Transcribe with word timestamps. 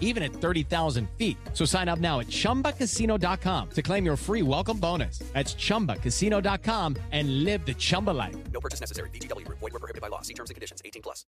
even 0.00 0.22
at 0.22 0.32
30,000 0.32 1.08
feet. 1.16 1.36
So 1.54 1.64
sign 1.64 1.88
up 1.88 2.00
now 2.00 2.20
at 2.20 2.26
chumbacasino.com 2.26 3.68
to 3.70 3.82
claim 3.82 4.04
your 4.04 4.16
free 4.16 4.42
welcome 4.42 4.78
bonus. 4.78 5.20
That's 5.32 5.54
chumbacasino.com 5.54 6.96
and 7.12 7.44
live 7.44 7.64
the 7.64 7.74
Chumba 7.74 8.10
life. 8.10 8.36
No 8.52 8.60
purchase 8.60 8.80
necessary. 8.80 9.08
VGW 9.10 9.46
Group. 9.46 9.60
Void 9.60 9.72
were 9.72 9.78
prohibited 9.78 10.02
by 10.02 10.08
law. 10.08 10.22
See 10.22 10.34
terms 10.34 10.50
and 10.50 10.56
conditions. 10.56 10.82
18 10.84 11.02
plus. 11.02 11.24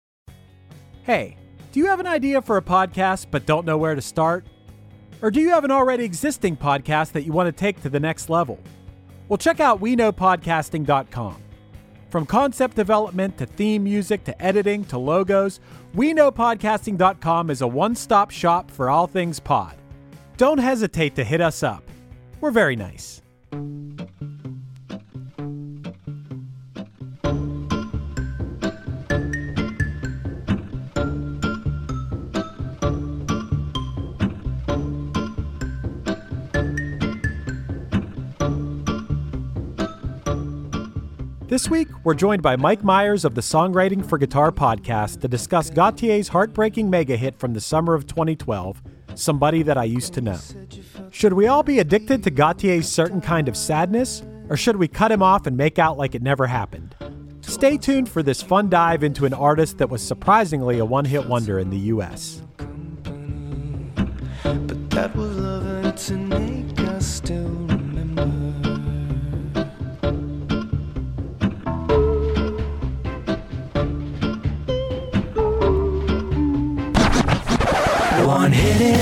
Hey, 1.04 1.36
do 1.72 1.80
you 1.80 1.86
have 1.86 2.00
an 2.00 2.06
idea 2.06 2.42
for 2.42 2.56
a 2.56 2.62
podcast 2.62 3.26
but 3.30 3.46
don't 3.46 3.64
know 3.64 3.78
where 3.78 3.94
to 3.94 4.02
start? 4.02 4.44
Or 5.22 5.30
do 5.30 5.40
you 5.40 5.50
have 5.50 5.64
an 5.64 5.70
already 5.70 6.04
existing 6.04 6.56
podcast 6.56 7.12
that 7.12 7.22
you 7.22 7.32
want 7.32 7.46
to 7.46 7.52
take 7.52 7.80
to 7.82 7.88
the 7.88 8.00
next 8.00 8.28
level? 8.28 8.58
Well, 9.28 9.38
check 9.38 9.60
out 9.60 9.80
WeKnowPodcasting.com. 9.80 11.36
From 12.10 12.26
concept 12.26 12.76
development 12.76 13.38
to 13.38 13.46
theme 13.46 13.84
music 13.84 14.24
to 14.24 14.42
editing 14.42 14.84
to 14.86 14.98
logos, 14.98 15.60
WeKnowPodcasting.com 15.94 17.50
is 17.50 17.60
a 17.60 17.66
one 17.68 17.94
stop 17.94 18.30
shop 18.30 18.70
for 18.70 18.88
all 18.88 19.06
things 19.06 19.38
pod. 19.38 19.74
Don't 20.38 20.58
hesitate 20.58 21.14
to 21.16 21.24
hit 21.24 21.42
us 21.42 21.62
up. 21.62 21.82
We're 22.40 22.50
very 22.50 22.76
nice. 22.76 23.20
This 41.52 41.68
week, 41.68 41.88
we're 42.02 42.14
joined 42.14 42.40
by 42.40 42.56
Mike 42.56 42.80
Meiers 42.80 43.26
of 43.26 43.34
the 43.34 43.42
Songwriting 43.42 44.02
for 44.02 44.16
Guitar 44.16 44.50
podcast 44.50 45.20
to 45.20 45.28
discuss 45.28 45.68
Gotye's 45.68 46.28
heartbreaking 46.28 46.88
mega 46.88 47.14
hit 47.14 47.38
from 47.38 47.52
the 47.52 47.60
summer 47.60 47.92
of 47.92 48.06
2012, 48.06 48.80
Somebody 49.14 49.62
That 49.62 49.76
I 49.76 49.84
Used 49.84 50.14
to 50.14 50.22
Know. 50.22 50.38
Should 51.10 51.34
we 51.34 51.48
all 51.48 51.62
be 51.62 51.78
addicted 51.78 52.22
to 52.22 52.30
Gotye's 52.30 52.90
certain 52.90 53.20
kind 53.20 53.48
of 53.48 53.56
sadness, 53.58 54.22
or 54.48 54.56
should 54.56 54.76
we 54.76 54.88
cut 54.88 55.12
him 55.12 55.22
off 55.22 55.46
and 55.46 55.54
make 55.54 55.78
out 55.78 55.98
like 55.98 56.14
it 56.14 56.22
never 56.22 56.46
happened? 56.46 56.96
Stay 57.42 57.76
tuned 57.76 58.08
for 58.08 58.22
this 58.22 58.40
fun 58.42 58.70
dive 58.70 59.04
into 59.04 59.26
an 59.26 59.34
artist 59.34 59.76
that 59.76 59.90
was 59.90 60.00
surprisingly 60.00 60.78
a 60.78 60.86
one 60.86 61.04
hit 61.04 61.26
wonder 61.26 61.58
in 61.58 61.68
the 61.68 61.76
US. 61.76 62.40
But 64.42 64.88
that 64.88 65.14
was 65.14 65.36
love 65.36 65.96
to 65.96 66.14
make 66.14 66.80
us 66.80 67.06
still 67.06 67.61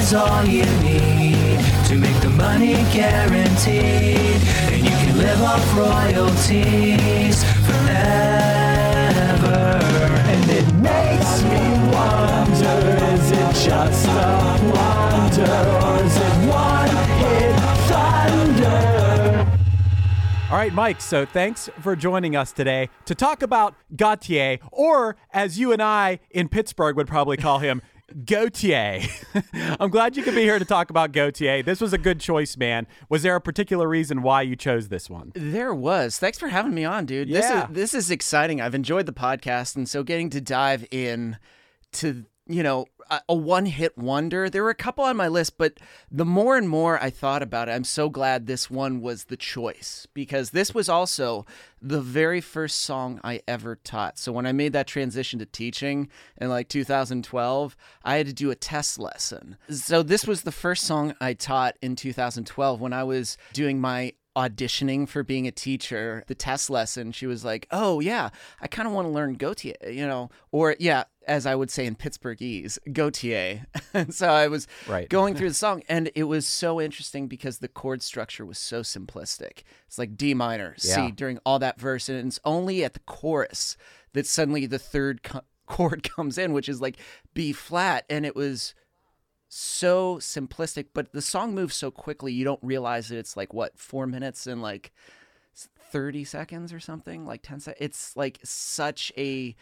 is 0.01 0.15
all 0.15 0.45
you 0.47 0.65
need 0.83 1.61
to 1.87 1.95
make 1.97 2.19
the 2.23 2.31
money 2.31 2.73
guaranteed, 2.91 4.41
and 4.73 4.83
you 4.83 4.91
can 4.91 5.19
live 5.19 5.43
off 5.43 5.77
royalties 5.77 7.45
forever. 7.67 8.09
And 10.33 10.51
it 10.51 10.73
makes 10.77 11.43
me 11.43 11.61
wonder: 11.93 12.79
is 13.13 13.31
it 13.31 13.55
just 13.69 14.07
a 14.07 14.11
wonder, 14.75 15.53
or 15.85 16.03
is 16.03 16.17
it 16.17 16.35
one 16.49 16.97
hit 17.19 17.55
thunder? 17.89 18.81
All 20.51 20.57
right, 20.57 20.73
Mike, 20.73 21.01
so 21.01 21.25
thanks 21.25 21.69
for 21.81 21.95
joining 21.95 22.35
us 22.35 22.51
today 22.53 22.89
to 23.05 23.15
talk 23.15 23.41
about 23.43 23.75
Gotye, 23.95 24.59
or 24.73 25.15
as 25.33 25.61
you 25.61 25.73
and 25.73 25.81
I 25.81 26.19
in 26.31 26.49
Pittsburgh 26.49 26.97
would 26.97 27.07
probably 27.07 27.37
call 27.37 27.61
him, 27.61 27.83
Gautier. 28.25 29.01
I'm 29.81 29.91
glad 29.91 30.17
you 30.17 30.23
could 30.23 30.35
be 30.35 30.43
here 30.43 30.59
to 30.59 30.65
talk 30.65 30.91
about 30.91 31.13
Gotye. 31.13 31.65
This 31.65 31.81
was 31.81 31.93
a 31.93 31.99
good 31.99 32.21
choice, 32.21 32.57
man. 32.57 32.87
Was 33.09 33.23
there 33.23 33.37
a 33.37 33.41
particular 33.41 33.89
reason 33.89 34.23
why 34.23 34.43
you 34.43 34.57
chose 34.57 34.89
this 34.89 35.09
one? 35.09 35.33
There 35.35 35.75
was. 35.75 36.19
Thanks 36.19 36.39
for 36.39 36.49
having 36.49 36.75
me 36.75 36.85
on, 36.85 37.07
dude. 37.07 37.29
This 37.29 37.45
Yeah. 37.49 37.69
is 37.69 37.75
this 37.75 37.95
is 37.95 38.11
exciting. 38.11 38.61
I've 38.61 38.75
enjoyed 38.75 39.07
the 39.07 39.13
podcast, 39.13 39.77
and 39.77 39.89
so 39.89 40.03
getting 40.03 40.31
to 40.31 40.41
dive 40.41 40.85
in 40.91 41.37
to 41.93 42.25
you 42.47 42.63
know 42.63 42.87
a, 43.11 43.21
a 43.29 43.35
one-hit 43.35 43.99
wonder. 43.99 44.49
There 44.49 44.63
were 44.63 44.71
a 44.71 44.75
couple 44.75 45.05
on 45.05 45.17
my 45.17 45.29
list, 45.29 45.59
but 45.59 45.79
the 46.11 46.25
more 46.25 46.57
and 46.57 46.69
more 46.69 47.03
I 47.03 47.11
thought 47.11 47.43
about 47.43 47.69
it, 47.69 47.73
I'm 47.73 47.85
so 47.85 48.09
glad 48.09 48.47
this 48.47 48.71
one 48.71 49.01
was 49.01 49.25
the 49.25 49.37
choice 49.37 50.07
because 50.15 50.51
this 50.51 50.75
was 50.75 50.89
also 50.89 51.45
the 51.83 52.01
very 52.01 52.41
first 52.41 52.81
song 52.81 53.21
I 53.25 53.43
ever 53.49 53.77
taught. 53.77 54.19
So 54.19 54.33
when 54.33 54.47
I 54.47 54.53
made 54.53 54.73
that 54.73 54.87
transition 54.87 55.39
to 55.41 55.47
teaching 55.47 56.09
in 56.39 56.49
like 56.49 56.69
2012, 56.69 57.77
I 58.05 58.17
had 58.17 58.27
to 58.27 58.33
do 58.33 58.51
a 58.51 58.57
test 58.57 58.99
lesson. 58.99 59.57
So 59.69 60.03
this 60.03 60.27
was 60.27 60.43
the 60.43 60.53
first 60.53 60.85
song 60.85 61.15
I 61.21 61.35
taught 61.35 61.77
in 61.83 61.97
2012 61.97 62.81
when 62.81 62.93
I 62.93 63.05
was 63.05 63.37
doing 63.53 63.81
my 63.81 64.13
auditioning 64.37 65.09
for 65.09 65.23
being 65.23 65.47
a 65.47 65.53
teacher, 65.53 66.25
the 66.29 66.35
test 66.35 66.71
lesson, 66.71 67.11
she 67.13 67.27
was 67.27 67.45
like, 67.45 67.67
"Oh 67.71 68.01
yeah, 68.01 68.31
I 68.61 68.69
kind 68.69 68.87
of 68.87 68.95
want 68.95 69.07
to 69.07 69.11
learn 69.11 69.37
Gotye, 69.37 69.75
you 69.93 70.07
know, 70.07 70.31
or 70.53 70.77
yeah, 70.79 71.05
as 71.27 71.47
I 71.47 71.55
would 71.55 71.71
say 71.71 71.87
in 71.87 71.97
Pittsburghese, 71.97 72.79
Gautier." 72.93 73.67
and 73.95 74.15
so 74.21 74.29
I 74.29 74.49
was 74.49 74.67
Right. 74.89 75.09
going 75.09 75.35
through 75.35 75.49
the 75.51 75.55
song, 75.55 75.83
and 75.89 76.11
it 76.15 76.25
was 76.25 76.47
so 76.47 76.81
interesting 76.81 77.29
because 77.29 77.59
the 77.59 77.69
chord 77.69 78.03
structure 78.03 78.45
was 78.47 78.59
so 78.59 78.81
simplistic. 78.83 79.63
It's 79.87 79.99
like 79.99 80.17
D 80.17 80.35
minor, 80.35 80.75
Yeah. 80.83 81.07
C 81.07 81.11
during 81.13 81.39
all 81.47 81.59
that 81.59 81.79
verse, 81.81 82.09
and 82.09 82.27
it's 82.27 82.41
only 82.45 82.83
at 82.85 82.95
the 82.95 83.01
chorus 83.01 83.77
that 84.13 84.27
suddenly 84.27 84.67
the 84.67 84.79
third 84.79 85.23
co- 85.23 85.43
chord 85.67 86.03
comes 86.03 86.37
in, 86.39 86.53
which 86.53 86.69
is 86.69 86.81
like 86.81 86.97
B 87.35 87.53
flat, 87.53 88.05
and 88.11 88.25
it 88.27 88.35
was 88.35 88.75
so 89.49 90.17
simplistic, 90.19 90.87
but 90.95 91.13
the 91.13 91.21
song 91.23 91.55
moves 91.55 91.75
so 91.75 91.91
quickly 91.91 92.33
you 92.33 92.45
don't 92.45 92.63
realize 92.63 93.09
that 93.09 93.19
it's 93.19 93.37
like 93.37 93.53
what 93.53 93.77
four 93.79 94.07
minutes 94.07 94.47
and 94.47 94.63
like 94.63 94.93
thirty 95.91 96.23
seconds 96.25 96.73
or 96.73 96.79
something, 96.81 97.27
like 97.27 97.43
ten 97.43 97.59
seconds. 97.59 97.85
It's 97.85 98.17
like 98.17 98.39
such 98.45 99.13
a 99.17 99.57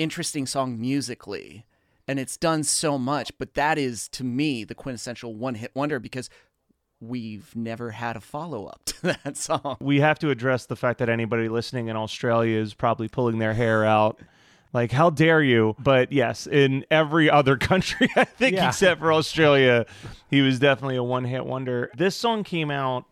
interesting 0.00 0.46
song 0.46 0.80
musically, 0.80 1.66
and 2.08 2.18
it's 2.18 2.36
done 2.36 2.64
so 2.64 2.98
much, 2.98 3.30
but 3.38 3.54
that 3.54 3.78
is 3.78 4.08
to 4.10 4.24
me 4.24 4.64
the 4.64 4.74
quintessential 4.74 5.34
one 5.34 5.54
hit 5.56 5.70
wonder 5.74 5.98
because 6.00 6.28
we've 7.00 7.54
never 7.56 7.92
had 7.92 8.16
a 8.16 8.20
follow 8.20 8.66
up 8.66 8.82
to 8.86 9.02
that 9.02 9.36
song. 9.36 9.76
we 9.80 10.00
have 10.00 10.18
to 10.18 10.30
address 10.30 10.66
the 10.66 10.76
fact 10.76 10.98
that 10.98 11.08
anybody 11.08 11.48
listening 11.48 11.88
in 11.88 11.96
Australia 11.96 12.58
is 12.58 12.74
probably 12.74 13.08
pulling 13.08 13.38
their 13.38 13.54
hair 13.54 13.84
out. 13.84 14.20
Like, 14.72 14.92
how 14.92 15.10
dare 15.10 15.42
you? 15.42 15.74
But 15.80 16.12
yes, 16.12 16.46
in 16.46 16.84
every 16.90 17.28
other 17.30 17.56
country, 17.70 18.08
I 18.16 18.24
think, 18.24 18.54
Yeah. 18.56 18.68
except 18.68 19.00
for 19.00 19.12
Australia, 19.12 19.86
he 20.28 20.42
was 20.42 20.58
definitely 20.60 20.96
a 20.96 21.02
one 21.02 21.24
hit 21.24 21.44
wonder. 21.44 21.90
This 21.96 22.14
song 22.14 22.44
came 22.44 22.70
out 22.70 23.04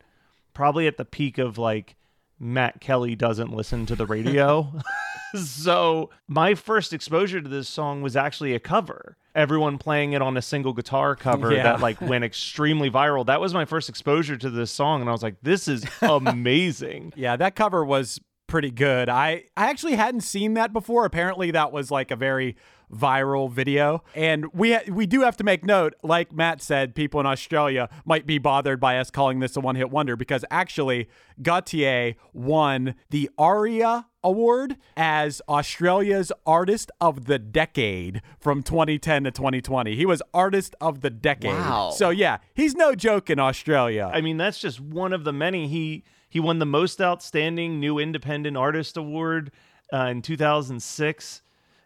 probably 0.55 0.87
at 0.87 0.97
the 0.99 1.05
peak 1.05 1.39
of 1.39 1.59
like 1.59 1.97
Matt 2.39 2.81
Kelly 2.81 3.17
doesn't 3.17 3.53
listen 3.53 3.87
to 3.87 3.97
the 3.97 4.07
radio. 4.07 4.73
so 5.41 6.11
my 6.27 6.55
first 6.55 6.93
exposure 6.93 7.41
to 7.41 7.49
this 7.49 7.69
song 7.69 8.03
was 8.03 8.17
actually 8.17 8.55
a 8.55 8.61
cover. 8.61 9.17
Everyone 9.35 9.79
playing 9.79 10.13
it 10.15 10.23
on 10.23 10.37
a 10.37 10.43
single 10.43 10.73
guitar 10.73 11.15
cover 11.15 11.53
Yeah. 11.53 11.63
that 11.65 11.81
like 11.81 12.01
went 12.01 12.25
extremely 12.33 12.91
viral. 12.91 13.25
That 13.27 13.41
was 13.41 13.55
my 13.55 13.65
first 13.65 13.89
exposure 13.89 14.37
to 14.37 14.51
this 14.51 14.71
song, 14.71 15.01
and 15.01 15.09
I 15.09 15.13
was 15.13 15.23
like, 15.23 15.37
"This 15.43 15.69
is 15.69 15.85
amazing." 16.03 17.13
Yeah, 17.17 17.37
that 17.37 17.55
cover 17.55 17.85
was 17.85 18.21
pretty 18.47 18.71
good. 18.71 19.09
I 19.09 19.45
I 19.57 19.69
actually 19.71 19.95
hadn't 19.97 20.23
seen 20.23 20.55
that 20.55 20.73
before. 20.73 21.05
Apparently, 21.05 21.51
that 21.53 21.71
was 21.73 21.91
like 21.91 22.11
a 22.11 22.17
very 22.17 22.57
viral 22.93 23.51
video. 23.53 24.03
And 24.15 24.47
we 24.55 24.73
ha- 24.73 24.81
we 24.91 25.05
do 25.07 25.21
have 25.21 25.37
to 25.37 25.45
make 25.45 25.63
note, 25.65 25.95
like 26.03 26.33
Matt 26.33 26.63
said, 26.63 26.95
people 26.95 27.21
in 27.21 27.27
Australia 27.27 27.89
might 28.07 28.27
be 28.27 28.39
bothered 28.39 28.81
by 28.81 28.99
us 28.99 29.11
calling 29.11 29.41
this 29.41 29.57
a 29.57 29.61
one-hit 29.61 29.91
wonder 29.91 30.17
because 30.17 30.43
actually 30.51 31.09
Gotye 31.43 32.17
won 32.33 32.95
the 33.11 33.29
ARIA 33.39 34.07
award 34.23 34.77
as 34.97 35.41
Australia's 35.49 36.33
Artist 36.47 36.91
of 37.01 37.27
the 37.27 37.39
Decade 37.39 38.23
from 38.39 38.63
2010 38.63 39.25
to 39.25 39.31
2020. 39.31 39.95
He 39.95 40.07
was 40.07 40.23
Artist 40.35 40.75
of 40.81 41.01
the 41.01 41.11
Decade. 41.11 41.53
Wow. 41.53 41.91
So 41.91 42.11
yeah, 42.11 42.39
he's 42.55 42.75
no 42.75 42.95
joke 42.95 43.31
in 43.31 43.39
Australia. 43.39 44.11
I 44.13 44.21
mean, 44.21 44.37
that's 44.37 44.59
just 44.59 44.81
one 44.81 45.13
of 45.13 45.25
the 45.25 45.33
many. 45.33 45.69
He 45.69 46.05
he 46.29 46.41
won 46.41 46.59
the 46.59 46.67
most 46.67 47.01
outstanding 47.01 47.81
new 47.81 47.99
independent 47.99 48.57
artist 48.57 48.97
award 48.97 49.51
uh, 49.93 50.07
in 50.07 50.23
2006. 50.23 51.43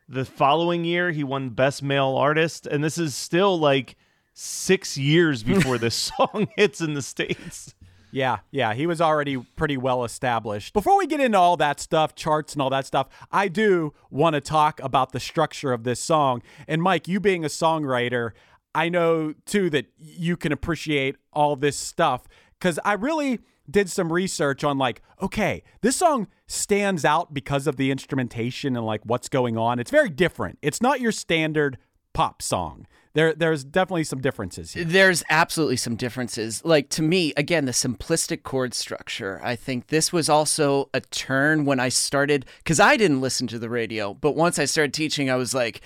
The 0.09 0.25
following 0.25 0.85
year, 0.85 1.11
he 1.13 1.25
won 1.25 1.51
best 1.51 1.83
male 1.83 2.17
artist, 2.17 2.67
and 2.67 2.83
this 2.83 2.99
is 2.99 3.15
still 3.15 3.59
like 3.59 3.97
six 4.35 4.97
years 4.99 5.43
before 5.43 5.79
this 5.79 5.95
song 6.19 6.49
hits 6.57 6.81
in 6.81 6.95
the 6.95 7.03
states. 7.03 7.75
Yeah, 8.13 8.41
yeah, 8.51 8.75
he 8.75 8.87
was 8.87 9.01
already 9.01 9.39
pretty 9.57 9.79
well 9.79 10.05
established. 10.05 10.75
Before 10.75 10.99
we 10.99 11.07
get 11.07 11.19
into 11.19 11.39
all 11.39 11.57
that 11.57 11.81
stuff, 11.81 12.15
charts 12.15 12.53
and 12.53 12.61
all 12.61 12.71
that 12.71 12.87
stuff, 12.87 13.09
I 13.31 13.49
do 13.49 13.95
want 14.11 14.35
to 14.35 14.41
talk 14.41 14.81
about 14.83 15.13
the 15.13 15.21
structure 15.21 15.73
of 15.73 15.85
this 15.85 15.99
song. 15.99 16.43
And 16.69 16.83
Mike, 16.83 17.09
you 17.09 17.21
being 17.21 17.43
a 17.43 17.49
songwriter, 17.49 18.33
I 18.75 18.91
know 18.91 19.35
too 19.47 19.71
that 19.71 19.87
you 19.99 20.37
can 20.37 20.53
appreciate 20.53 21.17
all 21.33 21.57
this 21.57 21.77
stuff 21.77 22.29
because 22.59 22.79
I 22.85 22.93
really 22.93 23.41
did 23.71 23.89
some 23.89 24.13
research 24.13 24.63
on 24.63 24.77
like, 24.77 25.01
okay, 25.23 25.63
this 25.81 25.97
song 25.97 26.29
stands 26.47 27.05
out 27.05 27.33
because 27.33 27.67
of 27.67 27.77
the 27.77 27.91
instrumentation 27.91 28.77
and 28.77 28.85
like 28.85 29.01
what's 29.05 29.29
going 29.29 29.57
on. 29.57 29.79
It's 29.79 29.91
very 29.91 30.11
different. 30.11 30.59
It's 30.61 30.83
not 30.83 31.01
your 31.01 31.13
standard 31.13 31.79
pop 32.13 32.43
song. 32.43 32.87
There, 33.15 33.35
there's 33.35 33.63
definitely 33.63 34.05
some 34.05 34.21
differences 34.21 34.73
here. 34.73 34.85
There's 34.85 35.23
absolutely 35.29 35.77
some 35.77 35.97
differences. 35.97 36.65
Like 36.65 36.89
to 36.91 37.03
me, 37.03 37.35
again, 37.37 37.67
the 37.67 37.73
simplistic 37.73 38.43
chord 38.43 38.73
structure. 38.73 39.39
I 39.45 39.55
think 39.55 39.89
this 39.89 40.13
was 40.13 40.31
also 40.31 40.89
a 40.95 41.01
turn 41.03 41.67
when 41.67 41.79
I 41.79 41.91
started 41.91 42.47
because 42.59 42.81
I 42.81 42.97
didn't 42.97 43.21
listen 43.21 43.47
to 43.49 43.59
the 43.59 43.69
radio, 43.69 44.15
but 44.15 44.35
once 44.35 44.59
I 44.59 44.65
started 44.65 44.95
teaching, 44.95 45.29
I 45.29 45.37
was 45.37 45.53
like, 45.53 45.83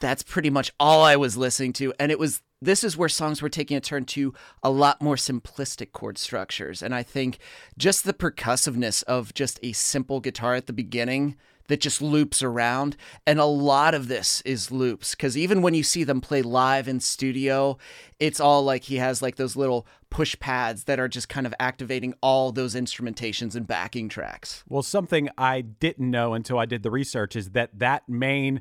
that's 0.00 0.22
pretty 0.22 0.50
much 0.50 0.72
all 0.80 1.04
I 1.04 1.16
was 1.16 1.36
listening 1.36 1.72
to, 1.74 1.92
and 1.98 2.10
it 2.10 2.18
was. 2.18 2.40
This 2.62 2.82
is 2.82 2.96
where 2.96 3.10
songs 3.10 3.42
were 3.42 3.50
taking 3.50 3.76
a 3.76 3.80
turn 3.80 4.06
to 4.06 4.32
a 4.62 4.70
lot 4.70 5.02
more 5.02 5.16
simplistic 5.16 5.92
chord 5.92 6.16
structures. 6.16 6.82
And 6.82 6.94
I 6.94 7.02
think 7.02 7.36
just 7.76 8.04
the 8.04 8.14
percussiveness 8.14 9.02
of 9.02 9.34
just 9.34 9.60
a 9.62 9.72
simple 9.72 10.18
guitar 10.20 10.54
at 10.54 10.66
the 10.66 10.72
beginning 10.72 11.36
that 11.68 11.80
just 11.80 12.02
loops 12.02 12.42
around. 12.42 12.96
And 13.26 13.38
a 13.38 13.44
lot 13.44 13.94
of 13.94 14.08
this 14.08 14.40
is 14.42 14.70
loops 14.70 15.14
because 15.14 15.36
even 15.36 15.62
when 15.62 15.74
you 15.74 15.82
see 15.82 16.04
them 16.04 16.20
play 16.20 16.42
live 16.42 16.88
in 16.88 17.00
studio, 17.00 17.78
it's 18.18 18.40
all 18.40 18.64
like 18.64 18.84
he 18.84 18.96
has 18.96 19.22
like 19.22 19.36
those 19.36 19.56
little 19.56 19.86
push 20.10 20.38
pads 20.38 20.84
that 20.84 21.00
are 21.00 21.08
just 21.08 21.28
kind 21.28 21.46
of 21.46 21.54
activating 21.58 22.14
all 22.22 22.52
those 22.52 22.74
instrumentations 22.74 23.56
and 23.56 23.66
backing 23.66 24.08
tracks. 24.08 24.62
Well, 24.68 24.82
something 24.82 25.28
I 25.36 25.62
didn't 25.62 26.10
know 26.10 26.34
until 26.34 26.58
I 26.58 26.66
did 26.66 26.82
the 26.82 26.90
research 26.90 27.34
is 27.34 27.50
that 27.50 27.78
that 27.78 28.08
main, 28.08 28.60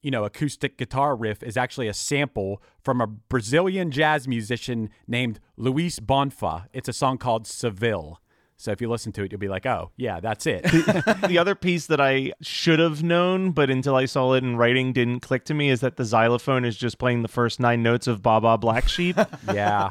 you 0.00 0.10
know, 0.10 0.24
acoustic 0.24 0.78
guitar 0.78 1.14
riff 1.14 1.42
is 1.42 1.56
actually 1.56 1.88
a 1.88 1.94
sample 1.94 2.62
from 2.80 3.00
a 3.00 3.06
Brazilian 3.06 3.90
jazz 3.90 4.26
musician 4.26 4.90
named 5.06 5.40
Luiz 5.56 5.98
Bonfá. 6.00 6.66
It's 6.72 6.88
a 6.88 6.92
song 6.92 7.18
called 7.18 7.46
Seville. 7.46 8.20
So 8.56 8.70
if 8.70 8.80
you 8.80 8.88
listen 8.88 9.12
to 9.12 9.24
it, 9.24 9.32
you'll 9.32 9.40
be 9.40 9.48
like, 9.48 9.66
"Oh, 9.66 9.90
yeah, 9.96 10.20
that's 10.20 10.46
it." 10.46 10.62
the 10.62 11.38
other 11.38 11.54
piece 11.54 11.86
that 11.86 12.00
I 12.00 12.32
should 12.40 12.78
have 12.78 13.02
known, 13.02 13.50
but 13.50 13.68
until 13.70 13.96
I 13.96 14.04
saw 14.06 14.34
it 14.34 14.44
in 14.44 14.56
writing, 14.56 14.92
didn't 14.92 15.20
click 15.20 15.44
to 15.46 15.54
me 15.54 15.70
is 15.70 15.80
that 15.80 15.96
the 15.96 16.04
xylophone 16.04 16.64
is 16.64 16.76
just 16.76 16.98
playing 16.98 17.22
the 17.22 17.28
first 17.28 17.58
nine 17.58 17.82
notes 17.82 18.06
of 18.06 18.22
Baa 18.22 18.40
Baa 18.40 18.56
Black 18.56 18.88
Sheep. 18.88 19.16
yeah, 19.52 19.88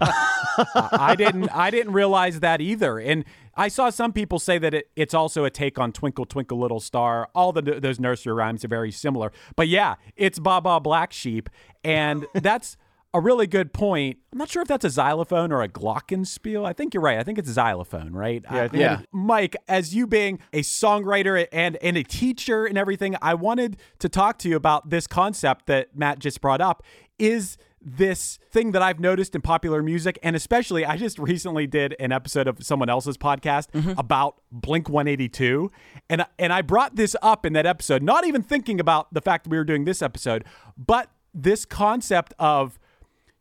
I 0.76 1.16
didn't. 1.18 1.50
I 1.50 1.70
didn't 1.70 1.94
realize 1.94 2.40
that 2.40 2.62
either. 2.62 3.00
And 3.00 3.26
I 3.56 3.68
saw 3.68 3.90
some 3.90 4.14
people 4.14 4.40
say 4.40 4.58
that 4.58 4.74
it, 4.74 4.90
it's 4.96 5.14
also 5.14 5.46
a 5.46 5.50
take 5.50 5.78
on 5.78 5.92
"Twinkle 5.92 6.26
Twinkle 6.26 6.58
Little 6.58 6.80
Star." 6.80 7.30
All 7.36 7.52
the 7.52 7.62
those 7.62 8.00
nursery 8.00 8.34
rhymes 8.34 8.64
are 8.64 8.70
very 8.70 8.92
similar. 8.92 9.32
But 9.56 9.68
yeah, 9.68 9.96
it's 10.16 10.40
Baa 10.40 10.62
Baa 10.62 10.80
Black 10.80 11.12
Sheep, 11.12 11.50
and 11.84 12.26
that's 12.34 12.78
a 13.14 13.20
really 13.20 13.48
good 13.48 13.74
point. 13.74 14.18
I'm 14.32 14.40
not 14.40 14.50
sure 14.50 14.62
if 14.62 14.68
that's 14.68 14.86
a 14.86 14.90
xylophone 14.90 15.52
or 15.52 15.62
a 15.62 15.70
glockenspiel. 15.70 16.66
I 16.66 16.74
think 16.74 16.94
you're 16.94 17.04
right. 17.04 17.20
I 17.20 17.24
think 17.24 17.38
it's 17.38 17.50
a 17.50 17.54
xylophone, 17.54 18.14
right? 18.14 18.44
Yeah, 18.44 18.64
I 18.64 18.68
think 18.68 18.82
Yeah. 18.82 19.02
Mike, 19.12 19.56
as 19.68 19.94
you 19.94 20.08
being 20.08 20.40
a 20.52 20.62
songwriter 20.62 21.48
and 21.52 21.78
and 21.78 21.98
a 21.98 22.04
teacher 22.04 22.66
and 22.66 22.78
everything, 22.78 23.16
I 23.22 23.36
wanted 23.36 23.78
to 24.00 24.10
talk 24.10 24.40
to 24.40 24.50
you 24.50 24.56
about 24.56 24.90
this 24.90 25.06
concept 25.06 25.68
that 25.68 25.96
Matt 25.96 26.20
just 26.20 26.42
brought 26.42 26.62
up. 26.62 26.84
Is 27.20 27.58
this 27.86 28.40
thing 28.50 28.72
that 28.72 28.82
I've 28.82 29.00
noticed 29.00 29.36
in 29.36 29.42
popular 29.42 29.84
music, 29.84 30.18
and 30.24 30.36
especially 30.36 30.86
I 30.86 30.98
just 30.98 31.20
recently 31.20 31.68
did 31.68 31.96
an 32.00 32.12
episode 32.12 32.48
of 32.48 32.64
someone 32.64 32.90
else's 32.90 33.18
podcast 33.18 33.72
mm-hmm. 33.72 33.94
about 33.98 34.42
Blink 34.52 34.90
182, 34.90 35.70
and 36.10 36.26
and 36.40 36.54
I 36.54 36.62
brought 36.62 36.96
this 36.96 37.16
up 37.22 37.46
in 37.46 37.54
that 37.54 37.66
episode, 37.66 38.02
not 38.02 38.26
even 38.26 38.42
thinking 38.42 38.80
about 38.80 39.14
the 39.14 39.22
fact 39.22 39.44
that 39.44 39.50
we 39.50 39.58
were 39.58 39.66
doing 39.66 39.86
this 39.86 40.02
episode, 40.02 40.46
but 40.78 41.12
this 41.34 41.66
concept 41.66 42.34
of 42.40 42.80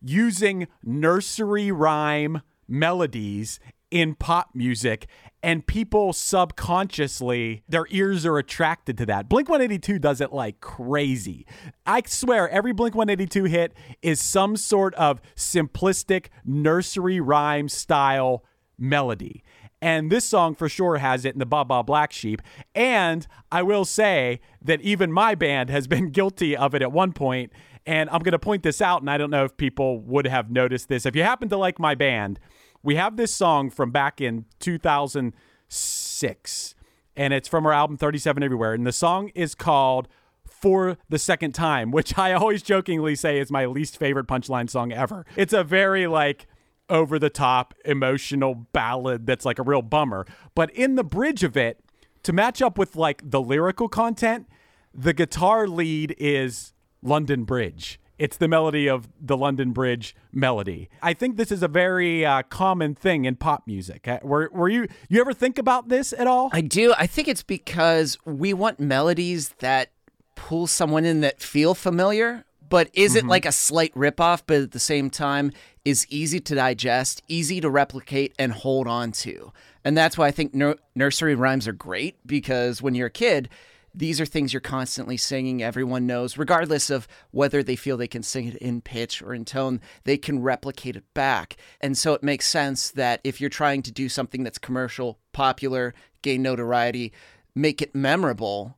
using 0.03 0.69
nursery 0.83 1.71
rhyme 1.71 2.43
melodies 2.69 3.61
in 3.91 4.15
pop 4.15 4.51
music 4.55 5.07
and 5.43 5.67
people 5.67 6.13
subconsciously 6.13 7.63
their 7.69 7.87
ears 7.91 8.25
are 8.25 8.39
attracted 8.39 8.97
to 8.99 9.07
that. 9.07 9.29
Blink 9.29 9.49
182 9.49 9.99
does 9.99 10.21
it 10.21 10.33
like 10.33 10.61
crazy. 10.61 11.47
I 11.85 12.03
swear 12.07 12.49
every 12.49 12.73
Blink 12.73 12.95
182 12.95 13.45
hit 13.45 13.75
is 14.01 14.21
some 14.21 14.57
sort 14.57 14.95
of 14.95 15.21
simplistic 15.37 16.27
nursery 16.45 17.21
rhyme 17.21 17.69
style 17.69 18.45
melody. 18.79 19.43
And 19.83 20.13
this 20.13 20.25
song 20.25 20.55
for 20.55 20.69
sure 20.69 20.99
has 20.99 21.25
it 21.25 21.35
in 21.35 21.41
the 21.41 21.47
Baa 21.47 21.65
Baa 21.65 21.83
Black 21.83 22.13
Sheep. 22.13 22.41
And 22.73 23.27
I 23.51 23.65
will 23.65 23.85
say 23.85 24.41
that 24.63 24.81
even 24.81 25.13
my 25.13 25.35
band 25.35 25.71
has 25.71 25.89
been 25.89 26.11
guilty 26.13 26.57
of 26.57 26.73
it 26.75 26.83
at 26.83 26.93
one 26.93 27.13
point. 27.13 27.53
And 27.87 28.11
I'm 28.11 28.21
going 28.21 28.33
to 28.33 28.39
point 28.39 28.63
this 28.63 28.81
out, 28.81 29.01
and 29.01 29.11
I 29.11 29.19
don't 29.19 29.31
know 29.31 29.45
if 29.45 29.57
people 29.57 29.99
would 30.01 30.27
have 30.27 30.51
noticed 30.51 30.89
this. 30.89 31.05
If 31.05 31.17
you 31.17 31.25
happen 31.25 31.49
to 31.49 31.57
like 31.57 31.81
my 31.81 31.95
band, 31.95 32.39
we 32.83 32.97
have 32.97 33.17
this 33.17 33.35
song 33.35 33.71
from 33.71 33.91
back 33.91 34.21
in 34.21 34.45
2006, 34.61 36.75
and 37.17 37.33
it's 37.33 37.49
from 37.49 37.65
our 37.67 37.73
album 37.73 37.97
37 37.97 38.43
Everywhere. 38.43 38.75
And 38.75 38.87
the 38.87 38.93
song 38.93 39.31
is 39.35 39.55
called 39.55 40.09
For 40.45 40.99
the 41.09 41.19
Second 41.19 41.53
Time, 41.53 41.91
which 41.93 42.19
I 42.19 42.33
always 42.33 42.63
jokingly 42.63 43.17
say 43.17 43.39
is 43.39 43.51
my 43.51 43.67
least 43.67 43.99
favorite 43.99 44.27
punchline 44.27 44.71
song 44.71 44.93
ever. 44.93 45.27
It's 45.37 45.53
a 45.53 45.65
very 45.65 46.07
like 46.07 46.47
over 46.89 47.19
the 47.19 47.31
top 47.31 47.75
emotional 47.85 48.55
ballad 48.55 49.27
that's 49.27 49.45
like 49.45 49.59
a 49.59 49.63
real 49.63 49.83
bummer. 49.83 50.27
But 50.55 50.71
in 50.71 50.95
the 50.97 51.05
bridge 51.05 51.43
of 51.43 51.57
it, 51.57 51.81
to 52.23 52.33
match 52.33 52.63
up 52.63 52.79
with 52.79 52.97
like 52.97 53.29
the 53.29 53.41
lyrical 53.41 53.89
content, 53.89 54.49
the 54.95 55.13
guitar 55.13 55.67
lead 55.67 56.15
is 56.19 56.73
London 57.03 57.45
Bridge. 57.45 57.99
It's 58.19 58.37
the 58.37 58.47
melody 58.47 58.89
of 58.89 59.09
the 59.21 59.37
London 59.37 59.73
Bridge 59.73 60.15
melody. 60.33 60.89
I 61.03 61.13
think 61.13 61.37
this 61.37 61.51
is 61.51 61.63
a 61.63 61.69
very 61.69 62.25
uh, 62.25 62.43
common 62.43 62.95
thing 62.95 63.25
in 63.25 63.35
pop 63.37 63.67
music. 63.67 64.07
Uh, 64.07 64.21
Were, 64.23 64.49
were 64.53 64.69
you 64.69 64.87
you 65.09 65.21
ever 65.21 65.33
think 65.33 65.59
about 65.59 65.89
this 65.89 66.13
at 66.13 66.27
all? 66.27 66.49
I 66.53 66.61
do. 66.61 66.95
I 66.97 67.07
think 67.07 67.27
it's 67.27 67.43
because 67.43 68.17
we 68.25 68.55
want 68.55 68.79
melodies 68.79 69.49
that 69.59 69.91
pull 70.37 70.67
someone 70.67 71.05
in 71.05 71.21
that 71.23 71.41
feel 71.41 71.75
familiar, 71.75 72.45
but 72.69 72.91
isn't 72.95 73.27
like 73.27 73.45
a 73.45 73.53
slight 73.53 73.93
ripoff, 73.95 74.43
but 74.47 74.61
at 74.63 74.71
the 74.71 74.79
same 74.79 75.11
time 75.11 75.51
is 75.85 76.07
easy 76.09 76.39
to 76.41 76.55
digest, 76.55 77.23
easy 77.27 77.61
to 77.61 77.69
replicate, 77.69 78.35
and 78.39 78.53
hold 78.53 78.87
on 78.87 79.11
to. 79.13 79.53
And 79.85 79.99
that's 79.99 80.17
why 80.17 80.29
I 80.29 80.31
think 80.31 80.55
nur- 80.55 80.79
nursery 80.95 81.35
rhymes 81.35 81.67
are 81.67 81.73
great 81.73 82.25
because 82.25 82.81
when 82.81 82.95
you're 82.95 83.09
a 83.09 83.11
kid, 83.11 83.49
these 83.95 84.21
are 84.21 84.27
things 84.27 84.53
you're 84.53 84.61
constantly 84.61 85.17
singing. 85.17 85.63
Everyone 85.63 86.07
knows, 86.07 86.39
regardless 86.39 86.91
of 86.91 87.07
whether 87.31 87.63
they 87.63 87.77
feel 87.77 87.97
they 87.97 88.07
can 88.09 88.23
sing 88.23 88.49
it 88.49 88.57
in 88.57 88.81
pitch 88.81 89.23
or 89.23 89.35
in 89.35 89.45
tone, 89.45 89.81
they 90.05 90.17
can 90.17 90.41
replicate 90.43 90.97
it 90.97 91.05
back. 91.15 91.57
And 91.81 91.97
so 91.97 92.15
it 92.15 92.23
makes 92.23 92.47
sense 92.49 92.91
that 92.93 93.21
if 93.25 93.41
you're 93.41 93.51
trying 93.51 93.83
to 93.83 93.93
do 93.93 94.09
something 94.09 94.43
that's 94.43 94.59
commercial, 94.59 95.19
popular, 95.33 95.95
gain 96.23 96.43
notoriety, 96.43 97.13
make 97.55 97.83
it 97.83 97.95
memorable, 97.95 98.77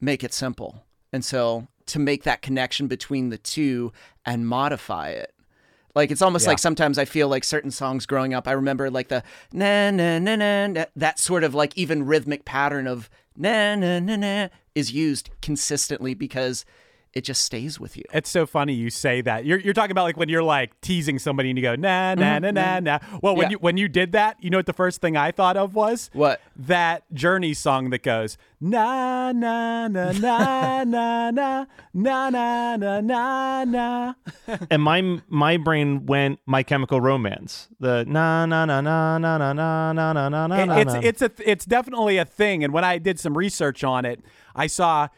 make 0.00 0.24
it 0.24 0.32
simple. 0.34 0.84
And 1.12 1.24
so 1.24 1.68
to 1.86 1.98
make 1.98 2.22
that 2.24 2.42
connection 2.42 2.86
between 2.86 3.30
the 3.30 3.38
two 3.38 3.92
and 4.24 4.46
modify 4.46 5.10
it. 5.10 5.34
Like 5.94 6.12
it's 6.12 6.22
almost 6.22 6.44
Yeah. 6.44 6.50
like 6.50 6.60
sometimes 6.60 6.98
I 6.98 7.04
feel 7.04 7.26
like 7.28 7.42
certain 7.42 7.72
songs 7.72 8.06
growing 8.06 8.32
up, 8.32 8.46
I 8.46 8.52
remember 8.52 8.90
like 8.90 9.08
the 9.08 9.24
na 9.52 9.90
na 9.90 10.20
na 10.20 10.36
na, 10.36 10.66
na 10.68 10.84
that 10.94 11.18
sort 11.18 11.42
of 11.42 11.52
like 11.52 11.76
even 11.76 12.06
rhythmic 12.06 12.44
pattern 12.44 12.86
of 12.86 13.10
na 13.40 13.74
na 13.74 13.98
na 14.00 14.16
na 14.16 14.48
is 14.74 14.92
used 14.92 15.30
consistently 15.40 16.14
because 16.14 16.64
it 17.12 17.22
just 17.24 17.42
stays 17.42 17.80
with 17.80 17.96
you. 17.96 18.04
It's 18.14 18.30
so 18.30 18.46
funny 18.46 18.72
you 18.72 18.88
say 18.88 19.20
that. 19.22 19.44
You're, 19.44 19.58
you're 19.58 19.74
talking 19.74 19.90
about 19.90 20.04
like 20.04 20.16
when 20.16 20.28
you're 20.28 20.42
like 20.44 20.80
teasing 20.80 21.18
somebody 21.18 21.50
and 21.50 21.58
you 21.58 21.62
go 21.62 21.74
na 21.74 22.14
na 22.14 22.38
na 22.38 22.50
na 22.52 22.78
na. 22.80 22.98
Well, 23.22 23.34
when 23.34 23.46
Yeah. 23.46 23.50
you 23.52 23.58
when 23.58 23.76
you 23.76 23.88
did 23.88 24.12
that, 24.12 24.36
you 24.40 24.48
know 24.50 24.58
what 24.58 24.66
the 24.66 24.72
first 24.72 25.00
thing 25.00 25.16
I 25.16 25.32
thought 25.32 25.56
of 25.56 25.74
was 25.74 26.08
What? 26.12 26.40
that 26.56 27.02
Journey 27.12 27.52
song 27.54 27.90
that 27.90 28.02
goes 28.04 28.38
na 28.60 29.32
na 29.32 29.88
na 29.88 30.12
na 30.12 30.84
na 30.84 31.30
na 31.30 31.64
na 31.92 32.30
na 32.30 32.76
na 32.76 33.00
na 33.00 33.64
na. 33.64 34.14
and 34.70 34.82
my 34.82 35.20
my 35.28 35.56
brain 35.56 36.06
went 36.06 36.38
My 36.46 36.62
Chemical 36.62 37.00
Romance. 37.00 37.68
The 37.80 38.04
na 38.06 38.46
na 38.46 38.64
na 38.66 38.80
na 38.80 39.18
na 39.18 39.36
na 39.38 39.52
na 39.52 39.92
na 39.92 40.12
na 40.12 40.28
na 40.28 40.46
na. 40.46 40.76
It- 40.78 40.86
it's 40.86 40.94
it's 40.94 41.22
a 41.22 41.50
it's 41.50 41.64
definitely 41.64 42.18
a 42.18 42.24
thing. 42.24 42.62
And 42.62 42.72
when 42.72 42.84
I 42.84 42.98
did 42.98 43.18
some 43.18 43.36
research 43.36 43.82
on 43.82 44.04
it, 44.04 44.20
I 44.54 44.66
saw 44.68 45.08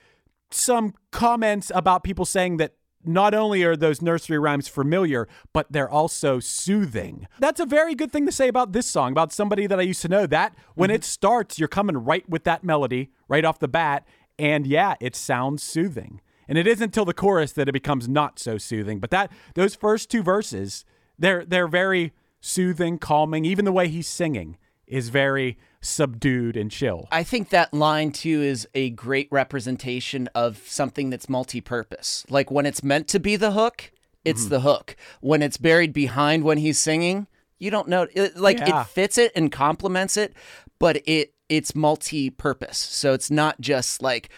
some 0.54 0.94
comments 1.10 1.70
about 1.74 2.02
people 2.02 2.24
saying 2.24 2.56
that 2.58 2.74
not 3.04 3.34
only 3.34 3.64
are 3.64 3.76
those 3.76 4.00
nursery 4.00 4.38
rhymes 4.38 4.68
familiar, 4.68 5.28
but 5.52 5.66
they're 5.70 5.90
also 5.90 6.38
soothing. 6.38 7.26
That's 7.40 7.60
a 7.60 7.66
very 7.66 7.94
good 7.94 8.12
thing 8.12 8.26
to 8.26 8.32
say 8.32 8.48
about 8.48 8.72
this 8.72 8.86
song, 8.86 9.12
about 9.12 9.32
somebody 9.32 9.66
that 9.66 9.78
I 9.78 9.82
used 9.82 10.02
to 10.02 10.08
know. 10.08 10.26
That 10.26 10.54
when 10.74 10.88
mm-hmm. 10.88 10.96
it 10.96 11.04
starts, 11.04 11.58
you're 11.58 11.68
coming 11.68 11.96
right 11.96 12.28
with 12.28 12.44
that 12.44 12.64
melody 12.64 13.10
right 13.28 13.44
off 13.44 13.58
the 13.58 13.68
bat. 13.68 14.06
And 14.38 14.66
yeah, 14.66 14.94
it 15.00 15.16
sounds 15.16 15.62
soothing. 15.62 16.20
And 16.48 16.58
it 16.58 16.66
isn't 16.66 16.84
until 16.84 17.04
the 17.04 17.14
chorus 17.14 17.52
that 17.52 17.68
it 17.68 17.72
becomes 17.72 18.08
not 18.08 18.38
so 18.38 18.58
soothing. 18.58 18.98
But 18.98 19.10
that 19.10 19.30
those 19.54 19.74
first 19.74 20.10
two 20.10 20.22
verses, 20.22 20.84
they're 21.18 21.44
they're 21.44 21.68
very 21.68 22.12
soothing, 22.40 22.98
calming. 22.98 23.44
Even 23.44 23.64
the 23.64 23.72
way 23.72 23.88
he's 23.88 24.08
singing 24.08 24.58
is 24.86 25.08
very 25.08 25.58
subdued 25.82 26.56
and 26.56 26.70
chill. 26.70 27.08
I 27.10 27.24
think 27.24 27.50
that 27.50 27.74
line 27.74 28.12
too 28.12 28.40
is 28.40 28.66
a 28.72 28.90
great 28.90 29.28
representation 29.30 30.28
of 30.34 30.58
something 30.66 31.10
that's 31.10 31.28
multi-purpose. 31.28 32.24
Like 32.30 32.50
when 32.50 32.64
it's 32.64 32.82
meant 32.82 33.08
to 33.08 33.20
be 33.20 33.36
the 33.36 33.50
hook, 33.50 33.92
it's 34.24 34.42
mm-hmm. 34.42 34.50
the 34.50 34.60
hook. 34.60 34.96
When 35.20 35.42
it's 35.42 35.56
buried 35.56 35.92
behind 35.92 36.44
when 36.44 36.58
he's 36.58 36.78
singing, 36.78 37.26
you 37.58 37.70
don't 37.70 37.88
know. 37.88 38.06
It, 38.14 38.36
like 38.36 38.58
Yeah. 38.58 38.82
it 38.82 38.86
fits 38.86 39.18
it 39.18 39.32
and 39.34 39.50
complements 39.52 40.16
it, 40.16 40.34
but 40.78 41.02
it 41.04 41.34
it's 41.48 41.74
multi-purpose. 41.74 42.78
So 42.78 43.12
it's 43.12 43.30
not 43.30 43.60
just 43.60 44.02
like. 44.02 44.30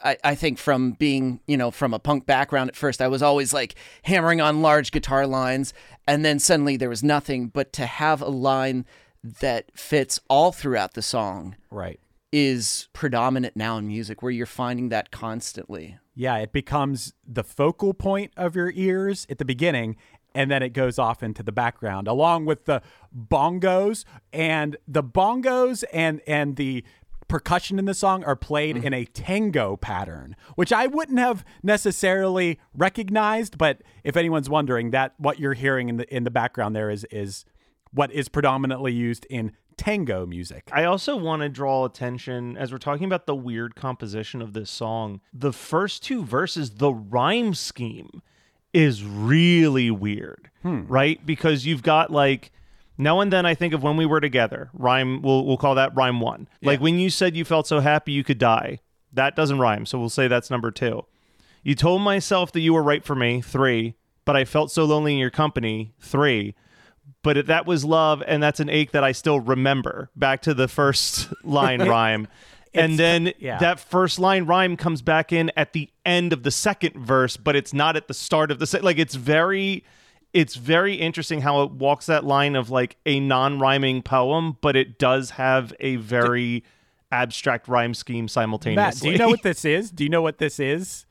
I, 0.00 0.16
I 0.22 0.34
think 0.36 0.58
from 0.58 0.92
being, 0.92 1.40
you 1.48 1.56
know, 1.56 1.72
from 1.72 1.92
a 1.92 1.98
punk 1.98 2.24
background 2.24 2.70
at 2.70 2.76
first, 2.76 3.02
I 3.02 3.08
was 3.08 3.20
always 3.20 3.52
like 3.52 3.74
hammering 4.02 4.40
on 4.40 4.62
large 4.62 4.92
guitar 4.92 5.26
lines, 5.26 5.74
and 6.06 6.24
then 6.24 6.38
suddenly 6.38 6.76
there 6.76 6.88
was 6.88 7.02
nothing. 7.02 7.48
But 7.48 7.72
to 7.72 7.86
have 7.86 8.22
a 8.22 8.28
line 8.28 8.86
that 9.22 9.70
fits 9.74 10.20
all 10.28 10.52
throughout 10.52 10.94
the 10.94 11.02
song, 11.02 11.56
Right. 11.70 12.00
is 12.32 12.88
predominant 12.92 13.56
now 13.56 13.78
in 13.78 13.86
music 13.86 14.22
where 14.22 14.32
you're 14.32 14.46
finding 14.46 14.88
that 14.90 15.10
constantly. 15.10 15.98
Yeah, 16.14 16.36
it 16.38 16.52
becomes 16.52 17.14
the 17.26 17.44
focal 17.44 17.94
point 17.94 18.32
of 18.36 18.56
your 18.56 18.72
ears 18.74 19.26
at 19.30 19.38
the 19.38 19.44
beginning 19.44 19.96
and 20.34 20.50
then 20.50 20.62
it 20.62 20.70
goes 20.70 20.98
off 20.98 21.22
into 21.22 21.42
the 21.42 21.52
background 21.52 22.06
along 22.06 22.44
with 22.44 22.66
the 22.66 22.82
bongos 23.16 24.04
and 24.32 24.76
the 24.86 25.02
bongos 25.02 25.84
and 25.92 26.20
and 26.26 26.56
the 26.56 26.84
percussion 27.28 27.78
in 27.78 27.84
the 27.84 27.94
song 27.94 28.24
are 28.24 28.36
played 28.36 28.76
mm-hmm. 28.76 28.86
in 28.86 28.94
a 28.94 29.04
tango 29.04 29.76
pattern, 29.76 30.34
which 30.56 30.72
I 30.72 30.86
wouldn't 30.86 31.18
have 31.18 31.44
necessarily 31.62 32.58
recognized, 32.74 33.58
but 33.58 33.82
if 34.02 34.16
anyone's 34.16 34.48
wondering 34.48 34.90
that 34.90 35.14
what 35.18 35.38
you're 35.38 35.54
hearing 35.54 35.88
in 35.90 35.98
the 35.98 36.14
in 36.14 36.24
the 36.24 36.30
background 36.30 36.74
there 36.74 36.90
is 36.90 37.04
is 37.10 37.44
what 37.92 38.12
is 38.12 38.28
predominantly 38.28 38.92
used 38.92 39.26
in 39.30 39.52
tango 39.78 40.26
music. 40.26 40.68
I 40.72 40.84
also 40.84 41.16
want 41.16 41.40
to 41.40 41.48
draw 41.48 41.86
attention 41.86 42.58
as 42.58 42.70
we're 42.70 42.78
talking 42.78 43.06
about 43.06 43.26
the 43.26 43.34
weird 43.34 43.74
composition 43.74 44.42
of 44.42 44.52
this 44.52 44.70
song. 44.70 45.20
The 45.32 45.52
first 45.52 46.02
two 46.02 46.24
verses, 46.24 46.70
the 46.72 46.92
rhyme 46.92 47.54
scheme 47.54 48.22
is 48.74 49.02
really 49.02 49.90
weird, 49.90 50.50
hmm. 50.62 50.86
right? 50.86 51.24
Because 51.24 51.64
you've 51.64 51.82
got 51.82 52.10
like 52.10 52.50
now 52.98 53.20
and 53.20 53.32
then 53.32 53.46
I 53.46 53.54
think 53.54 53.72
of 53.72 53.82
when 53.82 53.96
we 53.96 54.04
were 54.04 54.20
together. 54.20 54.68
Rhyme 54.74 55.22
we'll 55.22 55.46
we'll 55.46 55.56
call 55.56 55.76
that 55.76 55.94
rhyme 55.96 56.20
1. 56.20 56.48
Like 56.62 56.80
when 56.80 56.98
you 56.98 57.08
said 57.08 57.36
you 57.36 57.44
felt 57.44 57.66
so 57.66 57.80
happy 57.80 58.12
you 58.12 58.24
could 58.24 58.38
die. 58.38 58.80
That 59.10 59.34
doesn't 59.34 59.58
rhyme, 59.58 59.86
so 59.86 59.98
we'll 59.98 60.10
say 60.10 60.28
that's 60.28 60.50
number 60.50 60.70
2. 60.70 61.02
You 61.62 61.74
told 61.74 62.02
myself 62.02 62.52
that 62.52 62.60
you 62.60 62.74
were 62.74 62.82
right 62.82 63.02
for 63.02 63.14
me, 63.14 63.40
3, 63.40 63.94
but 64.26 64.36
I 64.36 64.44
felt 64.44 64.70
so 64.70 64.84
lonely 64.84 65.14
in 65.14 65.18
your 65.18 65.30
company, 65.30 65.94
3 66.00 66.54
but 67.22 67.36
it, 67.36 67.46
that 67.46 67.66
was 67.66 67.84
love 67.84 68.22
and 68.26 68.42
that's 68.42 68.60
an 68.60 68.68
ache 68.68 68.92
that 68.92 69.04
i 69.04 69.12
still 69.12 69.40
remember 69.40 70.10
back 70.16 70.42
to 70.42 70.54
the 70.54 70.68
first 70.68 71.32
line 71.44 71.80
rhyme 71.88 72.28
and 72.74 72.98
then 72.98 73.32
yeah. 73.38 73.58
that 73.58 73.80
first 73.80 74.18
line 74.18 74.44
rhyme 74.44 74.76
comes 74.76 75.02
back 75.02 75.32
in 75.32 75.50
at 75.56 75.72
the 75.72 75.88
end 76.04 76.32
of 76.32 76.42
the 76.42 76.50
second 76.50 76.94
verse 76.94 77.36
but 77.36 77.56
it's 77.56 77.72
not 77.72 77.96
at 77.96 78.08
the 78.08 78.14
start 78.14 78.50
of 78.50 78.58
the 78.58 78.66
se- 78.66 78.80
like 78.80 78.98
it's 78.98 79.14
very 79.14 79.84
it's 80.34 80.56
very 80.56 80.94
interesting 80.94 81.40
how 81.40 81.62
it 81.62 81.70
walks 81.70 82.06
that 82.06 82.24
line 82.24 82.54
of 82.54 82.70
like 82.70 82.96
a 83.06 83.18
non-rhyming 83.20 84.02
poem 84.02 84.56
but 84.60 84.76
it 84.76 84.98
does 84.98 85.30
have 85.30 85.72
a 85.80 85.96
very 85.96 86.62
abstract 87.10 87.68
rhyme 87.68 87.94
scheme 87.94 88.24
Matt, 88.24 88.30
simultaneously 88.30 89.08
do 89.08 89.12
you 89.12 89.18
know 89.18 89.28
what 89.28 89.42
this 89.42 89.64
is? 89.64 89.90
Do 89.90 90.04
you 90.04 90.10
know 90.10 90.22
what 90.22 90.38
this 90.38 90.60
is? 90.60 91.06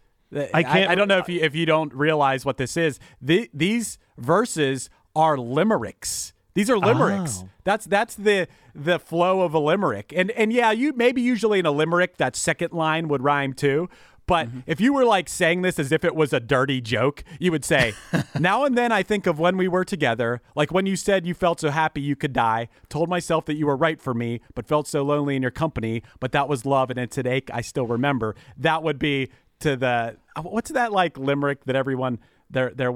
I 0.53 0.63
can't- 0.63 0.89
I, 0.89 0.95
don't 0.95 1.07
know 1.07 1.19
if 1.19 1.29
you 1.29 1.39
if 1.41 1.55
you 1.55 1.65
don't 1.65 1.93
realize 1.93 2.45
what 2.45 2.57
this 2.57 2.75
is. 2.75 2.99
The, 3.21 3.49
these 3.53 3.97
verses 4.17 4.89
are 5.17 5.37
limericks. 5.37 6.33
These 6.53 6.69
are 6.69 6.77
limericks. 6.77 7.41
Oh. 7.43 7.49
That's 7.65 7.85
that's 7.85 8.15
the 8.15 8.47
the 8.73 8.99
flow 8.99 9.41
of 9.41 9.53
a 9.53 9.59
limerick. 9.59 10.13
And 10.15 10.31
and 10.31 10.53
yeah, 10.53 10.71
you 10.71 10.93
maybe 10.95 11.21
usually 11.21 11.59
in 11.59 11.65
a 11.65 11.71
limerick 11.71 12.17
that 12.17 12.35
second 12.35 12.71
line 12.73 13.07
would 13.09 13.23
rhyme 13.23 13.53
too. 13.53 13.89
But 14.25 14.47
Mm-hmm. 14.47 14.59
if 14.67 14.81
you 14.81 14.91
were 14.93 15.05
like 15.05 15.29
saying 15.29 15.61
this 15.61 15.79
as 15.79 15.91
if 15.93 16.03
it 16.03 16.13
was 16.13 16.33
a 16.33 16.41
dirty 16.41 16.81
joke, 16.81 17.23
you 17.39 17.49
would 17.51 17.63
say, 17.63 17.93
Now 18.39 18.65
and 18.65 18.77
then 18.77 18.91
I 18.91 19.01
think 19.01 19.25
of 19.25 19.39
when 19.39 19.55
we 19.55 19.69
were 19.69 19.85
together, 19.85 20.41
like 20.53 20.69
when 20.69 20.85
you 20.85 20.97
said 20.97 21.25
you 21.25 21.33
felt 21.33 21.61
so 21.61 21.69
happy 21.69 22.01
you 22.01 22.15
could 22.17 22.33
die, 22.33 22.67
told 22.89 23.07
myself 23.07 23.45
that 23.45 23.55
you 23.55 23.65
were 23.67 23.77
right 23.77 24.01
for 24.01 24.13
me, 24.13 24.41
but 24.53 24.67
felt 24.67 24.85
so 24.87 25.01
lonely 25.03 25.37
in 25.37 25.41
your 25.41 25.51
company, 25.51 26.03
but 26.19 26.33
that 26.33 26.49
was 26.49 26.65
love 26.65 26.89
and 26.89 26.99
it's 26.99 27.17
an 27.17 27.25
ache 27.25 27.49
I 27.53 27.61
still 27.61 27.87
remember. 27.87 28.35
That 28.57 28.83
would 28.83 28.99
be 28.99 29.29
to 29.61 29.77
the 29.77 30.17
what's 30.41 30.71
that 30.71 30.91
like 30.91 31.17
limerick 31.17 31.63
that 31.65 31.75
everyone 31.77 32.19
there 32.49 32.71
there 32.75 32.93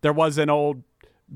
there 0.00 0.12
was 0.12 0.36
an 0.36 0.50
old 0.50 0.82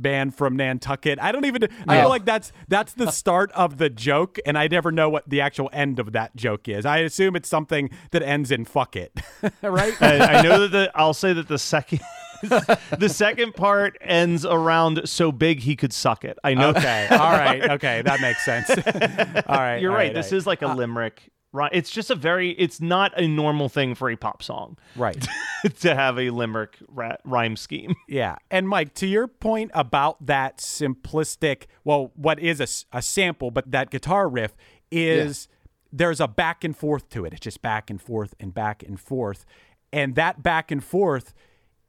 band 0.00 0.35
from 0.35 0.57
Nantucket. 0.57 1.19
I 1.21 1.33
don't 1.33 1.45
even 1.45 1.65
I 1.87 1.99
feel 1.99 2.07
oh. 2.07 2.09
like 2.09 2.25
that's 2.25 2.53
that's 2.69 2.93
the 2.93 3.11
start 3.11 3.50
of 3.53 3.79
the 3.79 3.91
joke 3.91 4.38
and 4.47 4.57
I 4.59 4.69
never 4.69 4.93
know 4.93 5.09
what 5.09 5.29
the 5.29 5.41
actual 5.41 5.71
end 5.73 5.99
of 5.99 6.12
that 6.12 6.37
joke 6.37 6.69
is. 6.69 6.87
I 6.87 6.99
assume 6.99 7.37
it's 7.37 7.49
something 7.49 7.91
that 8.11 8.23
ends 8.23 8.50
in 8.50 8.65
fuck 8.65 8.97
it. 8.97 9.12
right? 9.62 10.00
I, 10.03 10.38
I 10.38 10.43
know 10.43 10.61
that 10.61 10.73
the, 10.73 10.91
I'll 10.95 11.15
say 11.15 11.33
that 11.33 11.49
the 11.49 11.59
second 11.59 12.00
the 12.43 13.09
second 13.09 13.55
part 13.55 13.97
ends 14.00 14.45
around 14.45 15.09
so 15.09 15.33
big 15.33 15.61
he 15.61 15.75
could 15.76 15.93
suck 15.93 16.25
it. 16.25 16.38
I 16.45 16.55
know 16.55 16.71
Okay. 16.71 17.09
All 17.11 17.33
right. 17.33 17.71
Okay. 17.71 18.03
That 18.03 18.21
makes 18.21 18.45
sense. 18.45 18.69
all 19.47 19.57
right. 19.57 19.81
You're 19.81 19.93
all 19.93 19.97
right. 19.97 20.12
This 20.12 20.33
is 20.33 20.47
like 20.47 20.62
a 20.62 20.69
uh, 20.69 20.75
limerick. 20.75 21.31
Right. 21.57 21.71
It's 21.73 21.91
just 21.91 22.11
a 22.11 22.15
very. 22.15 22.51
It's 22.51 22.83
not 22.83 23.19
a 23.19 23.27
normal 23.27 23.71
thing 23.71 23.95
for 23.95 24.11
a 24.11 24.17
pop 24.17 24.43
song 24.43 24.77
right. 24.95 25.27
to 25.81 25.95
have 25.95 26.19
a 26.19 26.29
limerick 26.29 26.77
ra- 26.87 27.17
rhyme 27.25 27.57
scheme. 27.57 27.95
Yeah. 28.09 28.37
And 28.51 28.69
Mike, 28.69 28.93
to 28.97 29.07
your 29.07 29.27
point 29.27 29.71
about 29.73 30.27
that 30.27 30.59
simplistic, 30.59 31.65
well, 31.83 32.13
what 32.15 32.39
is 32.39 32.61
a, 32.61 32.99
a 32.99 33.01
sample, 33.01 33.51
but 33.51 33.71
that 33.71 33.89
guitar 33.89 34.29
riff 34.29 34.55
is 34.91 35.49
there's 35.91 36.21
a 36.21 36.29
back 36.29 36.63
and 36.63 36.77
forth 36.77 37.09
to 37.09 37.25
it. 37.25 37.33
It's 37.33 37.41
just 37.41 37.63
back 37.63 37.89
and 37.89 38.03
forth 38.03 38.35
and 38.39 38.53
back 38.53 38.83
and 38.83 39.01
forth. 39.01 39.47
And 39.95 40.15
that 40.15 40.43
back 40.43 40.71
and 40.71 40.85
forth 40.85 41.33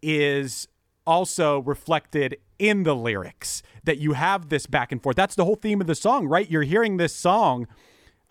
is 0.02 0.70
also 1.06 1.60
reflected 1.60 2.38
in 2.58 2.84
the 2.84 2.96
lyrics 2.96 3.62
that 3.84 3.98
you 3.98 4.14
have 4.14 4.48
this 4.48 4.66
back 4.66 4.94
and 4.94 5.04
forth. 5.04 5.18
That's 5.18 5.36
the 5.36 5.44
whole 5.44 5.56
theme 5.56 5.82
of 5.82 5.88
the 5.88 5.96
song, 5.96 6.26
right? 6.26 6.50
You're 6.50 6.64
hearing 6.64 6.96
this 6.96 7.14
song. 7.14 7.68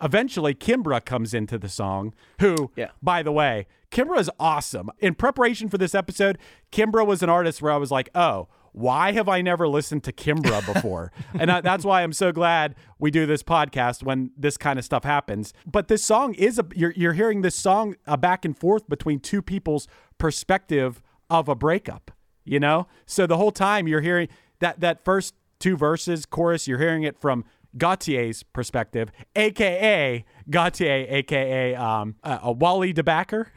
Eventually, 0.01 0.53
Kimbra 0.53 1.03
comes 1.03 1.33
into 1.33 1.57
the 1.57 1.69
song, 1.69 2.13
who, 2.39 2.71
Yeah. 2.75 2.89
by 3.01 3.23
the 3.23 3.31
way, 3.31 3.65
Kimbra 3.91 4.19
is 4.19 4.29
awesome. 4.39 4.91
In 4.99 5.15
preparation 5.15 5.69
for 5.69 5.77
this 5.77 5.95
episode, 5.95 6.37
Kimbra 6.71 7.05
was 7.05 7.23
an 7.23 7.29
artist 7.29 7.61
where 7.61 7.71
I 7.71 7.77
was 7.77 7.89
like, 7.89 8.09
oh, 8.13 8.47
why 8.73 9.11
have 9.13 9.27
I 9.27 9.41
never 9.41 9.67
listened 9.67 10.03
to 10.03 10.11
Kimbra 10.13 10.63
before? 10.71 11.11
and 11.39 11.51
I, 11.51 11.61
that's 11.61 11.83
why 11.83 12.03
I'm 12.03 12.13
so 12.13 12.31
glad 12.31 12.75
we 12.99 13.09
do 13.09 13.25
this 13.25 13.41
podcast 13.41 14.03
when 14.03 14.29
this 14.37 14.55
kind 14.55 14.77
of 14.77 14.85
stuff 14.85 15.03
happens. 15.03 15.51
But 15.65 15.87
this 15.87 16.03
song 16.03 16.35
is 16.35 16.59
a 16.59 16.65
you're 16.75 16.91
you're 16.95 17.13
hearing 17.13 17.41
this 17.41 17.55
song 17.55 17.95
a 18.05 18.17
back 18.17 18.45
and 18.45 18.55
forth 18.55 18.87
between 18.87 19.19
two 19.19 19.41
people's 19.41 19.87
perspective 20.19 21.01
of 21.29 21.49
a 21.49 21.55
breakup. 21.55 22.11
You 22.45 22.59
know, 22.59 22.87
so 23.07 23.25
the 23.25 23.37
whole 23.37 23.51
time 23.51 23.87
you're 23.87 24.01
hearing 24.01 24.27
that 24.59 24.79
that 24.81 25.03
first 25.03 25.33
two 25.59 25.75
verses 25.75 26.27
chorus, 26.27 26.67
you're 26.67 26.77
hearing 26.79 27.01
it 27.01 27.19
from 27.19 27.45
Gotye's 27.77 28.43
perspective, 28.43 29.09
aka 29.35 30.23
Gautier, 30.49 31.05
aka 31.09 31.75
um, 31.75 32.15
uh, 32.23 32.39
uh, 32.47 32.51
Wally 32.51 32.93
DeBacker. 32.93 33.47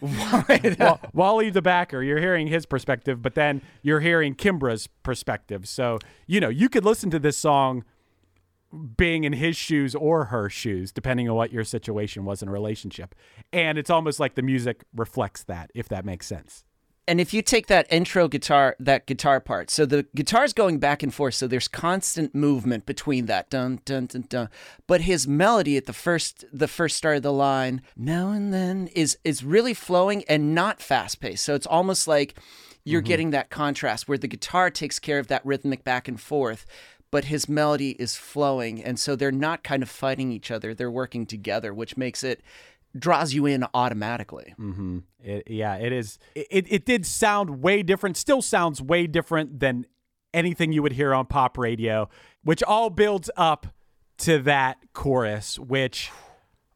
Wa- 0.78 0.98
Wally 1.12 1.50
DeBacker, 1.50 2.06
you're 2.06 2.20
hearing 2.20 2.48
his 2.48 2.66
perspective, 2.66 3.22
but 3.22 3.34
then 3.34 3.62
you're 3.82 4.00
hearing 4.00 4.34
Kimbra's 4.34 4.88
perspective. 5.02 5.68
So 5.68 5.98
you 6.26 6.40
know 6.40 6.48
you 6.48 6.68
could 6.68 6.84
listen 6.84 7.10
to 7.10 7.18
this 7.18 7.36
song 7.36 7.84
being 8.96 9.24
in 9.24 9.32
his 9.32 9.56
shoes 9.56 9.94
or 9.94 10.26
her 10.26 10.50
shoes, 10.50 10.92
depending 10.92 11.28
on 11.30 11.36
what 11.36 11.52
your 11.52 11.64
situation 11.64 12.24
was 12.24 12.42
in 12.42 12.48
a 12.48 12.52
relationship, 12.52 13.14
and 13.52 13.78
it's 13.78 13.90
almost 13.90 14.20
like 14.20 14.34
the 14.34 14.42
music 14.42 14.84
reflects 14.94 15.44
that, 15.44 15.70
if 15.74 15.88
that 15.88 16.04
makes 16.04 16.26
sense. 16.26 16.64
And 17.08 17.20
if 17.20 17.32
you 17.32 17.40
take 17.40 17.68
that 17.68 17.86
intro 17.90 18.26
guitar, 18.26 18.74
that 18.80 19.06
guitar 19.06 19.38
part, 19.38 19.70
so 19.70 19.86
the 19.86 20.06
guitar's 20.16 20.52
going 20.52 20.78
back 20.78 21.04
and 21.04 21.14
forth, 21.14 21.34
so 21.34 21.46
there's 21.46 21.68
constant 21.68 22.34
movement 22.34 22.84
between 22.84 23.26
that 23.26 23.48
dun 23.48 23.80
dun 23.84 24.06
dun 24.06 24.24
dun. 24.28 24.48
But 24.88 25.02
his 25.02 25.28
melody 25.28 25.76
at 25.76 25.86
the 25.86 25.92
first, 25.92 26.44
the 26.52 26.66
first 26.66 26.96
start 26.96 27.18
of 27.18 27.22
the 27.22 27.32
line, 27.32 27.82
now 27.96 28.30
and 28.30 28.52
then, 28.52 28.88
is 28.88 29.18
is 29.22 29.44
really 29.44 29.72
flowing 29.74 30.24
and 30.24 30.52
not 30.52 30.82
fast 30.82 31.20
paced. 31.20 31.44
So 31.44 31.54
it's 31.54 31.66
almost 31.66 32.08
like 32.08 32.34
you're 32.84 33.00
mm-hmm. 33.00 33.06
getting 33.06 33.30
that 33.30 33.50
contrast 33.50 34.08
where 34.08 34.18
the 34.18 34.26
guitar 34.26 34.68
takes 34.68 34.98
care 34.98 35.20
of 35.20 35.28
that 35.28 35.46
rhythmic 35.46 35.84
back 35.84 36.08
and 36.08 36.20
forth, 36.20 36.66
but 37.12 37.26
his 37.26 37.48
melody 37.48 37.90
is 38.00 38.16
flowing, 38.16 38.82
and 38.82 38.98
so 38.98 39.14
they're 39.14 39.30
not 39.30 39.62
kind 39.62 39.84
of 39.84 39.88
fighting 39.88 40.32
each 40.32 40.50
other; 40.50 40.74
they're 40.74 40.90
working 40.90 41.24
together, 41.24 41.72
which 41.72 41.96
makes 41.96 42.24
it 42.24 42.42
draws 42.98 43.34
you 43.34 43.46
in 43.46 43.64
automatically. 43.74 44.54
Mm-hmm. 44.58 44.98
It, 45.20 45.44
yeah, 45.48 45.76
it 45.76 45.92
is. 45.92 46.18
It, 46.34 46.66
it 46.70 46.84
did 46.84 47.06
sound 47.06 47.62
way 47.62 47.82
different. 47.82 48.16
Still 48.16 48.42
sounds 48.42 48.82
way 48.82 49.06
different 49.06 49.60
than 49.60 49.86
anything 50.32 50.72
you 50.72 50.82
would 50.82 50.92
hear 50.92 51.14
on 51.14 51.26
pop 51.26 51.58
radio, 51.58 52.08
which 52.42 52.62
all 52.62 52.90
builds 52.90 53.30
up 53.36 53.66
to 54.18 54.38
that 54.42 54.78
chorus. 54.92 55.58
Which, 55.58 56.10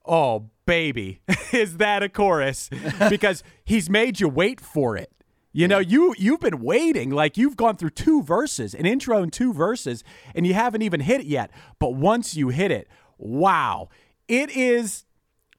oh 0.05 0.51
baby, 0.67 1.21
is 1.53 1.77
that 1.79 2.03
a 2.03 2.09
chorus? 2.09 2.71
because 3.09 3.43
he's 3.65 3.89
made 3.89 4.21
you 4.21 4.29
wait 4.29 4.61
for 4.61 4.97
it. 4.97 5.13
You 5.53 5.67
know, 5.67 5.79
you 5.79 6.15
you've 6.17 6.41
been 6.41 6.63
waiting 6.63 7.11
like 7.11 7.37
you've 7.37 7.57
gone 7.57 7.77
through 7.77 7.91
two 7.91 8.23
verses, 8.23 8.73
an 8.73 8.87
intro 8.87 9.21
and 9.21 9.33
two 9.33 9.53
verses, 9.53 10.05
and 10.33 10.47
you 10.47 10.55
haven't 10.55 10.83
even 10.83 11.01
hit 11.01 11.23
it 11.23 11.27
yet. 11.27 11.51
But 11.81 11.95
once 11.95 12.37
you 12.37 12.51
hit 12.51 12.71
it, 12.71 12.87
wow, 13.19 13.89
it 14.29 14.51
is 14.51 15.07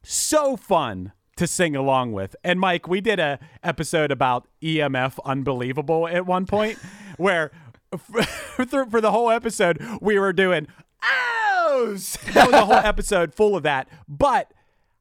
so 0.04 0.56
fun 0.56 1.14
to 1.38 1.48
sing 1.48 1.76
along 1.76 2.14
with. 2.14 2.36
And 2.44 2.60
Mike, 2.60 2.88
we 2.88 3.02
did 3.02 3.20
a 3.20 3.40
episode 3.64 4.12
about 4.12 4.48
EMF 4.62 5.18
Unbelievable 5.26 6.08
at 6.08 6.26
one 6.26 6.46
point 6.46 6.78
where 7.18 7.52
for, 7.98 8.86
for 8.86 9.02
the 9.02 9.12
whole 9.12 9.30
episode 9.30 9.82
we 10.02 10.20
were 10.20 10.34
doing 10.34 10.68
ows. 11.04 12.18
That 12.34 12.48
was 12.48 12.56
a 12.56 12.66
whole 12.66 12.76
episode 12.76 13.34
full 13.34 13.56
of 13.56 13.64
that. 13.64 13.88
But 14.08 14.54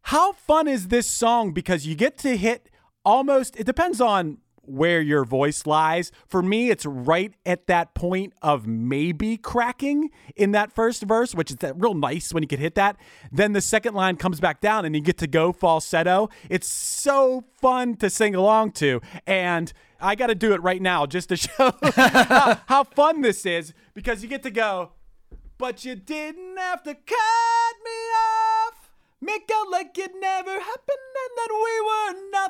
how 0.02 0.32
fun 0.32 0.68
is 0.68 0.88
this 0.88 1.06
song 1.06 1.52
because 1.52 1.86
you 1.86 1.94
get 1.94 2.16
to 2.18 2.36
hit 2.36 2.68
almost 3.04 3.56
it 3.58 3.64
depends 3.64 4.00
on 4.00 4.38
where 4.70 5.00
your 5.00 5.24
voice 5.24 5.66
lies. 5.66 6.12
For 6.26 6.42
me, 6.42 6.70
it's 6.70 6.86
right 6.86 7.34
at 7.44 7.66
that 7.66 7.94
point 7.94 8.32
of 8.42 8.66
maybe 8.66 9.36
cracking 9.36 10.10
in 10.36 10.52
that 10.52 10.72
first 10.72 11.02
verse, 11.02 11.34
which 11.34 11.50
is 11.50 11.56
that 11.58 11.74
real 11.76 11.94
nice 11.94 12.32
when 12.32 12.42
you 12.42 12.46
can 12.46 12.60
hit 12.60 12.74
that. 12.76 12.96
Then 13.32 13.52
the 13.52 13.60
second 13.60 13.94
line 13.94 14.16
comes 14.16 14.40
back 14.40 14.60
down 14.60 14.84
and 14.84 14.94
you 14.94 15.00
get 15.00 15.18
to 15.18 15.26
go 15.26 15.52
falsetto. 15.52 16.28
It's 16.48 16.68
so 16.68 17.44
fun 17.60 17.96
to 17.96 18.08
sing 18.08 18.34
along 18.34 18.72
to. 18.72 19.00
And 19.26 19.72
I 20.00 20.14
got 20.14 20.28
to 20.28 20.34
do 20.34 20.52
it 20.54 20.62
right 20.62 20.80
now 20.80 21.06
just 21.06 21.28
to 21.30 21.36
show 21.36 21.72
how, 21.82 22.60
how 22.66 22.84
fun 22.84 23.20
this 23.20 23.44
is 23.44 23.74
because 23.94 24.22
you 24.22 24.28
get 24.28 24.42
to 24.44 24.50
go, 24.50 24.92
but 25.58 25.84
you 25.84 25.94
didn't 25.94 26.56
have 26.56 26.82
to 26.84 26.94
cut 26.94 27.74
me 27.84 28.00
off. 28.16 28.90
Make 29.20 29.50
out 29.54 29.70
like 29.70 29.98
it 29.98 30.12
never 30.18 30.52
happened 30.52 31.10
and 31.20 31.36
that 31.36 31.50
we 31.52 31.69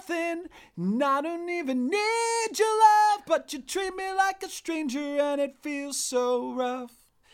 nothing. 0.09 0.45
And 0.77 1.03
I 1.05 1.21
don't 1.21 1.49
even 1.49 1.89
need 1.89 2.59
your 2.59 2.79
love, 2.79 3.23
but 3.27 3.53
you 3.53 3.61
treat 3.61 3.95
me 3.95 4.13
like 4.13 4.43
a 4.43 4.49
stranger 4.49 4.99
and 4.99 5.41
it 5.41 5.57
feels 5.61 5.99
so 5.99 6.53
rough. 6.53 6.93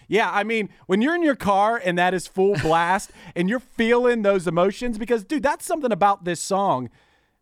Yeah, 0.08 0.30
I 0.30 0.44
mean, 0.44 0.68
when 0.86 1.02
you're 1.02 1.16
in 1.16 1.22
your 1.22 1.36
car 1.36 1.80
and 1.82 1.98
that 1.98 2.14
is 2.14 2.26
full 2.26 2.54
blast 2.62 3.10
and 3.34 3.48
you're 3.48 3.60
feeling 3.60 4.22
those 4.22 4.46
emotions, 4.46 4.98
because, 4.98 5.24
dude, 5.24 5.42
that's 5.42 5.66
something 5.66 5.92
about 5.92 6.24
this 6.24 6.40
song 6.40 6.90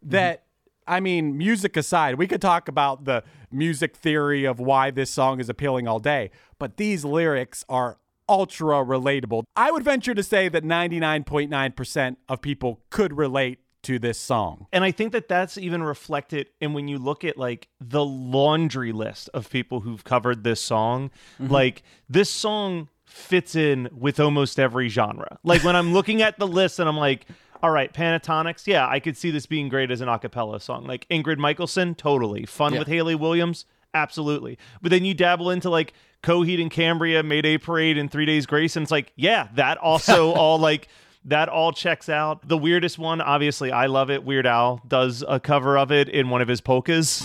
that, 0.02 0.44
I 0.86 1.00
mean, 1.00 1.36
music 1.36 1.76
aside, 1.76 2.16
we 2.16 2.26
could 2.26 2.42
talk 2.42 2.68
about 2.68 3.04
the 3.04 3.22
music 3.50 3.96
theory 3.96 4.44
of 4.44 4.58
why 4.60 4.90
this 4.90 5.10
song 5.10 5.40
is 5.40 5.48
appealing 5.48 5.86
all 5.86 5.98
day, 5.98 6.30
but 6.58 6.76
these 6.76 7.04
lyrics 7.04 7.64
are 7.68 7.98
ultra 8.28 8.76
relatable. 8.76 9.44
I 9.56 9.70
would 9.70 9.84
venture 9.84 10.14
to 10.14 10.22
say 10.22 10.48
that 10.48 10.64
99.9% 10.64 12.16
of 12.28 12.40
people 12.40 12.80
could 12.90 13.16
relate 13.16 13.58
to 13.84 13.98
this 13.98 14.18
song. 14.18 14.66
And 14.72 14.84
I 14.84 14.90
think 14.90 15.12
that 15.12 15.28
that's 15.28 15.56
even 15.56 15.82
reflected 15.82 16.48
in 16.60 16.72
when 16.74 16.88
you 16.88 16.98
look 16.98 17.24
at 17.24 17.36
like 17.38 17.68
the 17.80 18.04
laundry 18.04 18.92
list 18.92 19.30
of 19.32 19.48
people 19.50 19.80
who've 19.80 20.02
covered 20.04 20.44
this 20.44 20.60
song. 20.60 21.10
Mm-hmm. 21.40 21.52
Like 21.52 21.82
this 22.08 22.30
song 22.30 22.88
fits 23.06 23.54
in 23.54 23.88
with 23.92 24.18
almost 24.18 24.58
every 24.58 24.88
genre. 24.88 25.38
Like 25.44 25.62
when 25.62 25.76
I'm 25.76 25.92
looking 25.92 26.20
at 26.22 26.38
the 26.38 26.46
list 26.46 26.78
and 26.80 26.88
I'm 26.88 26.96
like, 26.96 27.26
all 27.62 27.70
right, 27.70 27.92
Pentatonix, 27.92 28.66
yeah, 28.66 28.86
I 28.86 29.00
could 29.00 29.16
see 29.16 29.30
this 29.30 29.46
being 29.46 29.68
great 29.68 29.90
as 29.90 30.00
an 30.00 30.08
a 30.08 30.18
cappella 30.18 30.60
song. 30.60 30.84
Like 30.86 31.08
Ingrid 31.08 31.38
Michaelson, 31.38 31.94
totally. 31.94 32.44
Fun 32.44 32.72
Yeah. 32.74 32.80
with 32.80 32.88
Hayley 32.88 33.14
Williams, 33.14 33.64
absolutely. 33.94 34.58
But 34.82 34.90
then 34.90 35.04
you 35.04 35.14
dabble 35.14 35.50
into 35.50 35.70
like 35.70 35.94
Coheed 36.22 36.60
and 36.60 36.70
Cambria, 36.70 37.22
Mayday 37.22 37.56
Parade, 37.58 37.96
and 37.98 38.10
Three 38.10 38.26
Days 38.26 38.46
Grace, 38.46 38.76
and 38.76 38.82
it's 38.82 38.90
like, 38.90 39.12
yeah, 39.16 39.48
that 39.54 39.78
also 39.78 40.32
all 40.34 40.58
like 40.58 40.88
that 41.26 41.48
all 41.48 41.72
checks 41.72 42.08
out. 42.08 42.46
The 42.46 42.58
weirdest 42.58 42.98
one, 42.98 43.20
obviously, 43.20 43.72
I 43.72 43.86
love 43.86 44.10
it. 44.10 44.24
Weird 44.24 44.46
Al 44.46 44.80
does 44.86 45.24
a 45.26 45.40
cover 45.40 45.78
of 45.78 45.90
it 45.90 46.08
in 46.08 46.28
one 46.30 46.42
of 46.42 46.48
his 46.48 46.60
polkas. 46.60 47.24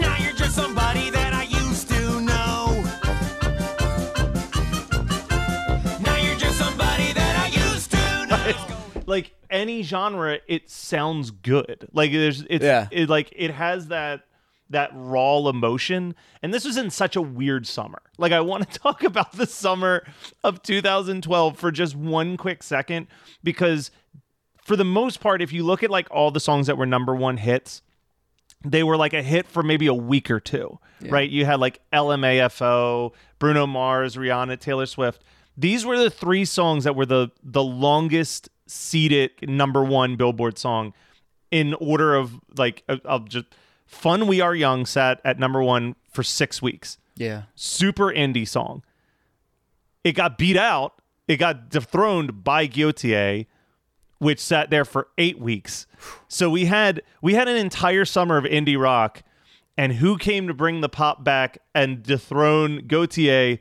Now 0.00 0.16
you're 0.18 0.32
just 0.34 0.54
somebody 0.54 1.10
that 1.10 1.32
I 1.34 1.42
used 1.44 1.88
to 1.88 2.20
know. 2.20 2.82
Now 6.00 6.16
you're 6.16 6.36
just 6.38 6.58
somebody 6.58 7.12
that 7.12 7.36
I 7.38 7.46
used 7.72 7.90
to 7.92 8.26
know. 8.96 9.02
like 9.06 9.32
any 9.50 9.82
genre 9.82 10.38
it 10.48 10.68
sounds 10.68 11.30
good 11.30 11.88
like 11.92 12.10
there's 12.12 12.42
it's 12.50 12.64
Yeah. 12.64 12.88
it 12.90 13.08
like 13.08 13.32
it 13.36 13.52
has 13.52 13.88
that 13.88 14.22
that 14.70 14.90
raw 14.94 15.38
emotion 15.48 16.14
and 16.42 16.52
this 16.52 16.64
was 16.64 16.76
in 16.76 16.90
such 16.90 17.16
a 17.16 17.22
weird 17.22 17.66
summer 17.66 18.02
like 18.18 18.32
i 18.32 18.40
want 18.40 18.70
to 18.70 18.78
talk 18.80 19.02
about 19.02 19.32
the 19.32 19.46
summer 19.46 20.04
of 20.42 20.62
2012 20.62 21.56
for 21.56 21.70
just 21.70 21.94
one 21.94 22.36
quick 22.36 22.62
second 22.62 23.06
because 23.44 23.90
for 24.62 24.76
the 24.76 24.84
most 24.84 25.20
part 25.20 25.40
if 25.40 25.52
you 25.52 25.62
look 25.64 25.82
at 25.82 25.90
like 25.90 26.08
all 26.10 26.30
the 26.30 26.40
songs 26.40 26.66
that 26.66 26.76
were 26.76 26.86
number 26.86 27.14
one 27.14 27.36
hits 27.36 27.82
they 28.64 28.82
were 28.82 28.96
like 28.96 29.12
a 29.14 29.22
hit 29.22 29.46
for 29.46 29.62
maybe 29.62 29.86
a 29.86 29.94
week 29.94 30.30
or 30.30 30.40
two, 30.40 30.78
right? 31.08 31.28
You 31.28 31.44
had 31.44 31.60
like 31.60 31.80
LMFAO, 31.92 33.12
Bruno 33.38 33.66
Mars, 33.66 34.16
Rihanna, 34.16 34.58
Taylor 34.58 34.86
Swift. 34.86 35.22
These 35.56 35.84
were 35.84 35.98
the 35.98 36.10
three 36.10 36.44
songs 36.44 36.84
that 36.84 36.96
were 36.96 37.06
the 37.06 37.30
the 37.42 37.62
longest 37.62 38.48
seated 38.66 39.30
number 39.42 39.84
one 39.84 40.16
Billboard 40.16 40.58
song 40.58 40.92
in 41.50 41.74
order 41.74 42.14
of 42.16 42.40
like 42.56 42.82
I'll 43.04 43.20
just 43.20 43.46
"Fun 43.96 44.26
We 44.26 44.40
Are 44.40 44.54
Young" 44.54 44.86
sat 44.86 45.20
at 45.24 45.38
number 45.38 45.62
one 45.62 45.96
for 46.10 46.22
six 46.22 46.60
weeks. 46.60 46.98
Yeah. 47.16 47.42
Super 47.54 48.12
indie 48.12 48.46
song. 48.46 48.82
It 50.04 50.12
got 50.12 50.38
beat 50.38 50.56
out. 50.56 50.94
It 51.26 51.38
got 51.38 51.70
dethroned 51.70 52.44
by 52.44 52.68
Gotye, 52.68 53.46
which 54.18 54.38
sat 54.38 54.70
there 54.70 54.84
for 54.84 55.08
eight 55.18 55.38
weeks. 55.40 55.86
So 56.28 56.48
we 56.48 56.66
had 56.66 57.02
we 57.20 57.34
had 57.34 57.48
an 57.48 57.56
entire 57.56 58.04
summer 58.04 58.36
of 58.36 58.44
indie 58.44 58.80
rock, 58.80 59.22
and 59.76 59.94
who 59.94 60.16
came 60.18 60.46
to 60.46 60.54
bring 60.54 60.80
the 60.80 60.88
pop 60.88 61.24
back 61.24 61.58
and 61.74 62.02
dethrone 62.02 62.82
Gotye? 62.82 63.60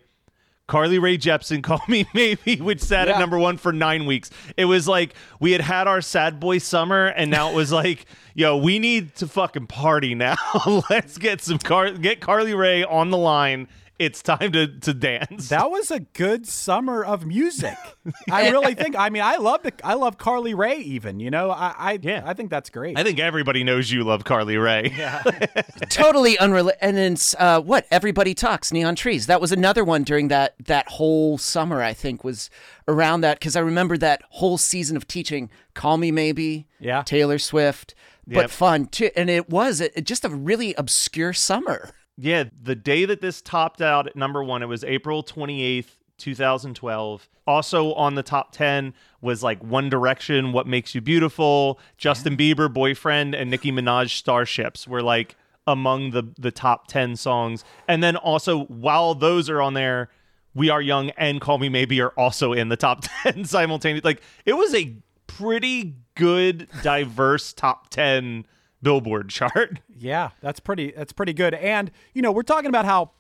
Carly 0.68 0.98
Rae 1.00 1.18
Jepsen, 1.18 1.62
"Call 1.62 1.82
Me 1.88 2.08
Maybe," 2.14 2.58
which 2.58 2.82
sat 2.82 3.08
at 3.08 3.20
number 3.20 3.38
one 3.38 3.58
for 3.58 3.72
nine 3.72 4.06
weeks. 4.06 4.30
It 4.58 4.66
was 4.66 4.88
like 4.88 5.14
we 5.40 5.52
had 5.52 5.62
had 5.62 5.88
our 5.88 6.02
sad 6.02 6.40
boy 6.40 6.58
summer, 6.58 7.08
and 7.08 7.30
now 7.30 7.50
it 7.52 7.56
was 7.56 7.72
like, 7.82 8.06
yo, 8.34 8.58
we 8.58 8.80
need 8.80 9.16
to 9.16 9.28
fucking 9.28 9.68
party 9.68 10.16
now. 10.16 10.36
Let's 10.90 11.18
get 11.18 11.42
some 11.42 11.60
Car- 11.60 11.92
get 11.92 12.20
Carly 12.20 12.54
Rae 12.54 12.84
on 12.84 13.12
the 13.12 13.18
line 13.18 13.68
it's 13.98 14.22
time 14.22 14.52
to 14.52 14.68
to 14.80 14.94
dance. 14.94 15.50
That 15.50 15.72
was 15.72 15.90
a 15.92 16.02
good 16.02 16.48
summer 16.48 17.04
of 17.04 17.26
music. 17.26 17.78
I 18.32 18.50
really 18.50 18.76
think. 18.76 18.96
I 18.98 19.10
mean, 19.10 19.22
I 19.24 19.38
love 19.38 19.64
the. 19.64 19.74
I 19.84 19.94
love 19.94 20.18
Carly 20.18 20.54
Rae. 20.54 20.78
Even 20.78 21.20
you 21.20 21.32
know, 21.32 21.50
I. 21.52 21.74
I 21.78 22.00
Yeah. 22.02 22.24
I 22.26 22.34
think 22.34 22.50
that's 22.50 22.70
great. 22.70 22.98
I 22.98 23.04
think 23.04 23.20
everybody 23.20 23.64
knows 23.64 23.92
you 23.92 24.04
love 24.04 24.24
Carly 24.24 24.58
Rae. 24.58 24.94
Yeah. 24.96 25.22
totally 25.90 26.38
unrelated. 26.38 26.80
And 26.82 26.98
then 26.98 27.18
uh, 27.40 27.62
what? 27.62 27.86
Everybody 27.92 28.34
talks. 28.34 28.72
Neon 28.72 28.96
trees. 28.96 29.28
That 29.28 29.40
was 29.40 29.52
another 29.52 29.84
one 29.84 30.04
during 30.04 30.28
that 30.28 30.56
that 30.66 30.88
whole 30.90 31.38
summer. 31.38 31.82
I 31.82 31.94
think 31.94 32.24
was 32.24 32.50
around 32.88 33.22
that 33.22 33.40
because 33.40 33.56
I 33.56 33.62
remember 33.62 33.98
that 33.98 34.22
whole 34.30 34.58
season 34.58 34.98
of 34.98 35.08
teaching. 35.08 35.50
Call 35.74 35.98
me 35.98 36.12
maybe. 36.12 36.68
Yeah. 36.80 37.04
Taylor 37.04 37.40
Swift. 37.40 37.96
But 38.28 38.36
Yep. 38.36 38.50
fun 38.50 38.86
too, 38.88 39.12
and 39.16 39.30
it 39.30 39.52
was 39.52 39.80
it, 39.80 40.04
just 40.04 40.26
a 40.26 40.30
really 40.30 40.74
obscure 40.80 41.32
summer. 41.32 41.92
Yeah, 42.18 42.46
the 42.62 42.76
day 42.76 43.06
that 43.06 43.22
this 43.22 43.42
topped 43.42 43.82
out 43.82 44.08
at 44.08 44.16
number 44.16 44.44
one, 44.44 44.64
it 44.64 44.68
was 44.68 44.84
April 44.84 45.24
28th, 45.24 45.98
2012. 46.18 47.30
Also 47.46 47.94
on 47.94 48.16
the 48.16 48.24
top 48.24 48.52
10 48.52 48.94
was 49.22 49.44
like 49.44 49.62
One 49.64 49.90
Direction, 49.90 50.52
What 50.54 50.68
Makes 50.68 50.96
You 50.96 51.02
Beautiful, 51.02 51.80
Justin 51.98 52.38
Bieber, 52.38 52.74
Boyfriend, 52.74 53.36
and 53.36 53.50
Nicki 53.50 53.72
Minaj, 53.72 54.10
Starships 54.10 54.88
were 54.88 55.02
like 55.02 55.36
among 55.68 56.12
the, 56.12 56.24
the 56.38 56.52
top 56.52 56.88
10 56.88 57.16
songs. 57.16 57.64
And 57.88 58.02
then 58.04 58.16
also, 58.16 58.66
while 58.66 59.14
those 59.16 59.50
are 59.50 59.62
on 59.62 59.74
there, 59.74 60.10
We 60.54 60.70
Are 60.70 60.82
Young 60.82 61.10
and 61.12 61.42
Call 61.42 61.58
Me 61.58 61.70
Maybe 61.70 62.00
are 62.02 62.14
also 62.18 62.54
in 62.54 62.70
the 62.70 62.78
top 62.78 63.04
10 63.24 63.46
simultaneously. 63.46 64.08
Like, 64.08 64.22
it 64.46 64.54
was 64.54 64.74
a 64.74 64.96
pretty 65.28 65.96
good, 66.16 66.68
diverse 66.82 67.52
top 67.52 67.90
10 67.90 68.46
Billboard 68.86 69.30
chart. 69.30 69.80
Yeah, 69.98 70.32
that's 70.42 70.60
pretty 70.60 70.92
that's 70.92 71.14
pretty 71.14 71.32
good. 71.34 71.54
And 71.54 71.90
you 72.14 72.22
know, 72.22 72.32
we're 72.32 72.44
talking 72.44 72.68
about 72.68 72.84
how 72.86 73.12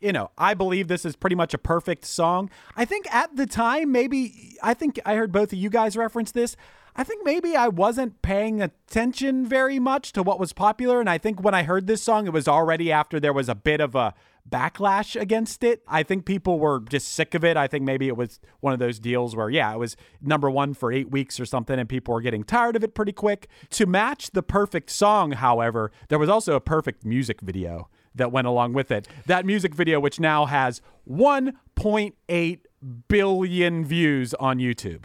you 0.00 0.12
know, 0.12 0.30
I 0.38 0.54
believe 0.54 0.86
this 0.86 1.04
is 1.04 1.16
pretty 1.16 1.34
much 1.36 1.52
a 1.52 1.58
perfect 1.58 2.04
song. 2.04 2.48
I 2.76 2.84
think 2.84 3.12
at 3.12 3.36
the 3.36 3.46
time 3.46 3.90
maybe 3.92 4.56
I 4.62 4.74
think 4.74 5.00
I 5.04 5.16
heard 5.16 5.32
both 5.32 5.52
of 5.52 5.58
you 5.58 5.68
guys 5.68 5.96
reference 5.96 6.30
this. 6.30 6.56
I 6.94 7.02
think 7.04 7.24
maybe 7.24 7.56
I 7.56 7.66
wasn't 7.68 8.22
paying 8.22 8.62
attention 8.62 9.44
very 9.44 9.78
much 9.78 10.12
to 10.12 10.22
what 10.22 10.38
was 10.38 10.52
popular 10.52 11.00
and 11.00 11.10
I 11.10 11.18
think 11.18 11.42
when 11.42 11.54
I 11.54 11.64
heard 11.64 11.86
this 11.88 12.02
song 12.02 12.26
it 12.26 12.32
was 12.32 12.46
already 12.48 12.92
after 12.92 13.18
there 13.18 13.32
was 13.32 13.48
a 13.48 13.54
bit 13.54 13.80
of 13.80 13.94
a 13.94 14.14
backlash 14.50 15.20
against 15.20 15.62
it. 15.62 15.82
I 15.86 16.02
think 16.02 16.24
people 16.24 16.58
were 16.58 16.80
just 16.80 17.08
sick 17.08 17.34
of 17.34 17.44
it. 17.44 17.56
I 17.56 17.66
think 17.66 17.84
maybe 17.84 18.08
it 18.08 18.16
was 18.16 18.40
one 18.60 18.72
of 18.72 18.78
those 18.78 18.98
deals 18.98 19.36
where, 19.36 19.48
yeah, 19.50 19.72
it 19.72 19.78
was 19.78 19.96
number 20.20 20.50
one 20.50 20.74
for 20.74 20.92
eight 20.92 21.10
weeks 21.10 21.38
or 21.38 21.46
something, 21.46 21.78
and 21.78 21.88
people 21.88 22.14
were 22.14 22.20
getting 22.20 22.44
tired 22.44 22.76
of 22.76 22.84
it 22.84 22.94
pretty 22.94 23.12
quick. 23.12 23.48
To 23.70 23.86
match 23.86 24.32
the 24.32 24.42
perfect 24.42 24.90
song, 24.90 25.32
however, 25.32 25.92
there 26.08 26.18
was 26.18 26.28
also 26.28 26.54
a 26.54 26.60
perfect 26.60 27.04
music 27.04 27.40
video 27.40 27.88
that 28.14 28.32
went 28.32 28.46
along 28.46 28.72
with 28.72 28.90
it. 28.90 29.06
That 29.26 29.46
music 29.46 29.74
video, 29.74 30.00
which 30.00 30.18
now 30.18 30.46
has 30.46 30.82
1.8 31.08 32.60
billion 33.08 33.84
views 33.84 34.34
on 34.34 34.58
YouTube. 34.58 35.04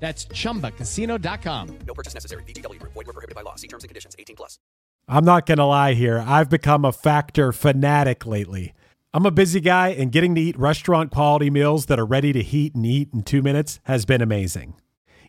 That's 0.00 0.26
chumbacasino.com. 0.26 1.78
No 1.86 1.94
purchase 1.94 2.14
necessary. 2.14 2.42
VGW 2.42 2.78
Group. 2.78 2.92
Void 2.92 3.06
were 3.06 3.12
prohibited 3.14 3.34
by 3.34 3.42
law. 3.42 3.54
See 3.54 3.68
terms 3.68 3.84
and 3.84 3.88
conditions. 3.88 4.14
18 4.18 4.36
plus. 4.36 4.58
I'm 5.06 5.24
not 5.24 5.46
going 5.46 5.58
to 5.58 5.64
lie 5.64 5.92
here. 5.92 6.24
I've 6.26 6.48
become 6.48 6.84
a 6.84 6.92
factor 6.92 7.52
fanatic 7.52 8.24
lately. 8.24 8.74
I'm 9.12 9.26
a 9.26 9.30
busy 9.30 9.60
guy, 9.60 9.90
and 9.90 10.10
getting 10.10 10.34
to 10.34 10.40
eat 10.40 10.58
restaurant 10.58 11.12
quality 11.12 11.48
meals 11.48 11.86
that 11.86 12.00
are 12.00 12.06
ready 12.06 12.32
to 12.32 12.42
heat 12.42 12.74
and 12.74 12.84
eat 12.84 13.10
in 13.14 13.22
two 13.22 13.42
minutes 13.42 13.78
has 13.84 14.04
been 14.04 14.20
amazing. 14.20 14.74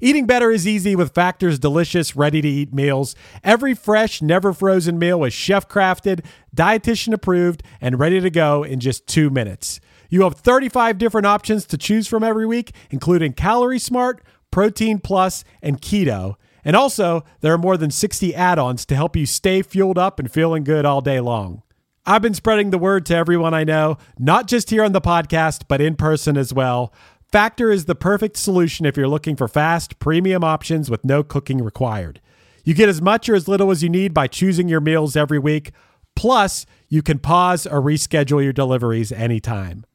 Eating 0.01 0.25
better 0.25 0.49
is 0.49 0.67
easy 0.67 0.95
with 0.95 1.13
Factor's 1.13 1.59
delicious, 1.59 2.15
ready 2.15 2.41
to 2.41 2.47
eat 2.47 2.73
meals. 2.73 3.15
Every 3.43 3.73
fresh, 3.73 4.21
never 4.21 4.53
frozen 4.53 4.97
meal 4.97 5.23
is 5.23 5.33
chef 5.33 5.69
crafted, 5.69 6.25
dietitian 6.55 7.13
approved, 7.13 7.63
and 7.79 7.99
ready 7.99 8.19
to 8.19 8.29
go 8.29 8.63
in 8.63 8.79
just 8.79 9.07
two 9.07 9.29
minutes. 9.29 9.79
You 10.09 10.23
have 10.23 10.35
35 10.35 10.97
different 10.97 11.27
options 11.27 11.65
to 11.67 11.77
choose 11.77 12.07
from 12.07 12.23
every 12.23 12.45
week, 12.45 12.71
including 12.89 13.33
Calorie 13.33 13.79
Smart, 13.79 14.23
Protein 14.55 14.99
Plus, 14.99 15.43
and 15.61 15.81
Keto. 15.81 16.35
And 16.63 16.77
also, 16.77 17.25
there 17.41 17.51
are 17.51 17.57
more 17.57 17.75
than 17.75 17.91
60 17.91 18.33
add 18.33 18.57
ons 18.57 18.85
to 18.85 18.95
help 18.95 19.17
you 19.17 19.25
stay 19.25 19.61
fueled 19.61 19.97
up 19.97 20.17
and 20.17 20.31
feeling 20.31 20.63
good 20.63 20.85
all 20.85 21.01
day 21.01 21.19
long. 21.19 21.61
I've 22.05 22.21
been 22.21 22.33
spreading 22.33 22.69
the 22.69 22.77
word 22.77 23.05
to 23.07 23.17
everyone 23.17 23.53
I 23.53 23.65
know, 23.65 23.97
not 24.17 24.47
just 24.47 24.69
here 24.69 24.85
on 24.85 24.93
the 24.93 25.01
podcast, 25.01 25.63
but 25.67 25.81
in 25.81 25.97
person 25.97 26.37
as 26.37 26.53
well. 26.53 26.93
Factor 27.33 27.69
is 27.69 27.83
the 27.83 27.95
perfect 27.95 28.37
solution 28.37 28.85
if 28.85 28.95
you're 28.95 29.09
looking 29.09 29.35
for 29.35 29.49
fast, 29.49 29.99
premium 29.99 30.41
options 30.41 30.89
with 30.89 31.03
no 31.03 31.21
cooking 31.21 31.61
required. 31.61 32.21
You 32.63 32.73
get 32.73 32.87
as 32.87 33.01
much 33.01 33.27
or 33.27 33.35
as 33.35 33.49
little 33.49 33.71
as 33.71 33.83
you 33.83 33.89
need 33.89 34.13
by 34.13 34.27
choosing 34.27 34.69
your 34.69 34.79
meals 34.79 35.17
every 35.17 35.37
week. 35.37 35.73
Plus, 36.15 36.65
you 36.87 37.01
can 37.01 37.19
pause 37.19 37.67
or 37.67 37.81
reschedule 37.81 38.41
your 38.41 38.53
deliveries 38.53 39.11
anytime. 39.11 39.85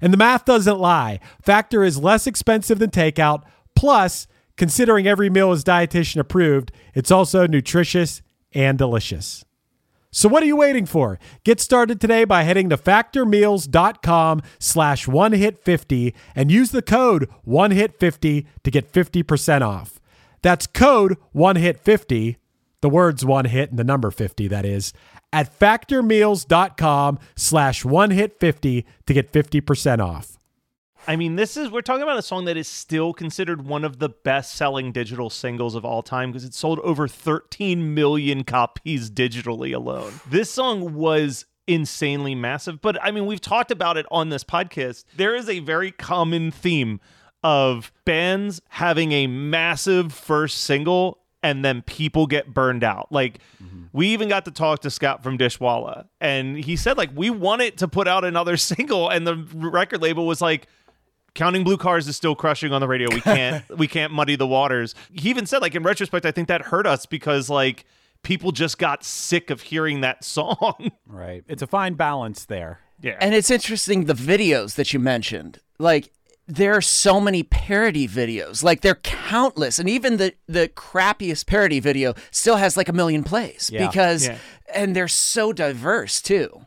And 0.00 0.12
the 0.12 0.18
math 0.18 0.44
doesn't 0.46 0.78
lie. 0.78 1.20
Factor 1.42 1.84
is 1.84 1.98
less 1.98 2.26
expensive 2.26 2.78
than 2.78 2.90
takeout. 2.90 3.42
Plus, 3.78 4.26
considering 4.56 5.06
every 5.06 5.30
meal 5.30 5.52
is 5.52 5.62
dietitian 5.62 6.18
approved, 6.18 6.72
it's 6.94 7.12
also 7.12 7.46
nutritious 7.46 8.22
and 8.52 8.76
delicious. 8.76 9.44
So 10.10 10.28
what 10.28 10.42
are 10.42 10.46
you 10.46 10.56
waiting 10.56 10.84
for? 10.84 11.20
Get 11.44 11.60
started 11.60 12.00
today 12.00 12.24
by 12.24 12.42
heading 12.42 12.70
to 12.70 12.76
factormeals.com 12.76 14.42
slash 14.58 15.06
one 15.06 15.30
hit 15.30 15.62
50 15.62 16.12
and 16.34 16.50
use 16.50 16.72
the 16.72 16.82
code 16.82 17.28
one 17.44 17.70
hit 17.70 18.00
50 18.00 18.48
to 18.64 18.70
get 18.72 18.92
50% 18.92 19.62
off. 19.62 20.00
That's 20.42 20.66
code 20.66 21.16
one 21.30 21.54
hit 21.54 21.78
50, 21.78 22.36
the 22.80 22.88
words 22.88 23.24
one 23.24 23.44
hit 23.44 23.70
and 23.70 23.78
the 23.78 23.84
number 23.84 24.10
50 24.10 24.48
that 24.48 24.64
is, 24.64 24.92
at 25.32 25.56
factormeals.com 25.56 27.20
slash 27.36 27.84
one 27.84 28.10
hit 28.10 28.40
50 28.40 28.84
to 29.06 29.14
get 29.14 29.30
50% 29.30 30.00
off. 30.00 30.37
I 31.08 31.16
mean, 31.16 31.36
this 31.36 31.56
is 31.56 31.70
we're 31.70 31.80
talking 31.80 32.02
about 32.02 32.18
a 32.18 32.22
song 32.22 32.44
that 32.44 32.58
is 32.58 32.68
still 32.68 33.14
considered 33.14 33.66
one 33.66 33.82
of 33.82 33.98
the 33.98 34.10
best-selling 34.10 34.92
digital 34.92 35.30
singles 35.30 35.74
of 35.74 35.82
all 35.82 36.02
time 36.02 36.30
because 36.30 36.44
it 36.44 36.52
sold 36.52 36.80
over 36.80 37.08
13 37.08 37.94
million 37.94 38.44
copies 38.44 39.10
digitally 39.10 39.74
alone. 39.74 40.20
This 40.28 40.50
song 40.50 40.92
was 40.92 41.46
insanely 41.66 42.34
massive, 42.34 42.82
but 42.82 43.02
I 43.02 43.10
mean, 43.10 43.24
we've 43.24 43.40
talked 43.40 43.70
about 43.70 43.96
it 43.96 44.04
on 44.10 44.28
this 44.28 44.44
podcast. 44.44 45.04
There 45.16 45.34
is 45.34 45.48
a 45.48 45.60
very 45.60 45.92
common 45.92 46.50
theme 46.50 47.00
of 47.42 47.90
bands 48.04 48.60
having 48.68 49.12
a 49.12 49.26
massive 49.28 50.12
first 50.12 50.58
single 50.58 51.20
and 51.42 51.64
then 51.64 51.80
people 51.82 52.26
get 52.26 52.52
burned 52.52 52.84
out. 52.84 53.10
Like 53.10 53.38
mm-hmm. 53.62 53.84
we 53.94 54.08
even 54.08 54.28
got 54.28 54.44
to 54.44 54.50
talk 54.50 54.80
to 54.80 54.90
Scott 54.90 55.22
from 55.22 55.38
Dishwalla 55.38 56.08
and 56.20 56.58
he 56.58 56.76
said 56.76 56.98
like 56.98 57.10
we 57.14 57.30
wanted 57.30 57.78
to 57.78 57.88
put 57.88 58.06
out 58.06 58.26
another 58.26 58.56
single 58.58 59.08
and 59.08 59.26
the 59.26 59.36
record 59.54 60.02
label 60.02 60.26
was 60.26 60.42
like 60.42 60.66
Counting 61.38 61.62
Blue 61.62 61.76
Cars 61.76 62.08
is 62.08 62.16
still 62.16 62.34
crushing 62.34 62.72
on 62.72 62.80
the 62.80 62.88
radio. 62.88 63.08
We 63.14 63.20
can't 63.20 63.64
we 63.78 63.86
can't 63.86 64.12
muddy 64.12 64.34
the 64.36 64.46
waters. 64.46 64.94
He 65.12 65.30
even 65.30 65.46
said 65.46 65.62
like 65.62 65.74
in 65.76 65.82
retrospect 65.84 66.26
I 66.26 66.32
think 66.32 66.48
that 66.48 66.62
hurt 66.62 66.84
us 66.86 67.06
because 67.06 67.48
like 67.48 67.84
people 68.24 68.50
just 68.50 68.78
got 68.78 69.04
sick 69.04 69.48
of 69.50 69.62
hearing 69.62 70.00
that 70.00 70.24
song. 70.24 70.90
Right. 71.06 71.44
It's 71.48 71.62
a 71.62 71.66
fine 71.66 71.94
balance 71.94 72.44
there. 72.44 72.80
yeah. 73.00 73.16
And 73.20 73.34
it's 73.34 73.50
interesting 73.50 74.04
the 74.04 74.14
videos 74.14 74.74
that 74.74 74.92
you 74.92 74.98
mentioned. 75.00 75.58
Like 75.78 76.10
there 76.46 76.74
are 76.74 76.80
so 76.82 77.20
many 77.20 77.42
parody 77.42 78.08
videos. 78.08 78.62
Like 78.64 78.80
they're 78.80 78.96
countless. 78.96 79.78
And 79.78 79.88
even 79.88 80.16
the 80.16 80.34
the 80.48 80.68
crappiest 80.68 81.46
parody 81.46 81.78
video 81.78 82.14
still 82.32 82.56
has 82.56 82.76
like 82.76 82.88
a 82.88 82.92
million 82.92 83.22
plays 83.22 83.70
Yeah. 83.72 83.86
because 83.86 84.26
Yeah. 84.26 84.38
and 84.74 84.96
they're 84.96 85.08
so 85.08 85.52
diverse 85.52 86.20
too. 86.20 86.66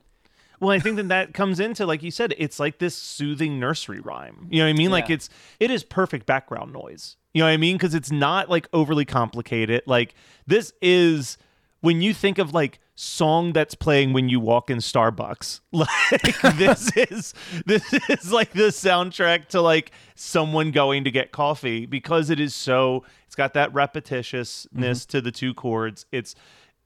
Well, 0.62 0.70
I 0.70 0.80
think 0.80 0.96
that 0.98 1.08
that 1.10 1.34
comes 1.34 1.60
into 1.60 1.88
like 1.88 2.04
you 2.04 2.12
said, 2.12 2.36
it's 2.38 2.60
like 2.60 2.78
this 2.78 2.96
soothing 2.96 3.60
nursery 3.60 4.00
rhyme. 4.00 4.48
You 4.50 4.60
know 4.60 4.66
what 4.66 4.70
I 4.70 4.74
mean? 4.74 4.92
Like 4.92 5.10
it's 5.10 5.28
it 5.60 5.72
is 5.72 5.84
perfect 5.84 6.28
background 6.28 6.72
noise. 6.72 7.18
You 7.34 7.42
know 7.42 7.48
what 7.48 7.54
I 7.54 7.58
mean? 7.58 7.78
Because 7.78 7.96
it's 7.96 8.12
not 8.12 8.48
like 8.48 8.68
overly 8.72 9.04
complicated. 9.04 9.82
Like 9.88 10.14
this 10.46 10.72
is 10.80 11.40
when 11.82 12.04
you 12.04 12.14
think 12.14 12.38
of 12.38 12.54
like 12.54 12.80
song 12.94 13.54
that's 13.54 13.74
playing 13.74 14.14
when 14.14 14.30
you 14.30 14.40
walk 14.40 14.70
in 14.70 14.78
Starbucks. 14.78 15.62
Like 15.72 16.58
this 16.58 16.92
is 16.96 17.34
this 17.66 17.92
is 18.10 18.32
like 18.32 18.52
the 18.52 18.68
soundtrack 18.68 19.48
to 19.48 19.62
like 19.62 19.92
someone 20.14 20.70
going 20.70 21.06
to 21.06 21.12
get 21.12 21.32
coffee 21.32 21.88
because 21.88 22.30
it 22.30 22.40
is 22.40 22.54
so 22.54 23.04
it's 23.26 23.36
got 23.36 23.56
that 23.56 23.74
repetitiousness 23.74 24.68
mm-hmm. 24.76 25.10
to 25.10 25.22
the 25.22 25.32
two 25.32 25.56
chords. 25.56 26.06
It's 26.12 26.36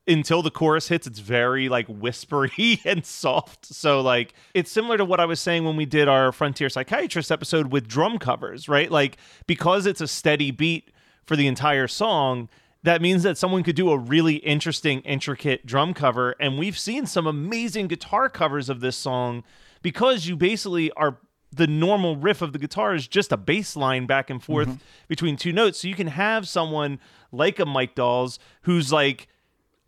until 0.08 0.42
the 0.42 0.52
chorus 0.52 0.88
hits 0.88 1.08
it's 1.08 1.20
very 1.20 1.68
like 1.68 1.88
whispery 1.88 2.80
and 2.86 3.06
soft. 3.06 3.66
So 3.66 4.02
like 4.02 4.34
it's 4.54 4.72
similar 4.72 4.98
to 4.98 5.06
what 5.06 5.20
i 5.20 5.26
was 5.26 5.40
saying 5.40 5.66
when 5.66 5.76
we 5.76 5.86
did 5.86 6.08
our 6.08 6.32
frontier 6.32 6.70
psychiatrist 6.70 7.32
episode 7.32 7.72
with 7.72 7.88
drum 7.88 8.20
covers 8.20 8.70
right? 8.70 8.92
Like 8.92 9.18
because 9.48 9.86
it's 9.86 10.02
a 10.02 10.08
steady 10.08 10.52
beat 10.52 10.92
for 11.26 11.36
the 11.36 11.48
entire 11.48 11.88
song 11.88 12.50
that 12.86 13.02
means 13.02 13.24
that 13.24 13.36
someone 13.36 13.64
could 13.64 13.76
do 13.76 13.90
a 13.90 13.98
really 13.98 14.36
interesting 14.36 15.02
intricate 15.02 15.66
drum 15.66 15.96
cover. 15.96 16.36
And 16.40 16.60
we've 16.60 16.78
seen 16.78 17.08
some 17.08 17.26
amazing 17.26 17.88
guitar 17.88 18.30
covers 18.30 18.70
of 18.70 18.80
this 18.80 18.96
song 18.96 19.44
because 19.82 20.28
you 20.28 20.36
basically 20.36 20.92
are 20.92 21.18
the 21.52 21.66
normal 21.66 22.16
riff 22.16 22.44
of 22.44 22.54
the 22.54 22.60
guitar 22.60 22.94
is 22.94 23.08
just 23.08 23.32
a 23.32 23.38
bass 23.38 23.76
line 23.76 24.06
back 24.06 24.30
and 24.30 24.44
forth 24.44 24.68
mm-hmm. 24.68 24.78
between 25.08 25.36
two 25.36 25.52
notes. 25.52 25.80
So 25.80 25.88
you 25.88 25.96
can 25.96 26.08
have 26.08 26.48
someone 26.48 27.00
like 27.32 27.60
a 27.60 27.66
Mike 27.66 27.96
Dawes 27.96 28.38
who's 28.62 28.92
like 28.92 29.28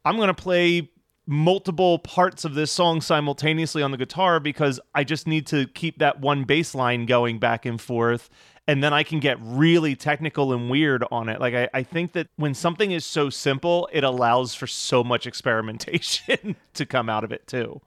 I'm 0.07 0.15
going 0.17 0.27
to 0.27 0.33
play 0.33 0.89
multiple 1.29 1.99
parts 1.99 2.45
of 2.45 2.53
this 2.55 2.71
song 2.71 3.01
simultaneously 3.01 3.83
on 3.83 3.91
the 3.91 3.97
guitar 3.97 4.39
because 4.39 4.79
I 4.95 5.03
just 5.03 5.27
need 5.27 5.45
to 5.47 5.67
keep 5.67 5.99
that 5.99 6.21
one 6.21 6.45
bass 6.45 6.73
line 6.73 7.05
going 7.05 7.37
back 7.39 7.65
and 7.65 7.79
forth. 7.81 8.29
And 8.69 8.83
then 8.83 8.93
I 8.93 9.03
can 9.03 9.19
get 9.19 9.37
really 9.41 9.95
technical 9.95 10.51
and 10.53 10.69
weird 10.69 11.03
on 11.11 11.29
it. 11.29 11.39
Like, 11.39 11.53
I, 11.53 11.69
I 11.73 11.83
think 11.83 12.13
that 12.13 12.27
when 12.35 12.53
something 12.53 12.91
is 12.91 13.05
so 13.05 13.29
simple, 13.29 13.89
it 13.93 14.03
allows 14.03 14.53
for 14.55 14.67
so 14.67 15.03
much 15.03 15.25
experimentation 15.27 16.55
to 16.73 16.85
come 16.85 17.09
out 17.09 17.23
of 17.23 17.31
it, 17.31 17.47
too. 17.47 17.81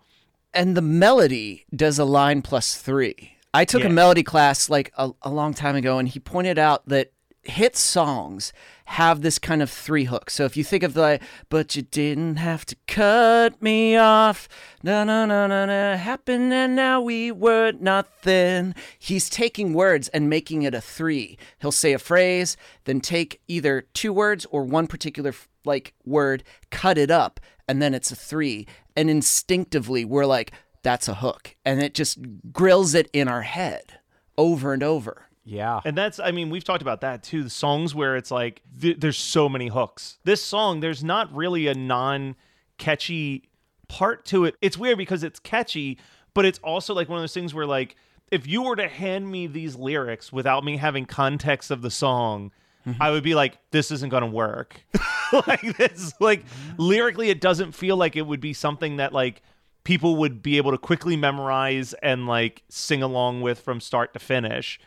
and 0.54 0.76
the 0.76 0.83
melody 0.83 1.64
does 1.74 1.98
a 1.98 2.04
line 2.04 2.42
plus 2.42 2.76
three. 2.76 3.37
I 3.52 3.64
took 3.64 3.83
Yeah. 3.83 3.88
a 3.88 3.92
melody 3.92 4.22
class 4.22 4.70
like 4.70 4.92
a, 4.96 5.11
a 5.22 5.30
long 5.30 5.54
time 5.54 5.76
ago, 5.76 5.98
and 5.98 6.09
he 6.09 6.18
pointed 6.20 6.59
out 6.59 6.87
that 6.88 7.12
hit 7.42 7.76
songs 7.76 8.53
have 8.85 9.22
this 9.22 9.38
kind 9.38 9.62
of 9.62 9.70
three 9.70 10.05
hook. 10.05 10.31
So 10.31 10.44
if 10.44 10.57
you 10.57 10.64
think 10.64 10.83
of 10.83 10.94
the, 10.94 11.20
but 11.48 11.76
you 11.76 11.83
didn't 11.83 12.37
have 12.37 12.66
to 12.66 12.76
cut 12.87 13.62
me 13.62 13.96
off, 13.96 14.48
no, 14.83 15.05
no, 15.05 15.24
no, 15.24 15.46
no, 15.46 15.64
no, 15.64 15.96
happened 15.96 16.53
and 16.53 16.74
now 16.74 17.00
we 17.00 17.31
were 17.31 17.72
nothing. 17.72 18.74
He's 18.98 19.31
taking 19.31 19.72
words 19.72 20.09
and 20.09 20.29
making 20.29 20.62
it 20.62 20.74
a 20.74 20.81
three. 20.81 21.38
He'll 21.61 21.72
say 21.72 21.92
a 21.92 21.98
phrase, 21.98 22.57
then 22.85 23.00
take 23.00 23.40
either 23.48 23.83
two 23.94 24.12
words 24.12 24.46
or 24.50 24.64
one 24.64 24.87
particular 24.87 25.35
like 25.64 25.94
word, 26.05 26.42
cut 26.70 26.98
it 26.98 27.11
up, 27.11 27.38
and 27.68 27.81
then 27.81 27.94
it's 27.94 28.11
a 28.11 28.16
three. 28.16 28.66
And 28.96 29.09
instinctively, 29.09 30.05
we're 30.05 30.26
like, 30.26 30.53
that's 30.83 31.09
a 31.09 31.16
hook. 31.16 31.55
And 31.64 31.83
it 31.83 31.94
just 31.94 32.18
grills 32.53 32.94
it 32.94 33.09
in 33.12 33.29
our 33.29 33.42
head 33.42 34.00
over 34.37 34.72
and 34.72 34.83
over. 34.83 35.26
Yeah. 35.51 35.81
And 35.85 35.99
that's, 35.99 36.21
I 36.21 36.31
mean, 36.31 36.49
we've 36.49 36.63
talked 36.63 36.81
about 36.81 37.01
that 37.01 37.25
too. 37.25 37.43
The 37.43 37.51
songs 37.51 37.93
where 37.93 38.17
it's 38.17 38.31
like, 38.31 38.63
th- 38.81 39.01
there's 39.01 39.19
so 39.19 39.49
many 39.49 39.67
hooks. 39.67 40.19
This 40.23 40.41
song, 40.43 40.79
there's 40.79 41.03
not 41.03 41.35
really 41.35 41.67
a 41.67 41.75
non 41.75 42.37
catchy 42.79 43.49
part 43.89 44.25
to 44.27 44.45
it. 44.45 44.55
It's 44.63 44.79
weird 44.79 44.97
because 44.97 45.25
it's 45.25 45.41
catchy, 45.41 45.99
but 46.35 46.45
it's 46.45 46.61
also 46.61 46.95
like 46.95 47.09
one 47.09 47.19
of 47.19 47.23
those 47.25 47.35
things 47.35 47.53
where, 47.53 47.67
like, 47.67 47.97
if 48.31 48.47
you 48.47 48.63
were 48.63 48.77
to 48.77 48.87
hand 48.87 49.29
me 49.29 49.49
these 49.49 49.75
lyrics 49.75 50.33
without 50.33 50.63
me 50.63 50.77
having 50.77 51.05
context 51.05 51.73
of 51.73 51.83
the 51.83 51.91
song, 51.91 52.53
mm-hmm. 52.87 53.03
I 53.03 53.11
would 53.11 53.25
be 53.25 53.35
like, 53.35 53.59
this 53.73 53.91
isn't 53.91 54.09
going 54.09 54.23
to 54.23 54.31
work. 54.31 54.81
like, 55.49 55.77
this, 55.77 56.15
like, 56.21 56.45
mm-hmm. 56.45 56.75
lyrically, 56.79 57.29
it 57.29 57.41
doesn't 57.41 57.73
feel 57.73 57.97
like 57.97 58.15
it 58.15 58.23
would 58.23 58.41
be 58.41 58.53
something 58.53 58.99
that, 58.99 59.13
like, 59.13 59.43
people 59.83 60.15
would 60.15 60.45
be 60.45 60.59
able 60.59 60.71
to 60.71 60.79
quickly 60.79 61.17
memorize 61.17 61.93
and, 61.95 62.29
like, 62.29 62.63
sing 62.69 63.03
along 63.03 63.41
with 63.41 63.59
from 63.59 63.81
start 63.81 64.13
to 64.13 64.21
finish 64.21 64.79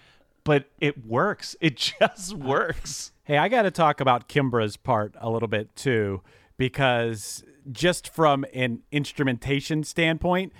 but 0.43 0.65
it 0.79 1.05
works. 1.05 1.55
It 1.61 1.77
just 1.77 2.33
works. 2.33 3.11
Hey, 3.23 3.37
I 3.37 3.47
got 3.47 3.61
to 3.61 3.71
talk 3.71 4.01
about 4.01 4.27
Kimbra's 4.27 4.75
part 4.75 5.15
a 5.19 5.29
little 5.29 5.47
bit 5.47 5.75
too, 5.75 6.21
because 6.57 7.43
just 7.71 8.09
from 8.09 8.45
an 8.53 8.83
instrumentation 8.91 9.83
standpoint, 9.83 10.51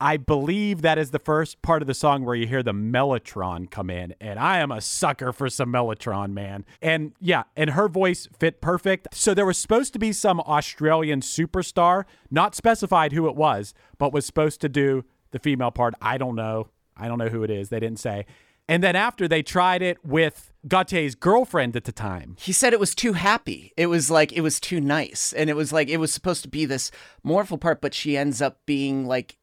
I 0.00 0.16
believe 0.18 0.82
that 0.82 0.98
is 0.98 1.12
the 1.12 1.18
first 1.18 1.62
part 1.62 1.80
of 1.80 1.86
the 1.86 1.94
song 1.94 2.24
where 2.24 2.34
you 2.34 2.46
hear 2.46 2.62
the 2.62 2.74
mellotron 2.74 3.70
come 3.70 3.88
in, 3.88 4.14
and 4.20 4.38
I 4.38 4.58
am 4.58 4.70
a 4.70 4.80
sucker 4.80 5.32
for 5.32 5.48
some 5.48 5.72
mellotron, 5.72 6.32
man. 6.32 6.66
And 6.82 7.12
yeah, 7.20 7.44
and 7.56 7.70
her 7.70 7.88
voice 7.88 8.28
fit 8.38 8.60
perfect. 8.60 9.08
So 9.14 9.32
there 9.32 9.46
was 9.46 9.56
supposed 9.56 9.92
to 9.94 9.98
be 9.98 10.12
some 10.12 10.40
Australian 10.40 11.20
superstar, 11.20 12.04
not 12.30 12.54
specified 12.54 13.12
who 13.12 13.28
it 13.28 13.36
was, 13.36 13.72
but 13.96 14.12
was 14.12 14.26
supposed 14.26 14.60
to 14.62 14.68
do 14.68 15.04
the 15.30 15.38
female 15.38 15.70
part. 15.70 15.94
I 16.02 16.18
don't 16.18 16.34
know. 16.34 16.68
I 16.96 17.08
don't 17.08 17.18
know 17.18 17.28
who 17.28 17.42
it 17.42 17.50
is. 17.50 17.70
They 17.70 17.80
didn't 17.80 18.00
say. 18.00 18.26
And 18.68 18.82
then 18.82 18.96
after 18.96 19.28
they 19.28 19.42
tried 19.42 19.82
it 19.82 20.04
with 20.04 20.52
Gotye's 20.66 21.14
girlfriend 21.14 21.76
at 21.76 21.84
the 21.84 21.92
time. 21.92 22.36
He 22.38 22.52
said 22.52 22.72
it 22.72 22.80
was 22.80 22.94
too 22.94 23.12
happy. 23.12 23.72
It 23.76 23.86
was 23.86 24.10
like, 24.10 24.32
it 24.32 24.40
was 24.40 24.58
too 24.58 24.80
nice. 24.80 25.32
And 25.34 25.50
it 25.50 25.56
was 25.56 25.72
like, 25.72 25.88
it 25.88 25.98
was 25.98 26.12
supposed 26.12 26.42
to 26.42 26.48
be 26.48 26.64
this 26.64 26.90
mournful 27.22 27.58
part, 27.58 27.80
but 27.82 27.92
she 27.92 28.16
ends 28.16 28.40
up 28.40 28.60
being 28.64 29.06
like, 29.06 29.36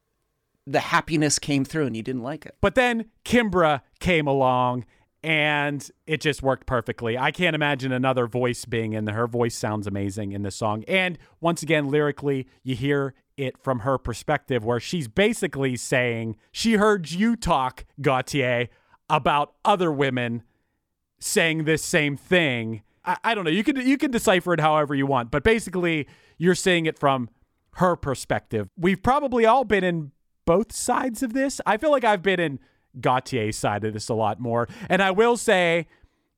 the 0.65 0.79
happiness 0.79 1.39
came 1.39 1.65
through 1.65 1.87
and 1.87 1.95
you 1.95 2.03
didn't 2.03 2.23
like 2.23 2.45
it. 2.45 2.55
But 2.61 2.75
then 2.75 3.05
Kimbra 3.25 3.81
came 3.99 4.27
along 4.27 4.85
and 5.23 5.87
it 6.07 6.21
just 6.21 6.41
worked 6.41 6.65
perfectly. 6.65 7.17
I 7.17 7.31
can't 7.31 7.55
imagine 7.55 7.91
another 7.91 8.25
voice 8.25 8.65
being 8.65 8.93
in 8.93 9.05
there. 9.05 9.15
Her 9.15 9.27
voice 9.27 9.55
sounds 9.55 9.85
amazing 9.85 10.31
in 10.31 10.41
this 10.41 10.55
song. 10.55 10.83
And 10.87 11.19
once 11.39 11.61
again, 11.61 11.89
lyrically, 11.89 12.47
you 12.63 12.75
hear 12.75 13.13
it 13.37 13.57
from 13.57 13.79
her 13.79 13.97
perspective 13.97 14.63
where 14.65 14.79
she's 14.79 15.07
basically 15.07 15.75
saying 15.75 16.37
she 16.51 16.73
heard 16.73 17.11
you 17.11 17.35
talk, 17.35 17.85
Gotye, 17.99 18.69
about 19.11 19.53
other 19.65 19.91
women 19.91 20.41
saying 21.19 21.65
this 21.65 21.83
same 21.83 22.15
thing. 22.17 22.81
I, 23.05 23.17
I 23.23 23.35
don't 23.35 23.43
know. 23.43 23.51
You 23.51 23.63
can 23.63 23.75
you 23.75 23.97
can 23.97 24.09
decipher 24.09 24.53
it 24.53 24.59
however 24.59 24.95
you 24.95 25.05
want, 25.05 25.29
but 25.29 25.43
basically 25.43 26.07
you're 26.37 26.55
saying 26.55 26.85
it 26.85 26.97
from 26.97 27.29
her 27.75 27.95
perspective. 27.95 28.69
We've 28.77 29.03
probably 29.03 29.45
all 29.45 29.65
been 29.65 29.83
in 29.83 30.11
both 30.45 30.73
sides 30.73 31.21
of 31.21 31.33
this. 31.33 31.61
I 31.65 31.77
feel 31.77 31.91
like 31.91 32.03
I've 32.03 32.23
been 32.23 32.39
in 32.39 32.59
Gotye's 32.99 33.57
side 33.57 33.83
of 33.83 33.93
this 33.93 34.09
a 34.09 34.13
lot 34.13 34.39
more. 34.39 34.67
And 34.89 35.01
I 35.01 35.11
will 35.11 35.37
say, 35.37 35.87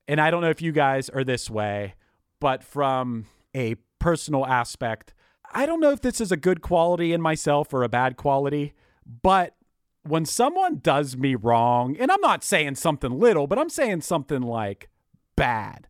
and 0.07 0.19
I 0.19 0.29
don't 0.31 0.41
know 0.41 0.49
if 0.49 0.61
you 0.61 0.71
guys 0.71 1.09
are 1.09 1.23
this 1.23 1.49
way, 1.49 1.95
but 2.39 2.63
from 2.63 3.25
a 3.55 3.75
personal 3.99 4.45
aspect, 4.45 5.13
I 5.53 5.65
don't 5.65 5.79
know 5.79 5.91
if 5.91 6.01
this 6.01 6.19
is 6.19 6.31
a 6.31 6.37
good 6.37 6.61
quality 6.61 7.13
in 7.13 7.21
myself 7.21 7.73
or 7.73 7.83
a 7.83 7.89
bad 7.89 8.17
quality, 8.17 8.73
but 9.21 9.55
when 10.03 10.25
someone 10.25 10.79
does 10.79 11.15
me 11.17 11.35
wrong, 11.35 11.95
and 11.97 12.11
I'm 12.11 12.21
not 12.21 12.43
saying 12.43 12.75
something 12.75 13.11
little, 13.19 13.47
but 13.47 13.57
I'm 13.57 13.69
saying 13.69 14.01
something 14.01 14.41
like 14.41 14.89
bad, 15.35 15.87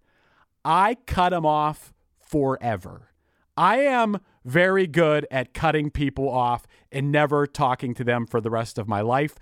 I 0.63 0.97
cut 1.05 1.29
them 1.29 1.45
off 1.45 1.93
forever. 2.19 3.09
I 3.57 3.79
am 3.79 4.19
very 4.45 4.87
good 4.87 5.27
at 5.31 5.53
cutting 5.53 5.89
people 5.89 6.29
off 6.29 6.67
and 6.91 7.11
never 7.11 7.45
talking 7.47 7.93
to 7.95 8.03
them 8.03 8.25
for 8.25 8.41
the 8.41 8.49
rest 8.49 8.77
of 8.77 8.87
my 8.87 9.01
life. 9.01 9.35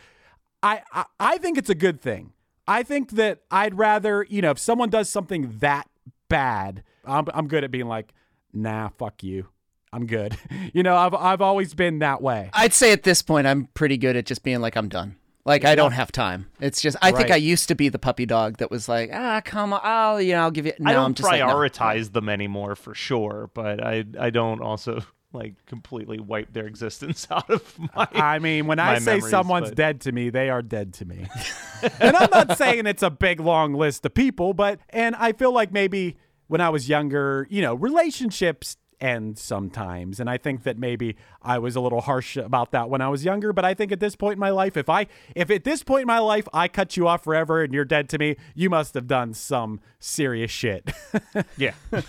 I, 0.64 0.82
I, 0.92 1.06
I 1.20 1.38
think 1.38 1.58
it's 1.58 1.70
a 1.70 1.76
good 1.76 2.02
thing. 2.02 2.34
I 2.68 2.84
think 2.84 3.12
that 3.12 3.42
I'd 3.50 3.78
rather, 3.78 4.26
you 4.30 4.42
know, 4.42 4.52
if 4.52 4.60
someone 4.60 4.90
does 4.90 5.10
something 5.10 5.58
that 5.60 5.90
bad, 6.30 6.84
I'm, 7.06 7.26
I'm 7.34 7.48
good 7.48 7.64
at 7.64 7.72
being 7.72 7.88
like, 7.88 8.14
nah, 8.54 8.90
fuck 8.90 9.24
you. 9.24 9.48
I'm 9.94 10.06
good. 10.06 10.38
You 10.74 10.84
know, 10.84 10.96
I've, 10.96 11.14
I've 11.14 11.42
always 11.42 11.74
been 11.74 12.00
that 12.00 12.22
way. 12.22 12.50
I'd 12.54 12.72
say 12.72 12.94
at 12.94 13.04
this 13.04 13.22
point, 13.22 13.46
I'm 13.46 13.68
pretty 13.74 13.98
good 13.98 14.16
at 14.16 14.26
just 14.26 14.42
being 14.42 14.62
like, 14.62 14.78
I'm 14.78 14.88
done. 14.88 15.18
Like, 15.44 15.66
I 15.66 15.76
don't 15.76 15.92
have 15.92 16.14
time. 16.14 16.48
It's 16.62 16.82
just, 16.82 16.96
I 17.02 17.12
think 17.12 17.30
I 17.30 17.36
used 17.36 17.68
to 17.68 17.76
be 17.76 17.90
the 17.90 18.00
puppy 18.00 18.26
dog 18.26 18.58
that 18.60 18.72
was 18.72 18.88
like, 18.88 19.10
ah, 19.12 19.42
come 19.44 19.74
on, 19.74 19.82
I'll, 19.84 20.22
you 20.22 20.34
know, 20.34 20.44
I'll 20.44 20.52
give 20.52 20.66
you. 20.66 20.74
No, 20.80 20.90
I 20.92 20.94
don't 20.94 21.06
am 21.06 21.14
just 21.14 21.28
like, 21.28 21.42
no. 21.42 21.48
prioritize 21.48 22.14
them 22.14 22.30
anymore 22.30 22.76
for 22.76 22.94
sure, 22.94 23.50
but 23.54 23.84
I 23.84 24.06
I 24.20 24.30
don't 24.30 24.62
also 24.62 25.02
like 25.34 25.56
completely 25.66 26.20
wipe 26.20 26.54
their 26.54 26.68
existence 26.68 27.28
out 27.30 27.50
of 27.50 27.78
my. 27.96 28.08
I 28.14 28.40
mean, 28.40 28.68
when 28.68 28.80
I 28.80 29.00
say 29.00 29.16
memories, 29.16 29.30
someone's 29.30 29.70
but- 29.70 29.78
dead 29.78 30.02
to 30.02 30.12
me, 30.12 30.30
they 30.30 30.50
are 30.50 30.62
dead 30.62 30.94
to 30.96 31.06
me. 31.06 31.28
and 32.00 32.16
I'm 32.16 32.30
not 32.32 32.58
saying 32.58 32.86
it's 32.86 33.04
a 33.04 33.10
big 33.10 33.40
long 33.42 33.74
list 33.74 34.06
of 34.06 34.14
people, 34.14 34.54
but 34.54 34.80
and 34.90 35.16
I 35.16 35.34
feel 35.34 35.52
like 35.52 35.74
maybe 35.74 36.18
when 36.48 36.62
I 36.62 36.70
was 36.70 36.88
younger, 36.88 37.48
you 37.50 37.62
know, 37.62 37.74
relationships 37.74 38.78
end 39.02 39.38
sometimes, 39.38 40.20
and 40.20 40.30
I 40.30 40.38
think 40.38 40.64
that 40.64 40.78
maybe 40.78 41.16
I 41.42 41.58
was 41.58 41.76
a 41.76 41.82
little 41.82 42.02
harsh 42.02 42.38
about 42.38 42.72
that 42.72 42.90
when 42.90 43.02
I 43.02 43.10
was 43.10 43.26
younger. 43.26 43.52
But 43.54 43.66
I 43.66 43.74
think 43.74 43.92
at 43.92 44.00
this 44.00 44.16
point 44.16 44.34
in 44.34 44.40
my 44.40 44.52
life, 44.52 44.78
if 44.78 44.90
I 44.90 45.08
if 45.36 45.50
at 45.50 45.64
this 45.64 45.84
point 45.84 46.02
in 46.02 46.08
my 46.08 46.20
life 46.20 46.48
I 46.54 46.68
cut 46.68 46.96
you 46.96 47.08
off 47.08 47.24
forever 47.24 47.64
and 47.64 47.74
you're 47.74 47.86
dead 47.86 48.10
to 48.10 48.18
me, 48.18 48.36
you 48.56 48.70
must 48.70 48.94
have 48.94 49.08
done 49.08 49.34
some 49.34 49.80
serious 50.00 50.52
shit. 50.52 50.92
yeah, 51.58 51.74
but 51.90 52.06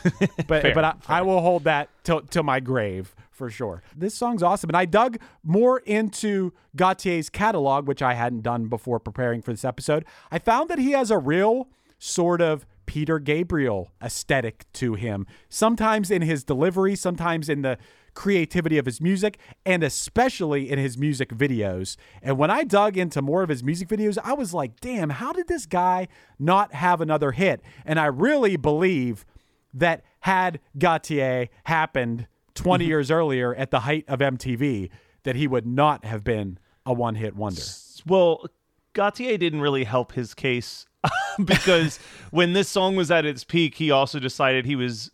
Fair, 0.47 0.75
but 0.75 0.85
I, 0.85 0.95
I 1.09 1.23
will 1.23 1.41
hold 1.41 1.65
that 1.65 1.89
till 2.05 2.21
till 2.21 2.43
my 2.43 2.61
grave 2.61 3.15
for 3.31 3.51
sure. 3.51 3.83
This 3.97 4.15
song's 4.15 4.43
awesome, 4.43 4.71
and 4.71 4.77
I 4.77 4.85
dug 4.85 5.19
more 5.43 5.79
into 5.81 6.53
Gotye's 6.77 7.29
catalog, 7.29 7.89
which 7.89 8.03
I 8.03 8.15
hadn't 8.15 8.43
done 8.43 8.67
before 8.69 9.01
preparing 9.01 9.43
for 9.43 9.53
this 9.53 9.65
episode. 9.65 10.05
I 10.31 10.39
found 10.39 10.69
that 10.71 10.79
he 10.79 10.93
has 10.93 11.11
a 11.11 11.19
real 11.19 11.69
sort 11.99 12.41
of 12.41 12.67
Peter 12.93 13.19
Gabriel 13.19 13.91
aesthetic 14.03 14.71
to 14.75 14.93
him. 14.93 15.27
Sometimes 15.49 16.11
in 16.11 16.21
his 16.21 16.45
delivery, 16.45 16.95
sometimes 16.95 17.49
in 17.49 17.63
the 17.63 17.79
creativity 18.13 18.77
of 18.77 18.85
his 18.85 19.01
music, 19.01 19.39
and 19.65 19.83
especially 19.83 20.71
in 20.71 20.79
his 20.79 20.99
music 20.99 21.31
videos. 21.31 21.97
And 22.21 22.37
when 22.37 22.51
I 22.51 22.65
dug 22.65 22.99
into 22.99 23.23
more 23.23 23.43
of 23.43 23.49
his 23.49 23.65
music 23.65 23.89
videos, 23.89 24.19
I 24.23 24.35
was 24.35 24.53
like, 24.53 24.79
damn, 24.81 25.09
how 25.09 25.33
did 25.33 25.49
this 25.49 25.65
guy 25.65 26.07
not 26.39 26.75
have 26.75 27.01
another 27.01 27.33
hit? 27.33 27.63
And 27.87 27.99
I 27.99 28.05
really 28.05 28.59
believe 28.59 29.25
that 29.73 30.05
had 30.21 30.61
Gotye 30.77 31.49
happened 31.65 32.27
20 32.57 32.85
mm-hmm. 32.85 32.91
years 32.91 33.11
earlier 33.11 33.55
at 33.55 33.71
the 33.71 33.81
height 33.81 34.05
of 34.07 34.19
MTV 34.19 34.91
that 35.23 35.35
he 35.35 35.47
would 35.47 35.67
not 35.67 36.05
have 36.05 36.25
been 36.25 36.59
a 36.85 36.93
one 36.93 37.15
hit 37.15 37.35
wonder. 37.37 37.63
Well, 38.07 38.45
Gotye 38.93 39.39
didn't 39.39 39.63
really 39.63 39.85
help 39.85 40.13
his 40.13 40.35
case 40.35 40.85
because 41.45 41.99
when 42.31 42.53
this 42.53 42.69
song 42.69 42.97
was 42.97 43.11
at 43.11 43.25
its 43.25 43.45
peak, 43.45 43.75
he 43.77 43.91
also 43.91 44.19
decided 44.19 44.65
he 44.67 44.77
was 44.77 45.11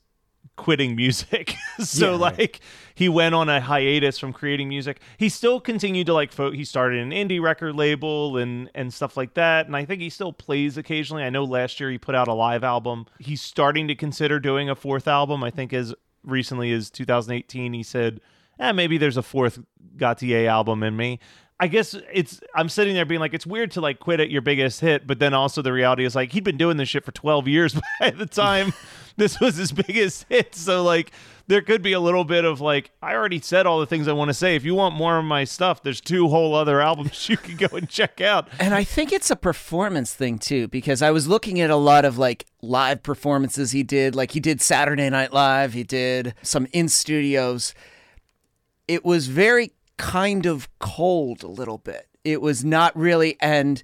quitting 0.57 0.97
music. 0.97 1.55
so 1.79 2.15
Yeah, 2.17 2.23
right. 2.25 2.39
like 2.39 2.61
he 2.95 3.09
went 3.09 3.35
on 3.35 3.49
a 3.49 3.61
hiatus 3.61 4.19
from 4.19 4.33
creating 4.33 4.69
music. 4.69 5.01
He 5.17 5.29
still 5.29 5.61
continued 5.61 6.07
to 6.09 6.15
like 6.15 6.33
fo- 6.33 6.51
he 6.51 6.65
started 6.65 7.01
an 7.01 7.11
indie 7.11 7.41
record 7.41 7.77
label 7.77 8.37
and 8.37 8.69
and 8.75 8.93
stuff 8.93 9.17
like 9.17 9.35
that 9.35 9.67
and 9.67 9.77
I 9.77 9.85
think 9.85 10.01
he 10.01 10.11
still 10.11 10.33
plays 10.33 10.77
occasionally. 10.77 11.23
I 11.23 11.31
know 11.31 11.45
last 11.45 11.79
year 11.79 11.91
he 11.91 11.99
put 11.99 12.15
out 12.17 12.27
a 12.29 12.35
live 12.35 12.65
album. 12.65 13.07
He's 13.21 13.41
starting 13.41 13.87
to 13.89 13.95
consider 13.95 14.41
doing 14.41 14.69
a 14.69 14.75
fourth 14.75 15.07
album. 15.07 15.45
I 15.45 15.51
think 15.51 15.73
as 15.73 15.95
recently 16.25 16.73
as 16.73 16.91
2018 16.91 17.73
he 17.73 17.83
said, 17.85 18.21
"Eh, 18.59 18.73
maybe 18.73 18.99
there's 18.99 19.17
a 19.17 19.23
fourth 19.23 19.61
Gotye 19.97 20.47
album 20.47 20.83
in 20.83 20.97
me." 20.97 21.21
I 21.61 21.67
guess 21.67 21.95
it's 22.13 22.41
I'm 22.55 22.69
sitting 22.69 22.95
there 22.95 23.05
being 23.05 23.21
like 23.21 23.35
it's 23.35 23.47
weird 23.47 23.73
to 23.73 23.81
like 23.81 23.99
quit 23.99 24.21
at 24.21 24.31
your 24.31 24.43
biggest 24.43 24.81
hit, 24.81 25.07
but 25.07 25.19
then 25.19 25.35
also 25.35 25.61
the 25.61 25.73
reality 25.73 26.05
is 26.05 26.15
like 26.15 26.33
he'd 26.33 26.45
been 26.45 26.57
doing 26.57 26.77
this 26.77 26.89
shit 26.89 27.05
for 27.05 27.13
12 27.13 27.49
years 27.49 27.75
by 28.01 28.11
the 28.11 28.27
time 28.27 28.73
this 29.17 29.41
was 29.41 29.57
his 29.57 29.73
biggest 29.73 30.27
hit. 30.29 30.55
So 30.55 30.85
like 30.85 31.11
there 31.49 31.61
could 31.61 31.83
be 31.83 31.95
a 31.95 32.01
little 32.01 32.25
bit 32.25 32.45
of 32.45 32.61
like 32.61 32.93
I 33.03 33.15
already 33.15 33.41
said 33.41 33.67
all 33.67 33.81
the 33.81 33.87
things 33.87 34.07
I 34.07 34.13
want 34.13 34.29
to 34.29 34.35
say. 34.35 34.55
If 34.55 34.65
you 34.65 34.77
want 34.77 34.95
more 34.95 35.19
of 35.19 35.25
my 35.25 35.43
stuff, 35.43 35.83
there's 35.83 36.01
two 36.01 36.29
whole 36.29 36.55
other 36.55 36.81
albums 36.89 37.29
you 37.29 37.37
can 37.37 37.57
go 37.57 37.77
and 37.77 37.89
check 37.89 38.21
out. 38.21 38.49
And 38.61 38.73
I 38.73 38.85
think 38.85 39.13
it's 39.13 39.31
a 39.31 39.37
performance 39.37 40.15
thing 40.15 40.39
too, 40.39 40.69
because 40.69 41.03
I 41.03 41.11
was 41.11 41.27
looking 41.27 41.61
at 41.61 41.71
a 41.71 41.77
lot 41.77 42.05
of 42.05 42.19
like 42.19 42.47
live 42.63 43.03
performances 43.03 43.73
he 43.73 43.83
did. 43.83 44.15
Like 44.15 44.31
he 44.31 44.41
did 44.41 44.61
Saturday 44.61 45.11
Night 45.11 45.33
Live, 45.33 45.73
he 45.73 45.83
did 45.83 46.35
some 46.43 46.69
in 46.73 46.89
studios. 46.89 47.75
It 48.87 49.05
was 49.05 49.27
very 49.27 49.73
kind 49.99 50.47
of 50.47 50.69
cold 50.79 51.43
a 51.43 51.49
little 51.49 51.79
bit. 51.79 52.09
It 52.25 52.41
was 52.41 52.65
not 52.65 52.97
really. 52.97 53.37
And 53.41 53.83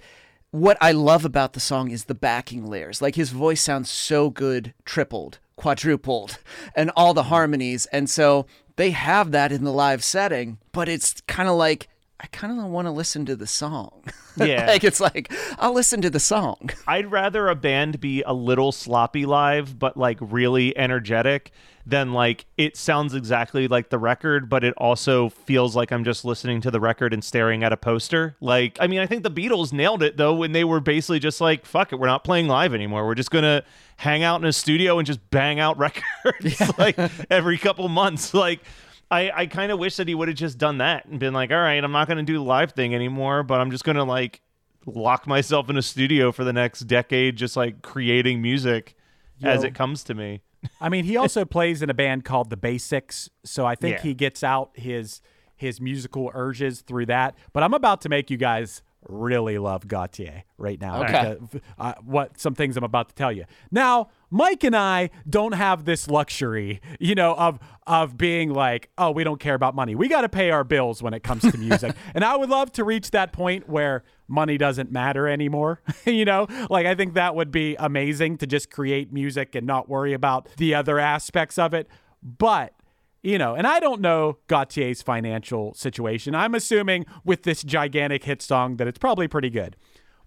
what 0.51 0.79
I 0.81 0.93
love 0.93 1.25
about 1.25 1.53
the 1.53 1.61
song 1.61 1.91
is 1.91 2.05
the 2.05 2.15
backing 2.15 2.67
layers. 2.67 3.03
Like 3.03 3.17
his 3.17 3.31
voice 3.31 3.61
sounds 3.61 3.91
so 3.91 4.31
good, 4.31 4.73
tripled, 4.85 5.39
quadrupled, 5.57 6.39
and 6.75 6.91
all 6.97 7.13
the 7.13 7.25
harmonies. 7.25 7.87
And 7.87 8.09
so 8.09 8.47
they 8.77 8.93
have 8.93 9.33
that 9.33 9.53
in 9.53 9.65
the 9.65 9.73
live 9.73 10.03
setting, 10.03 10.59
but 10.73 10.89
it's 10.89 11.21
kind 11.27 11.49
of 11.49 11.57
like. 11.57 11.89
I 12.21 12.27
kind 12.29 12.59
of 12.59 12.67
want 12.67 12.87
to 12.87 12.93
listen 12.93 13.27
to 13.27 13.37
the 13.37 13.47
song. 13.47 14.03
Yeah. 14.37 14.67
like 14.67 14.83
it's 14.83 14.99
like 14.99 15.33
I'll 15.61 15.75
listen 15.75 16.03
to 16.03 16.11
the 16.11 16.19
song. 16.19 16.71
I'd 16.89 17.09
rather 17.13 17.49
a 17.49 17.55
band 17.55 18.01
be 18.01 18.25
a 18.27 18.35
little 18.35 18.73
sloppy 18.73 19.27
live, 19.27 19.79
but 19.79 19.97
like 19.97 20.19
really 20.21 20.77
energetic 20.77 21.53
than 21.87 22.13
like 22.13 22.45
it 22.57 22.77
sounds 22.77 23.15
exactly 23.15 23.69
like 23.69 23.91
the 23.91 23.99
record, 23.99 24.49
but 24.49 24.65
it 24.65 24.75
also 24.77 25.29
feels 25.29 25.77
like 25.77 25.93
I'm 25.93 26.03
just 26.03 26.25
listening 26.25 26.61
to 26.63 26.73
the 26.73 26.81
record 26.81 27.13
and 27.15 27.23
staring 27.23 27.63
at 27.63 27.73
a 27.73 27.77
poster. 27.77 28.35
Like, 28.41 28.77
I 28.81 28.89
mean, 28.89 28.99
I 28.99 29.07
think 29.07 29.23
the 29.23 29.31
Beatles 29.31 29.73
nailed 29.73 30.03
it 30.03 30.17
though 30.17 30.35
when 30.35 30.51
they 30.51 30.65
were 30.65 30.81
basically 30.81 31.21
just 31.21 31.41
like, 31.41 31.65
fuck 31.65 31.93
it, 31.93 32.01
we're 32.01 32.09
not 32.09 32.25
playing 32.25 32.49
live 32.49 32.75
anymore. 32.75 33.07
We're 33.07 33.15
just 33.15 33.31
gonna 33.31 33.63
hang 33.99 34.25
out 34.25 34.41
in 34.41 34.47
a 34.49 34.53
studio 34.53 34.99
and 34.99 35.07
just 35.07 35.21
bang 35.31 35.61
out 35.61 35.79
records 36.25 36.61
like 36.77 36.99
every 37.31 37.57
couple 37.57 37.89
months. 37.89 38.35
Like, 38.35 38.63
I, 39.11 39.31
I 39.35 39.47
kind 39.47 39.71
of 39.71 39.79
wish 39.79 39.97
that 39.97 40.09
he 40.09 40.15
would 40.15 40.29
have 40.29 40.37
just 40.37 40.59
done 40.59 40.79
that 40.79 41.05
and 41.07 41.21
been 41.21 41.35
like, 41.35 41.51
all 41.51 41.59
right, 41.59 41.83
I'm 41.83 41.93
not 41.93 42.07
going 42.09 42.19
to 42.19 42.25
do 42.25 42.35
the 42.35 42.43
live 42.45 42.73
thing 42.73 42.95
anymore, 42.95 43.43
but 43.43 43.61
I'm 43.61 43.71
just 43.71 43.85
going 43.85 43.97
to 43.97 44.05
like 44.05 44.41
lock 44.87 45.27
myself 45.27 45.71
in 45.71 45.77
a 45.77 45.83
studio 45.83 46.33
for 46.33 46.45
the 46.45 46.53
next 46.53 46.81
decade, 46.81 47.37
just 47.37 47.57
like 47.57 47.83
creating 47.83 48.43
music 48.43 48.97
as 49.43 49.63
it 49.65 49.75
comes 49.75 50.05
to 50.05 50.15
me. 50.15 50.43
I 50.81 50.89
mean, 50.89 51.05
he 51.05 51.17
also 51.17 51.45
plays 51.45 51.83
in 51.83 51.91
a 51.91 51.95
band 51.95 52.25
called 52.25 52.49
The 52.51 52.57
Basics, 52.57 53.29
so 53.45 53.67
I 53.67 53.75
think 53.75 53.97
Yeah. 53.99 54.03
he 54.03 54.15
gets 54.15 54.43
out 54.43 54.71
his 54.75 55.21
his 55.57 55.81
musical 55.81 56.31
urges 56.35 56.81
through 56.81 57.07
that. 57.07 57.37
But 57.53 57.63
I'm 57.63 57.75
about 57.75 58.01
to 58.03 58.09
make 58.09 58.29
you 58.31 58.37
guys 58.37 58.83
really 59.09 59.57
love 59.59 59.87
Gotye 59.87 60.43
right 60.59 60.81
now. 60.81 61.03
Okay. 61.05 61.37
because, 61.41 61.61
uh, 61.79 61.93
what 62.03 62.41
some 62.41 62.55
things 62.55 62.77
I'm 62.77 62.83
about 62.85 63.11
to 63.11 63.15
tell 63.15 63.31
you. 63.31 63.45
Now, 63.71 64.09
Mike 64.35 64.65
and 64.65 64.75
I 64.75 65.11
don't 65.31 65.53
have 65.53 65.85
this 65.85 66.09
luxury, 66.09 66.81
you 66.99 67.15
know, 67.15 67.35
of 67.35 67.61
of 67.87 68.19
being 68.19 68.53
like, 68.53 68.91
oh, 68.99 69.13
we 69.13 69.23
don't 69.23 69.39
care 69.39 69.55
about 69.55 69.77
money. 69.77 69.95
We 69.95 70.09
got 70.09 70.23
to 70.23 70.29
pay 70.29 70.51
our 70.51 70.65
bills 70.65 71.01
when 71.01 71.15
it 71.15 71.23
comes 71.23 71.43
to 71.43 71.57
music. 71.57 71.95
and 72.15 72.25
I 72.25 72.35
would 72.35 72.51
love 72.51 72.73
to 72.73 72.83
reach 72.83 73.13
that 73.13 73.33
point 73.33 73.69
where 73.69 74.03
money 74.27 74.59
doesn't 74.59 74.91
matter 74.91 75.29
anymore. 75.29 75.83
you 76.05 76.25
know, 76.25 76.49
like 76.69 76.85
I 76.85 76.97
think 76.97 77.15
that 77.15 77.37
would 77.37 77.53
be 77.53 77.77
amazing 77.79 78.39
to 78.39 78.47
just 78.49 78.73
create 78.73 79.13
music 79.13 79.55
and 79.55 79.69
not 79.69 79.89
worry 79.89 80.15
about 80.15 80.49
the 80.57 80.75
other 80.75 80.99
aspects 80.99 81.57
of 81.57 81.73
it. 81.73 81.89
But 82.21 82.75
you 83.23 83.39
know, 83.39 83.55
and 83.55 83.69
I 83.69 83.79
don't 83.79 84.01
know 84.01 84.39
Gotye's 84.49 85.01
financial 85.01 85.75
situation. 85.75 86.35
I'm 86.35 86.57
assuming 86.57 87.07
with 87.25 87.45
this 87.45 87.63
gigantic 87.63 88.25
hit 88.25 88.43
song 88.43 88.79
that 88.79 88.89
it's 88.89 88.99
probably 88.99 89.29
pretty 89.29 89.51
good. 89.51 89.77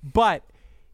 But, 0.02 0.46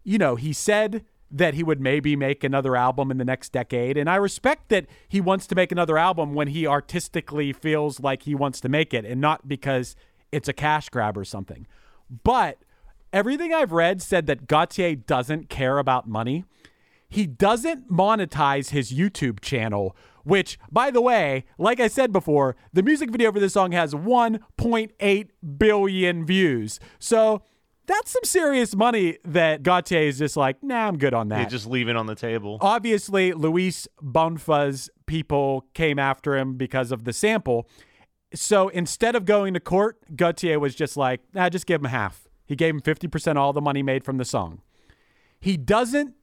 you 0.04 0.18
know, 0.18 0.36
he 0.36 0.52
said 0.52 1.06
that 1.34 1.56
he 1.56 1.64
would 1.64 1.82
maybe 1.82 2.16
make 2.16 2.44
another 2.44 2.76
album 2.76 3.12
in 3.12 3.18
the 3.18 3.26
next 3.26 3.52
decade. 3.52 3.98
And 3.98 4.10
I 4.10 4.16
respect 4.16 4.70
that 4.70 4.86
he 5.10 5.20
wants 5.20 5.48
to 5.48 5.56
make 5.56 5.72
another 5.72 5.98
album 5.98 6.34
when 6.34 6.50
he 6.50 6.66
artistically 6.66 7.52
feels 7.52 8.00
like 8.00 8.24
he 8.24 8.36
wants 8.36 8.62
to 8.62 8.70
make 8.70 8.94
it 8.94 9.04
and 9.04 9.20
not 9.20 9.48
because 9.48 9.96
it's 10.32 10.48
a 10.48 10.54
cash 10.54 10.90
grab 10.90 11.18
or 11.18 11.26
something. 11.26 11.68
But 12.24 12.60
everything 13.12 13.54
I've 13.54 13.72
read 13.72 14.02
said 14.02 14.28
that 14.28 14.48
Gotye 14.48 15.06
doesn't 15.06 15.50
care 15.50 15.80
about 15.80 16.08
money 16.08 16.46
he 17.14 17.28
doesn't 17.28 17.92
monetize 17.92 18.72
his 18.72 18.92
YouTube 18.92 19.40
channel, 19.40 19.96
which, 20.24 20.58
by 20.72 20.90
the 20.90 21.00
way, 21.00 21.46
like 21.60 21.80
I 21.80 21.88
said 21.88 22.12
before, 22.12 22.56
the 22.74 22.82
music 22.82 23.12
video 23.12 23.32
for 23.32 23.40
this 23.40 23.54
song 23.54 23.72
has 23.72 23.94
1.8 23.94 25.28
billion 25.56 26.26
views. 26.26 26.80
So 26.98 27.44
that's 27.86 28.12
some 28.12 28.24
serious 28.24 28.76
money 28.76 29.18
that 29.26 29.64
Gotye 29.64 30.08
is 30.08 30.20
just 30.20 30.38
like, 30.38 30.64
nah, 30.64 30.88
I'm 30.88 30.98
good 30.98 31.14
on 31.14 31.30
that. 31.30 31.40
Yeah, 31.40 31.46
just 31.46 31.68
leave 31.68 31.90
it 31.90 31.96
on 31.96 32.06
the 32.06 32.16
table. 32.16 32.58
Obviously, 32.62 33.34
Luiz 33.34 33.88
Bonfá's 34.02 34.90
people 35.06 35.66
came 35.74 36.00
after 36.00 36.38
him 36.38 36.56
because 36.56 36.92
of 36.92 37.04
the 37.04 37.14
sample. 37.14 37.68
So 38.34 38.70
instead 38.70 39.16
of 39.16 39.26
going 39.26 39.54
to 39.54 39.60
court, 39.60 39.98
Gotye 40.16 40.60
was 40.60 40.76
just 40.76 40.98
like, 40.98 41.22
nah, 41.34 41.50
just 41.50 41.66
give 41.66 41.82
him 41.82 41.90
half. 41.90 42.28
He 42.46 42.56
gave 42.56 42.74
him 42.74 42.82
50% 42.82 43.32
of 43.32 43.38
all 43.38 43.54
the 43.54 43.62
money 43.62 43.84
made 43.84 44.04
from 44.04 44.18
the 44.18 44.26
song. 44.26 44.62
He 45.40 45.58
doesn't 45.58 46.16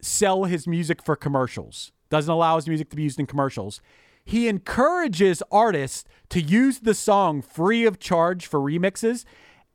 sell 0.00 0.44
his 0.44 0.66
music 0.66 1.02
for 1.02 1.14
commercials, 1.14 1.92
doesn't 2.10 2.32
allow 2.32 2.56
his 2.56 2.66
music 2.66 2.90
to 2.90 2.96
be 2.96 3.02
used 3.02 3.20
in 3.20 3.26
commercials. 3.26 3.80
He 4.24 4.48
encourages 4.48 5.42
artists 5.50 6.04
to 6.30 6.40
use 6.40 6.80
the 6.80 6.94
song 6.94 7.42
free 7.42 7.84
of 7.84 7.98
charge 7.98 8.46
for 8.46 8.60
remixes 8.60 9.24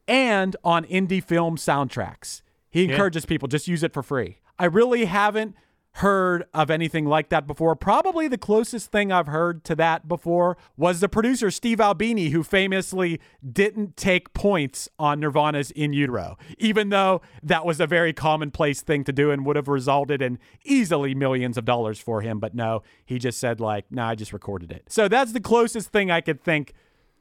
and 0.08 0.56
on 0.64 0.86
indie 0.86 1.24
film 1.24 1.58
soundtracks. 1.58 2.42
He 2.70 2.86
encourages 2.86 3.26
people 3.26 3.48
just 3.48 3.68
use 3.68 3.84
it 3.84 3.94
for 3.94 4.04
free. 4.04 4.40
I 4.60 4.66
really 4.66 5.06
haven't 5.06 5.56
heard 5.98 6.46
of 6.54 6.70
anything 6.70 7.06
like 7.06 7.30
that 7.30 7.48
before. 7.48 7.76
Probably 7.76 8.28
the 8.28 8.38
closest 8.38 8.92
thing 8.92 9.12
I've 9.12 9.26
heard 9.26 9.64
to 9.64 9.76
that 9.78 10.08
before 10.08 10.56
was 10.76 11.00
the 11.00 11.10
producer 11.10 11.50
Steve 11.50 11.82
Albini, 11.82 12.30
who 12.30 12.44
famously 12.44 13.20
didn't 13.52 13.98
take 13.98 14.32
points 14.36 14.88
on 15.00 15.20
Nirvana's 15.20 15.72
In 15.72 15.94
Utero, 15.94 16.38
even 16.60 16.90
though 16.90 17.22
that 17.42 17.66
was 17.66 17.80
a 17.80 17.88
very 17.88 18.14
commonplace 18.14 18.82
thing 18.82 19.06
to 19.06 19.12
do 19.12 19.32
and 19.32 19.44
would 19.44 19.56
have 19.56 19.68
resulted 19.68 20.22
in 20.22 20.38
easily 20.64 21.16
millions 21.16 21.58
of 21.58 21.66
dollars 21.66 21.98
for 21.98 22.22
him. 22.22 22.40
But 22.40 22.54
no, 22.54 22.84
he 23.04 23.18
just 23.18 23.40
said, 23.40 23.60
like, 23.60 23.86
nah, 23.92 24.10
I 24.10 24.16
just 24.16 24.34
recorded 24.34 24.72
it. 24.72 24.84
So 24.90 25.08
that's 25.08 25.32
the 25.32 25.42
closest 25.42 25.90
thing 25.90 26.12
I 26.12 26.22
could 26.22 26.44
think 26.44 26.74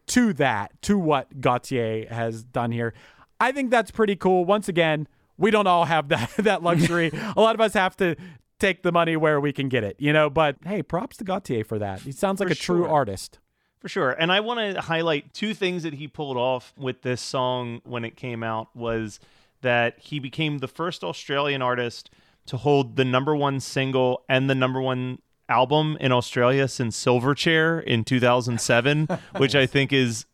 to 0.08 0.32
that, 0.34 0.80
to 0.82 0.98
what 0.98 1.40
Gotye 1.40 2.08
has 2.08 2.44
done 2.44 2.72
here. 2.72 2.94
I 3.40 3.52
think 3.52 3.70
that's 3.70 3.90
pretty 3.90 4.16
cool. 4.16 4.44
Once 4.44 4.68
again, 4.68 5.08
we 5.36 5.50
don't 5.50 5.66
all 5.66 5.84
have 5.84 6.08
that 6.08 6.30
that 6.38 6.62
luxury. 6.62 7.10
a 7.36 7.40
lot 7.40 7.54
of 7.54 7.60
us 7.60 7.74
have 7.74 7.96
to 7.98 8.16
take 8.58 8.82
the 8.82 8.92
money 8.92 9.16
where 9.16 9.40
we 9.40 9.52
can 9.52 9.68
get 9.68 9.84
it, 9.84 9.96
you 9.98 10.12
know. 10.12 10.30
But 10.30 10.56
hey, 10.64 10.82
props 10.82 11.16
to 11.18 11.24
Gotye 11.24 11.66
for 11.66 11.78
that. 11.78 12.00
He 12.00 12.12
sounds 12.12 12.40
like 12.40 12.48
For 12.48 12.52
a 12.54 12.56
true 12.56 12.86
artist. 12.86 13.38
For 13.78 13.88
sure. 13.88 14.10
And 14.12 14.32
I 14.32 14.40
want 14.40 14.74
to 14.74 14.80
highlight 14.80 15.34
two 15.34 15.52
things 15.54 15.82
that 15.82 15.94
he 15.94 16.08
pulled 16.08 16.36
off 16.36 16.72
with 16.78 17.02
this 17.02 17.20
song 17.20 17.82
when 17.84 18.04
it 18.04 18.16
came 18.16 18.42
out 18.42 18.74
was 18.74 19.20
that 19.60 19.98
he 19.98 20.18
became 20.18 20.58
the 20.58 20.68
first 20.68 21.04
Australian 21.04 21.60
artist 21.60 22.10
to 22.46 22.56
hold 22.56 22.96
the 22.96 23.04
number 23.04 23.36
one 23.36 23.60
single 23.60 24.24
and 24.28 24.48
the 24.48 24.54
number 24.54 24.80
one 24.80 25.18
album 25.48 25.96
in 26.00 26.12
Australia 26.12 26.68
since 26.68 27.02
Silverchair 27.02 27.82
in 27.84 28.04
2007, 28.04 29.08
which 29.36 29.54
I 29.54 29.66
think 29.66 29.92
is 29.92 30.26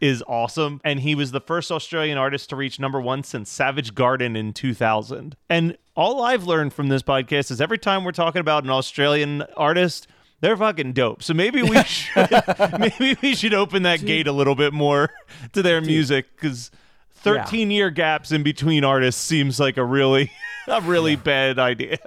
is 0.00 0.22
awesome. 0.28 0.80
And 0.84 1.00
he 1.00 1.14
was 1.14 1.32
the 1.32 1.40
first 1.40 1.72
Australian 1.72 2.18
artist 2.18 2.50
to 2.50 2.56
reach 2.56 2.78
number 2.78 3.00
one 3.00 3.24
since 3.24 3.50
Savage 3.50 3.94
Garden 3.94 4.36
in 4.36 4.52
2000. 4.52 5.36
And 5.50 5.76
all 5.96 6.22
I've 6.22 6.44
learned 6.44 6.72
from 6.72 6.88
this 6.88 7.02
podcast 7.02 7.50
is 7.50 7.60
every 7.60 7.78
time 7.78 8.04
we're 8.04 8.12
talking 8.12 8.40
about 8.40 8.62
an 8.62 8.70
Australian 8.70 9.42
artist, 9.56 10.06
they're 10.40 10.56
fucking 10.56 10.92
dope. 10.92 11.22
So 11.22 11.34
maybe 11.34 11.62
we 11.62 11.82
should 11.84 12.30
maybe 12.78 13.16
we 13.20 13.34
should 13.34 13.54
open 13.54 13.82
that 13.82 14.04
gate 14.04 14.26
a 14.28 14.32
little 14.32 14.54
bit 14.54 14.72
more 14.72 15.10
to 15.52 15.62
their 15.62 15.80
music 15.80 16.26
because 16.36 16.70
13 17.10 17.70
year 17.70 17.90
gaps 17.90 18.30
in 18.30 18.42
between 18.42 18.84
artists 18.84 19.20
seems 19.20 19.58
like 19.58 19.76
a 19.76 19.84
really 19.84 20.30
a 20.68 20.80
really 20.82 21.16
bad 21.16 21.58
idea. 21.58 21.98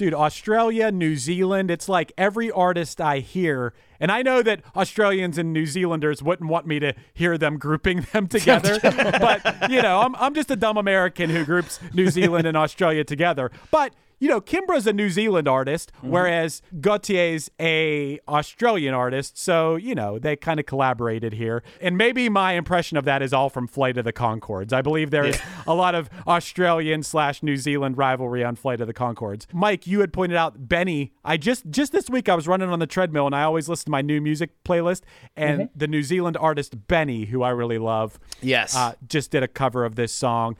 Dude, 0.00 0.14
Australia, 0.14 0.90
New 0.90 1.14
Zealand, 1.14 1.70
it's 1.70 1.86
like 1.86 2.10
every 2.16 2.50
artist 2.50 3.02
I 3.02 3.18
hear, 3.18 3.74
and 4.00 4.10
I 4.10 4.22
know 4.22 4.40
that 4.40 4.62
Australians 4.74 5.36
and 5.36 5.52
New 5.52 5.66
Zealanders 5.66 6.22
wouldn't 6.22 6.48
want 6.48 6.66
me 6.66 6.78
to 6.78 6.94
hear 7.12 7.36
them 7.36 7.58
grouping 7.58 8.06
them 8.14 8.26
together, 8.26 8.80
but 8.82 9.70
you 9.70 9.82
know, 9.82 10.00
I'm 10.00 10.16
I'm 10.16 10.34
just 10.34 10.50
a 10.50 10.56
dumb 10.56 10.78
American 10.78 11.28
who 11.28 11.44
groups 11.44 11.78
New 11.92 12.08
Zealand 12.08 12.46
and 12.46 12.56
Australia 12.56 13.04
together. 13.04 13.50
But 13.70 13.92
you 14.20 14.28
know, 14.28 14.40
Kimbra's 14.40 14.86
a 14.86 14.92
New 14.92 15.08
Zealand 15.10 15.48
artist, 15.48 15.90
whereas 16.02 16.60
Gotye's 16.78 17.50
a 17.58 18.20
Australian 18.28 18.94
artist. 18.94 19.38
So, 19.38 19.76
you 19.76 19.94
know, 19.94 20.18
they 20.18 20.36
kind 20.36 20.60
of 20.60 20.66
collaborated 20.66 21.32
here. 21.32 21.62
And 21.80 21.96
maybe 21.96 22.28
my 22.28 22.52
impression 22.52 22.96
of 22.98 23.04
that 23.06 23.22
is 23.22 23.32
all 23.32 23.48
from 23.50 23.66
Flight 23.66 23.96
of 23.96 24.04
the 24.04 24.12
Conchords. 24.12 24.72
I 24.72 24.82
believe 24.82 25.10
there 25.10 25.24
is 25.24 25.40
a 25.66 25.74
lot 25.74 25.94
of 25.94 26.08
Australian 26.26 27.02
slash 27.02 27.42
New 27.42 27.56
Zealand 27.56 27.96
rivalry 27.98 28.44
on 28.44 28.56
Flight 28.56 28.80
of 28.80 28.86
the 28.86 28.94
Conchords. 28.94 29.46
Mike, 29.52 29.86
you 29.86 30.00
had 30.00 30.12
pointed 30.12 30.36
out 30.36 30.68
BENEE. 30.68 31.10
I 31.24 31.36
just 31.36 31.70
just 31.70 31.92
this 31.92 32.08
week 32.10 32.28
I 32.28 32.34
was 32.34 32.46
running 32.46 32.68
on 32.68 32.78
the 32.78 32.86
treadmill 32.86 33.26
and 33.26 33.34
I 33.34 33.42
always 33.42 33.68
listen 33.68 33.86
to 33.86 33.90
my 33.90 34.02
new 34.02 34.20
music 34.20 34.50
playlist 34.64 35.00
and 35.34 35.70
the 35.74 35.88
New 35.88 36.02
Zealand 36.02 36.36
artist 36.38 36.86
BENEE, 36.88 37.26
who 37.28 37.42
I 37.42 37.50
really 37.50 37.78
love, 37.78 38.18
Yes. 38.42 38.76
uh, 38.76 38.92
just 39.08 39.30
did 39.30 39.42
a 39.42 39.48
cover 39.48 39.84
of 39.86 39.94
this 39.96 40.12
song. 40.12 40.56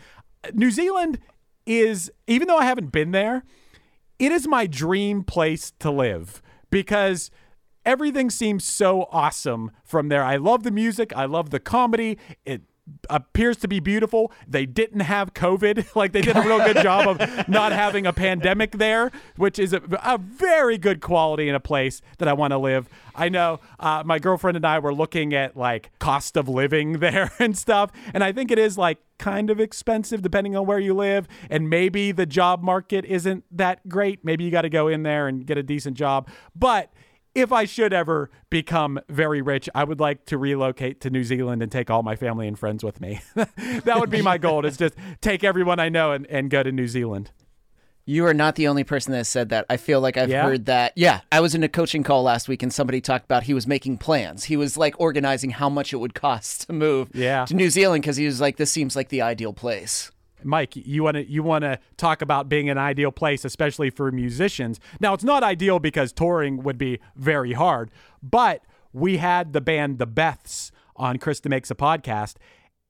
New 0.54 0.70
Zealand 0.70 1.18
is, 1.70 2.10
even 2.26 2.48
though 2.48 2.58
I 2.58 2.64
haven't 2.64 2.92
been 2.92 3.12
there, 3.12 3.44
it 4.18 4.32
is 4.32 4.46
my 4.46 4.66
dream 4.66 5.22
place 5.22 5.72
to 5.78 5.90
live 5.90 6.42
because 6.70 7.30
everything 7.84 8.30
seems 8.30 8.64
so 8.64 9.08
awesome 9.10 9.70
from 9.84 10.08
there. 10.08 10.22
I 10.22 10.36
love 10.36 10.62
the 10.62 10.70
music, 10.70 11.12
I 11.14 11.24
love 11.24 11.50
the 11.50 11.60
comedy. 11.60 12.18
It 12.44 12.62
appears 13.08 13.56
to 13.58 13.68
be 13.68 13.80
beautiful. 13.80 14.32
They 14.46 14.66
didn't 14.66 15.00
have 15.00 15.34
COVID. 15.34 15.88
Like 16.00 16.12
they 16.12 16.22
did 16.22 16.36
a 16.36 16.40
real 16.40 16.58
good 16.58 16.78
job 16.82 17.08
of 17.08 17.48
not 17.48 17.72
having 17.72 18.06
a 18.06 18.12
pandemic 18.12 18.72
there, 18.72 19.10
which 19.36 19.58
is 19.58 19.72
a, 19.74 19.82
a 20.02 20.16
very 20.18 20.78
good 20.78 21.00
quality 21.00 21.48
in 21.48 21.54
a 21.54 21.60
place 21.60 22.00
that 22.18 22.28
I 22.28 22.32
want 22.32 22.52
to 22.52 22.58
live. 22.58 22.88
I 23.14 23.28
know 23.28 23.60
uh, 23.78 24.02
my 24.06 24.18
girlfriend 24.18 24.56
and 24.56 24.64
I 24.64 24.78
were 24.78 24.94
looking 24.94 25.34
at 25.34 25.56
like 25.56 25.90
cost 25.98 26.36
of 26.36 26.48
living 26.48 26.92
there 27.00 27.32
and 27.38 27.58
stuff, 27.58 27.90
and 28.14 28.24
I 28.24 28.32
think 28.32 28.50
it 28.50 28.58
is 28.58 28.78
like 28.78 28.98
kind 29.18 29.50
of 29.50 29.60
expensive 29.60 30.22
depending 30.22 30.56
on 30.56 30.64
where 30.64 30.78
you 30.78 30.94
live, 30.94 31.28
and 31.50 31.68
maybe 31.68 32.12
the 32.12 32.26
job 32.26 32.62
market 32.62 33.04
isn't 33.04 33.44
that 33.50 33.86
great. 33.88 34.24
Maybe 34.24 34.44
you 34.44 34.50
got 34.50 34.62
to 34.62 34.70
go 34.70 34.88
in 34.88 35.02
there 35.02 35.28
and 35.28 35.44
get 35.44 35.58
a 35.58 35.62
decent 35.62 35.96
job, 35.96 36.28
but 36.54 36.90
if 37.34 37.52
I 37.52 37.64
should 37.64 37.92
ever 37.92 38.30
become 38.50 38.98
very 39.08 39.40
rich, 39.42 39.68
I 39.74 39.84
would 39.84 40.00
like 40.00 40.26
to 40.26 40.38
relocate 40.38 41.00
to 41.02 41.10
New 41.10 41.24
Zealand 41.24 41.62
and 41.62 41.70
take 41.70 41.90
all 41.90 42.02
my 42.02 42.16
family 42.16 42.48
and 42.48 42.58
friends 42.58 42.82
with 42.82 43.00
me. 43.00 43.20
that 43.34 43.96
would 44.00 44.10
be 44.10 44.22
my 44.22 44.38
goal 44.38 44.64
is 44.66 44.76
just 44.76 44.94
take 45.20 45.44
everyone 45.44 45.78
I 45.78 45.88
know 45.88 46.12
and, 46.12 46.26
and 46.26 46.50
go 46.50 46.62
to 46.62 46.72
New 46.72 46.88
Zealand. 46.88 47.30
You 48.06 48.26
are 48.26 48.34
not 48.34 48.56
the 48.56 48.66
only 48.66 48.82
person 48.82 49.12
that 49.12 49.18
has 49.18 49.28
said 49.28 49.50
that. 49.50 49.66
I 49.70 49.76
feel 49.76 50.00
like 50.00 50.16
I've 50.16 50.30
Yeah? 50.30 50.42
heard 50.42 50.66
that. 50.66 50.92
Yeah, 50.96 51.20
I 51.30 51.38
was 51.40 51.54
in 51.54 51.62
a 51.62 51.68
coaching 51.68 52.02
call 52.02 52.24
last 52.24 52.48
week 52.48 52.62
and 52.62 52.72
somebody 52.72 53.00
talked 53.00 53.24
about 53.26 53.44
he 53.44 53.54
was 53.54 53.68
making 53.68 53.98
plans. 53.98 54.44
He 54.44 54.56
was 54.56 54.76
like 54.76 54.98
organizing 54.98 55.50
how 55.50 55.68
much 55.68 55.92
it 55.92 55.98
would 55.98 56.14
cost 56.14 56.66
to 56.66 56.72
move 56.72 57.10
Yeah. 57.14 57.44
to 57.44 57.54
New 57.54 57.70
Zealand 57.70 58.02
because 58.02 58.16
he 58.16 58.26
was 58.26 58.40
like, 58.40 58.56
this 58.56 58.72
seems 58.72 58.96
like 58.96 59.10
the 59.10 59.22
ideal 59.22 59.52
place. 59.52 60.10
Mike, 60.44 60.76
you 60.76 61.02
want 61.02 61.16
to 61.16 61.28
you 61.28 61.42
want 61.42 61.62
to 61.62 61.78
talk 61.96 62.22
about 62.22 62.48
being 62.48 62.68
an 62.68 62.78
ideal 62.78 63.12
place, 63.12 63.44
especially 63.44 63.90
for 63.90 64.10
musicians. 64.10 64.80
Now, 65.00 65.14
it's 65.14 65.24
not 65.24 65.42
ideal 65.42 65.78
because 65.78 66.12
touring 66.12 66.62
would 66.62 66.78
be 66.78 67.00
very 67.16 67.52
hard, 67.52 67.90
but 68.22 68.62
we 68.92 69.18
had 69.18 69.52
the 69.52 69.60
band 69.60 69.98
The 69.98 70.06
Beths 70.06 70.70
on 70.96 71.18
Krista 71.18 71.48
Makes 71.48 71.70
a 71.70 71.74
Podcast, 71.74 72.36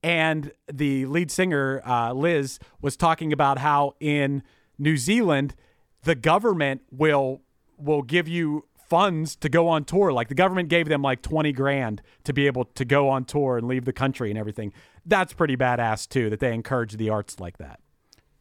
and 0.03 0.53
the 0.73 1.07
lead 1.07 1.31
singer 1.31 1.83
uh, 1.87 2.13
Liz 2.13 2.59
was 2.81 2.97
talking 2.97 3.33
about 3.33 3.59
how 3.59 3.95
in 4.01 4.43
New 4.79 4.97
Zealand 4.97 5.55
the 6.03 6.15
government 6.15 6.83
will 6.91 7.43
will 7.77 8.03
give 8.03 8.29
you 8.29 8.65
funds 8.91 9.37
to 9.37 9.49
go 9.49 9.69
on 9.69 9.85
tour. 9.85 10.13
Like 10.13 10.29
the 10.29 10.35
government 10.35 10.69
gave 10.69 10.89
them 10.89 11.01
like 11.01 11.23
20 11.23 11.53
grand 11.53 12.03
to 12.25 12.33
be 12.33 12.47
able 12.47 12.65
to 12.65 12.85
go 12.85 13.09
on 13.09 13.25
tour 13.25 13.57
and 13.57 13.69
leave 13.69 13.85
the 13.85 13.93
country 13.93 14.31
and 14.31 14.39
everything. 14.39 14.73
That's 15.07 15.33
pretty 15.33 15.57
badass 15.57 16.09
too 16.09 16.31
that 16.31 16.41
they 16.41 16.53
encourage 16.55 16.97
the 16.97 17.11
arts 17.11 17.41
like 17.41 17.59
that. 17.59 17.81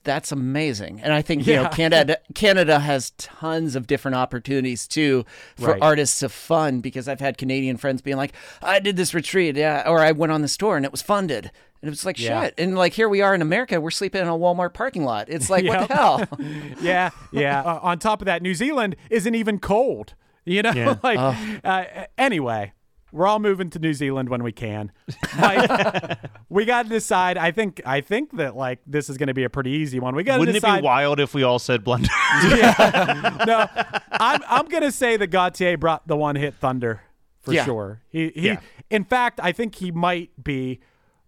That's 0.05 0.31
amazing. 0.31 1.01
And 1.01 1.11
I 1.11 1.21
think, 1.21 1.45
you 1.45 1.55
know, 1.57 1.67
Canada 1.69 2.17
Canada 2.33 2.79
has 2.79 3.11
tons 3.17 3.75
of 3.75 3.85
different 3.85 4.15
opportunities 4.15 4.87
too 4.87 5.25
for 5.57 5.71
Right. 5.71 5.81
artists 5.81 6.19
to 6.21 6.29
fund 6.29 6.81
because 6.81 7.07
I've 7.09 7.19
had 7.19 7.37
Canadian 7.37 7.75
friends 7.77 8.01
being 8.01 8.15
like, 8.17 8.33
I 8.61 8.79
did 8.79 8.95
this 8.95 9.13
retreat, 9.13 9.55
yeah, 9.57 9.83
or 9.85 9.99
I 9.99 10.13
went 10.13 10.31
on 10.31 10.41
the 10.41 10.47
store 10.47 10.77
and 10.77 10.85
it 10.85 10.91
was 10.91 11.01
funded. 11.01 11.51
And 11.81 11.87
it 11.87 11.91
was 11.91 12.05
like 12.05 12.17
Yeah. 12.17 12.43
shit. 12.43 12.53
And 12.57 12.77
like 12.77 12.93
here 12.93 13.09
we 13.09 13.21
are 13.21 13.35
in 13.35 13.41
America, 13.41 13.79
we're 13.81 13.91
sleeping 13.91 14.21
in 14.21 14.27
a 14.29 14.31
Walmart 14.37 14.73
parking 14.73 15.03
lot. 15.03 15.27
It's 15.29 15.49
like 15.49 15.65
what 15.65 15.87
the 15.89 15.93
hell? 15.93 16.25
yeah, 16.81 17.09
yeah. 17.31 17.61
Uh, 17.61 17.79
on 17.83 17.99
top 17.99 18.21
of 18.21 18.25
that, 18.25 18.41
New 18.41 18.55
Zealand 18.55 18.95
isn't 19.09 19.35
even 19.35 19.59
cold. 19.59 20.13
You 20.45 20.61
know, 20.63 20.71
Yeah. 20.71 20.95
like 21.03 21.19
uh, 21.63 22.05
anyway, 22.17 22.71
we're 23.11 23.27
all 23.27 23.39
moving 23.39 23.69
to 23.71 23.79
New 23.79 23.93
Zealand 23.93 24.29
when 24.29 24.43
we 24.43 24.51
can. 24.51 24.91
Mike, 25.39 26.19
we 26.49 26.65
got 26.65 26.83
to 26.83 26.89
decide. 26.89 27.37
I 27.37 27.51
think 27.51 27.81
I 27.85 28.01
think 28.01 28.37
that 28.37 28.55
like 28.55 28.79
this 28.85 29.09
is 29.09 29.17
going 29.17 29.27
to 29.27 29.33
be 29.33 29.43
a 29.43 29.49
pretty 29.49 29.71
easy 29.71 29.99
one. 29.99 30.15
We 30.15 30.23
got 30.23 30.33
to 30.35 30.39
Wouldn't 30.39 30.57
it 30.57 30.63
be 30.63 30.81
wild 30.81 31.19
if 31.19 31.33
we 31.33 31.43
all 31.43 31.59
said 31.59 31.83
Blunder? 31.83 32.09
yeah. 32.49 33.43
no, 33.47 33.67
I'm 34.11 34.41
I'm 34.47 34.65
gonna 34.67 34.91
say 34.91 35.17
that 35.17 35.31
Gotye 35.31 35.79
brought 35.79 36.07
the 36.07 36.15
one 36.17 36.35
hit 36.35 36.55
thunder 36.55 37.01
for 37.41 37.53
Yeah. 37.53 37.65
sure. 37.65 38.01
He 38.09 38.29
he. 38.35 38.47
Yeah. 38.47 38.59
In 38.89 39.03
fact, 39.03 39.39
I 39.41 39.51
think 39.51 39.75
he 39.75 39.91
might 39.91 40.31
be. 40.43 40.79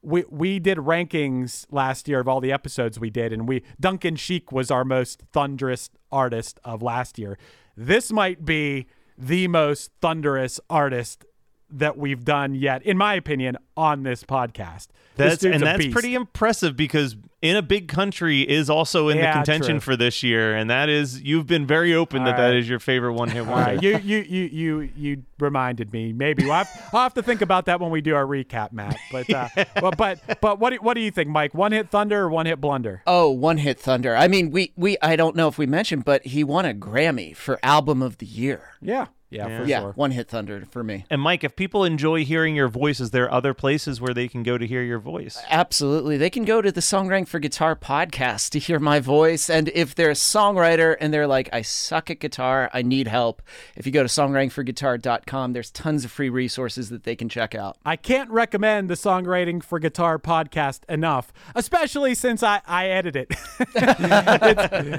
We 0.03 0.23
we 0.29 0.57
did 0.59 0.79
rankings 0.79 1.67
last 1.69 2.07
year 2.07 2.19
of 2.19 2.27
all 2.27 2.41
the 2.41 2.51
episodes 2.51 2.99
we 2.99 3.11
did, 3.11 3.31
and 3.31 3.47
we 3.47 3.63
Duncan 3.79 4.15
Sheik 4.15 4.51
was 4.51 4.71
our 4.71 4.83
most 4.83 5.21
thunderous 5.31 5.91
artist 6.11 6.59
of 6.63 6.81
last 6.81 7.19
year. 7.19 7.37
This 7.77 8.11
might 8.11 8.43
be 8.43 8.87
the 9.15 9.47
most 9.47 9.91
thunderous 10.01 10.59
artist 10.71 11.23
that 11.71 11.97
we've 11.97 12.23
done 12.23 12.55
yet, 12.55 12.83
in 12.83 12.97
my 12.97 13.15
opinion, 13.15 13.57
on 13.75 14.03
this 14.03 14.23
podcast. 14.23 14.87
That's 15.15 15.43
and 15.43 15.61
that's 15.61 15.77
beast. 15.77 15.93
pretty 15.93 16.15
impressive 16.15 16.75
because 16.75 17.15
in 17.41 17.55
a 17.55 17.61
big 17.61 17.87
country 17.87 18.41
is 18.41 18.69
also 18.69 19.09
in 19.09 19.17
Yeah, 19.17 19.31
the 19.31 19.37
contention 19.39 19.75
true. 19.75 19.79
for 19.79 19.95
this 19.95 20.21
year, 20.23 20.55
and 20.55 20.69
that 20.69 20.89
is 20.89 21.21
you've 21.21 21.47
been 21.47 21.65
very 21.65 21.93
open 21.93 22.23
that 22.25 22.35
All 22.35 22.41
that 22.41 22.47
right. 22.49 22.55
is 22.57 22.69
your 22.69 22.79
favorite 22.79 23.13
one 23.13 23.29
hit 23.29 23.41
All 23.47 23.53
wonder. 23.53 23.71
right, 23.71 23.81
you, 23.83 23.97
you, 23.97 24.17
you, 24.19 24.43
you, 24.43 24.89
you 24.95 25.23
reminded 25.39 25.91
me. 25.91 26.13
Maybe 26.13 26.43
we'll 26.43 26.53
I'll 26.53 26.65
have 26.93 27.13
to 27.15 27.23
think 27.23 27.41
about 27.41 27.65
that 27.65 27.79
when 27.79 27.89
we 27.91 28.01
do 28.01 28.13
our 28.15 28.25
recap, 28.25 28.71
Matt. 28.71 28.97
But, 29.11 29.29
uh, 29.33 29.47
well, 29.81 29.91
but, 29.97 30.39
but 30.39 30.59
what, 30.59 30.69
do, 30.71 30.77
what 30.77 30.93
do 30.93 31.01
you 31.01 31.11
think, 31.11 31.29
Mike? 31.29 31.53
One 31.53 31.71
hit 31.71 31.89
thunder 31.89 32.19
or 32.21 32.29
one 32.29 32.45
hit 32.45 32.61
blunder? 32.61 33.01
Oh, 33.07 33.29
one 33.31 33.57
hit 33.57 33.79
thunder. 33.79 34.15
I 34.15 34.27
mean, 34.27 34.51
we 34.51 34.71
we 34.75 34.97
I 35.01 35.15
don't 35.15 35.35
know 35.35 35.47
if 35.47 35.57
we 35.57 35.65
mentioned, 35.65 36.05
but 36.05 36.25
he 36.25 36.43
won 36.43 36.65
a 36.65 36.73
Grammy 36.73 37.35
for 37.35 37.59
album 37.63 38.01
of 38.03 38.19
the 38.19 38.25
year. 38.25 38.61
Yeah, 38.81 39.07
yeah, 39.29 39.59
for 39.59 39.65
yeah, 39.65 39.79
sure. 39.81 39.91
one 39.93 40.11
hit 40.11 40.27
thunder 40.27 40.65
for 40.71 40.83
me. 40.83 41.05
And 41.09 41.21
Mike, 41.21 41.43
if 41.43 41.55
people 41.55 41.83
enjoy 41.85 42.25
hearing 42.25 42.55
your 42.55 42.67
voice, 42.67 42.99
is 42.99 43.11
there 43.11 43.31
other 43.31 43.53
places 43.53 43.99
where 44.01 44.13
they 44.13 44.27
can 44.27 44.43
go 44.43 44.57
to 44.57 44.67
hear 44.67 44.81
your 44.83 44.99
voice? 44.99 45.39
Absolutely. 45.49 46.17
They 46.17 46.29
can 46.29 46.43
go 46.45 46.61
to 46.61 46.71
the 46.71 46.81
Songwriting 46.81 47.27
for 47.31 47.39
Guitar 47.39 47.77
podcast 47.77 48.49
to 48.49 48.59
hear 48.59 48.77
my 48.77 48.99
voice. 48.99 49.49
And 49.49 49.69
if 49.69 49.95
they're 49.95 50.09
a 50.09 50.13
songwriter 50.13 50.97
and 50.99 51.13
they're 51.13 51.27
like, 51.27 51.47
I 51.53 51.61
suck 51.61 52.11
at 52.11 52.19
guitar, 52.19 52.69
I 52.73 52.81
need 52.81 53.07
help, 53.07 53.41
if 53.77 53.85
you 53.85 53.91
go 53.93 54.03
to 54.03 54.09
songwritingforguitar.com, 54.09 55.53
there's 55.53 55.71
tons 55.71 56.03
of 56.03 56.11
free 56.11 56.27
resources 56.27 56.89
that 56.89 57.05
they 57.05 57.15
can 57.15 57.29
check 57.29 57.55
out. 57.55 57.77
I 57.85 57.95
can't 57.95 58.29
recommend 58.29 58.89
the 58.89 58.95
Songwriting 58.95 59.63
for 59.63 59.79
Guitar 59.79 60.19
podcast 60.19 60.83
enough, 60.89 61.31
especially 61.55 62.15
since 62.15 62.43
I, 62.43 62.61
I 62.67 62.89
edit 62.89 63.15
it. 63.15 63.31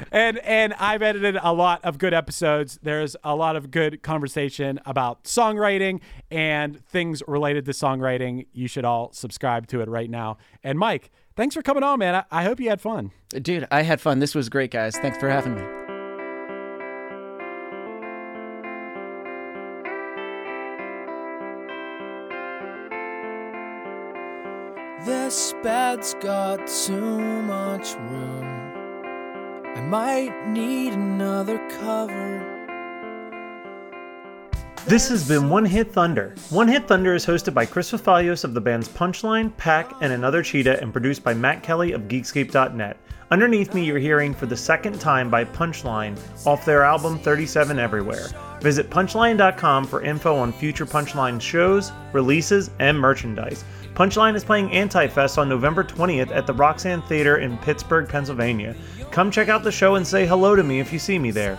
And 0.12 0.39
and 0.39 0.74
I've 0.74 1.03
edited 1.03 1.39
a 1.43 1.53
lot 1.53 1.85
of 1.85 1.99
good 1.99 2.14
episodes. 2.14 2.78
There's 2.83 3.16
a 3.24 3.35
lot 3.35 3.57
of 3.57 3.70
good 3.70 4.03
conversation 4.03 4.80
about 4.87 5.24
songwriting 5.24 6.01
and 6.30 6.85
things 6.87 7.22
related 7.26 7.64
to 7.66 7.72
songwriting. 7.72 8.47
You 8.53 8.68
should 8.68 8.85
all 8.85 9.12
subscribe 9.12 9.66
to 9.68 9.80
it 9.80 9.89
right 9.89 10.09
now. 10.09 10.39
And 10.62 10.78
Mike, 10.78 11.11
thanks 11.37 11.55
for 11.55 11.62
coming 11.62 11.83
on, 11.83 11.99
man. 11.99 12.14
I, 12.14 12.24
I 12.30 12.45
hope 12.45 12.61
you 12.61 12.68
had 12.68 12.80
fun. 12.80 13.12
Dude, 13.30 13.66
I 13.70 13.83
had 13.83 14.01
fun. 14.01 14.18
This 14.18 14.35
was 14.35 14.49
great, 14.49 14.70
guys. 14.70 14.97
Thanks 14.97 15.18
for 15.18 15.28
having 15.28 15.55
me. 15.55 15.62
This 25.05 25.53
bed's 25.64 26.14
got 26.14 26.66
too 26.68 27.43
much 27.43 27.95
room. 27.95 28.45
I 29.74 29.80
might 29.80 30.49
need 30.49 30.93
another 30.93 31.59
cover. 31.80 32.51
This 34.87 35.09
has 35.11 35.26
been 35.26 35.49
One 35.49 35.64
Hit 35.64 35.93
Thunder. 35.93 36.35
One 36.51 36.66
Hit 36.66 36.89
Thunder 36.89 37.14
is 37.14 37.24
hosted 37.24 37.55
by 37.55 37.64
Chris 37.64 37.93
Fafalios 37.93 38.43
of 38.43 38.53
the 38.53 38.61
bands 38.61 38.89
Punchline, 38.89 39.57
Pack, 39.57 39.93
and 40.01 40.12
Another 40.12 40.43
Cheetah, 40.43 40.83
and 40.83 40.93
produced 40.93 41.22
by 41.22 41.33
Matt 41.33 41.62
Kelly 41.62 41.93
of 41.93 42.03
Geekscape.net. 42.03 42.97
Underneath 43.30 43.74
me, 43.74 43.85
you're 43.85 44.01
hearing 44.01 44.35
for 44.35 44.47
the 44.47 44.57
second 44.57 45.01
time 45.01 45.30
by 45.30 45.45
Punchline 45.45 46.18
off 46.47 46.64
their 46.64 46.83
album 46.83 47.20
37 47.20 47.78
Everywhere. 47.78 48.26
Visit 48.61 48.91
punchline.com 48.91 49.87
for 49.87 50.03
info 50.03 50.37
on 50.37 50.53
future 50.53 50.85
Punchline 50.85 51.41
shows, 51.41 51.93
releases, 52.12 52.70
and 52.80 52.99
merchandise. 52.99 53.64
Punchline 53.95 54.35
is 54.35 54.45
playing 54.45 54.72
Anti-Fest 54.72 55.39
on 55.39 55.49
November 55.49 55.85
20th 55.85 56.35
at 56.35 56.47
the 56.47 56.55
Roxian 56.55 57.07
Theater 57.07 57.37
in 57.37 57.57
Pittsburgh, 57.59 58.09
Pennsylvania. 58.09 58.74
Come 59.12 59.30
check 59.30 59.49
out 59.49 59.62
the 59.62 59.72
show 59.72 59.95
and 59.95 60.07
say 60.07 60.26
hello 60.26 60.57
to 60.57 60.62
me 60.64 60.80
if 60.80 60.93
you 60.93 60.99
see 60.99 61.20
me 61.20 61.30
there. 61.30 61.57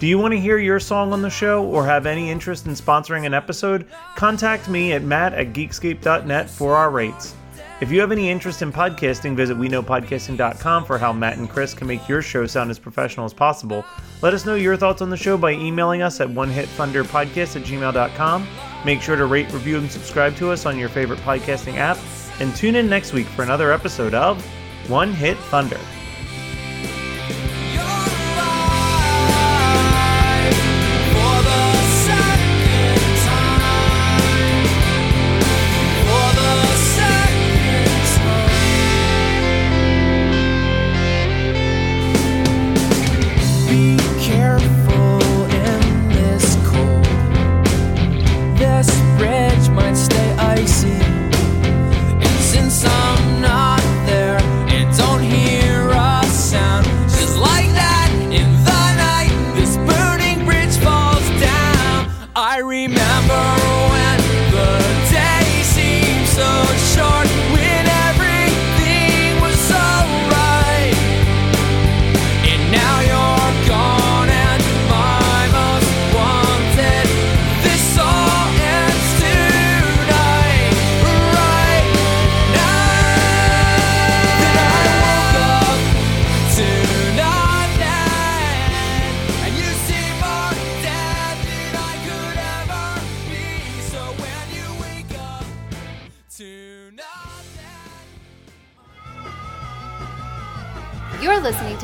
Do 0.00 0.08
you 0.08 0.18
want 0.18 0.32
to 0.32 0.40
hear 0.40 0.58
your 0.58 0.80
song 0.80 1.12
on 1.12 1.22
the 1.22 1.30
show 1.30 1.64
or 1.64 1.86
have 1.86 2.04
any 2.04 2.30
interest 2.30 2.66
in 2.66 2.72
sponsoring 2.72 3.26
an 3.26 3.34
episode? 3.34 3.86
Contact 4.16 4.68
me 4.68 4.92
at 4.92 5.02
matt 5.02 5.32
at 5.34 5.52
geekscape.net 5.52 6.50
for 6.50 6.76
our 6.76 6.90
rates. 6.90 7.34
If 7.80 7.90
you 7.90 8.00
have 8.00 8.12
any 8.12 8.30
interest 8.30 8.62
in 8.62 8.72
podcasting, 8.72 9.34
visit 9.34 9.56
WeKnowPodcasting.com 9.56 10.84
for 10.84 10.96
how 10.96 11.12
Matt 11.12 11.38
and 11.38 11.50
Chris 11.50 11.74
can 11.74 11.86
make 11.86 12.08
your 12.08 12.22
show 12.22 12.46
sound 12.46 12.70
as 12.70 12.78
professional 12.78 13.26
as 13.26 13.34
possible. 13.34 13.84
Let 14.22 14.32
us 14.32 14.46
know 14.46 14.54
your 14.54 14.76
thoughts 14.76 15.02
on 15.02 15.10
the 15.10 15.16
show 15.16 15.36
by 15.36 15.52
emailing 15.52 16.00
us 16.00 16.20
at 16.20 16.28
OneHitThunderPodcast 16.28 17.56
at 17.56 17.62
gmail.com. 17.62 18.48
Make 18.84 19.02
sure 19.02 19.16
to 19.16 19.26
rate, 19.26 19.52
review, 19.52 19.78
and 19.78 19.90
subscribe 19.90 20.36
to 20.36 20.50
us 20.50 20.66
on 20.66 20.78
your 20.78 20.88
favorite 20.88 21.18
podcasting 21.20 21.76
app. 21.76 21.98
And 22.40 22.54
tune 22.54 22.76
in 22.76 22.88
next 22.88 23.12
week 23.12 23.26
for 23.26 23.42
another 23.42 23.72
episode 23.72 24.14
of 24.14 24.44
One 24.88 25.12
Hit 25.12 25.36
Thunder. 25.36 25.80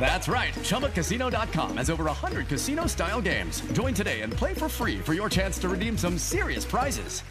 That's 0.00 0.26
right. 0.28 0.54
ChumbaCasino.com 0.54 1.76
has 1.76 1.90
over 1.90 2.04
100 2.04 2.48
casino 2.48 2.86
style 2.86 3.20
games. 3.20 3.60
Join 3.72 3.92
today 3.92 4.22
and 4.22 4.32
play 4.32 4.54
for 4.54 4.68
free 4.68 4.98
for 4.98 5.12
your 5.12 5.28
chance 5.28 5.58
to 5.58 5.68
redeem 5.68 5.98
some 5.98 6.16
serious 6.16 6.64
prizes. 6.64 7.22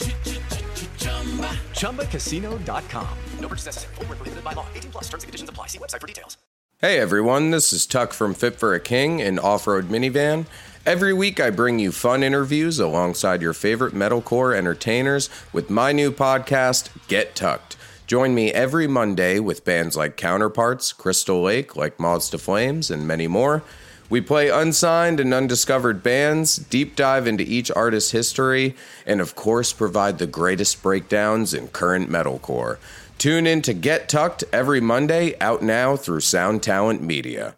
ChumbaCasino.com. 1.73 3.17
No 3.39 3.47
purchase 3.47 3.65
necessary. 3.65 3.95
Void 3.95 4.09
where 4.09 4.15
prohibited 4.17 4.43
by 4.43 4.53
law. 4.53 4.67
18 4.75 4.91
plus. 4.91 5.05
Terms 5.05 5.23
and 5.23 5.29
conditions 5.29 5.49
apply. 5.49 5.67
See 5.67 5.79
website 5.79 6.01
for 6.01 6.07
details. 6.07 6.37
Hey 6.81 6.97
everyone, 6.97 7.51
this 7.51 7.73
is 7.73 7.85
Tuck 7.85 8.13
from 8.13 8.33
Fit 8.33 8.55
for 8.55 8.73
a 8.73 8.79
King, 8.79 9.21
an 9.21 9.37
off 9.37 9.67
road 9.67 9.89
minivan. 9.89 10.45
Every 10.85 11.11
week 11.11 11.37
I 11.41 11.49
bring 11.49 11.77
you 11.77 11.91
fun 11.91 12.23
interviews 12.23 12.79
alongside 12.79 13.41
your 13.41 13.51
favorite 13.51 13.93
metalcore 13.93 14.55
entertainers 14.55 15.29
with 15.51 15.69
my 15.69 15.91
new 15.91 16.09
podcast, 16.09 16.87
Get 17.09 17.35
Tucked. 17.35 17.75
Join 18.09 18.33
me 18.33 18.51
every 18.51 18.87
Monday 18.87 19.37
with 19.37 19.63
bands 19.63 19.95
like 19.95 20.17
Counterparts, 20.17 20.93
Crystal 20.93 21.43
Lake, 21.43 21.75
like 21.75 21.99
Moths 21.99 22.31
to 22.31 22.39
Flames, 22.39 22.89
and 22.89 23.07
many 23.07 23.27
more. 23.27 23.61
We 24.09 24.19
play 24.19 24.49
unsigned 24.49 25.19
and 25.19 25.31
undiscovered 25.31 26.01
bands, 26.01 26.55
deep 26.55 26.95
dive 26.95 27.27
into 27.27 27.43
each 27.43 27.69
artist's 27.69 28.09
history, 28.09 28.75
and 29.05 29.21
of 29.21 29.35
course 29.35 29.73
provide 29.73 30.17
the 30.17 30.25
greatest 30.25 30.81
breakdowns 30.81 31.53
in 31.53 31.67
current 31.67 32.09
metalcore. 32.09 32.79
Tune 33.19 33.45
in 33.45 33.61
to 33.61 33.75
Get 33.75 34.09
Tucked 34.09 34.43
every 34.51 34.81
Monday, 34.81 35.37
out 35.39 35.61
now 35.61 35.95
through 35.95 36.21
Sound 36.21 36.63
Talent 36.63 37.03
Media. 37.03 37.53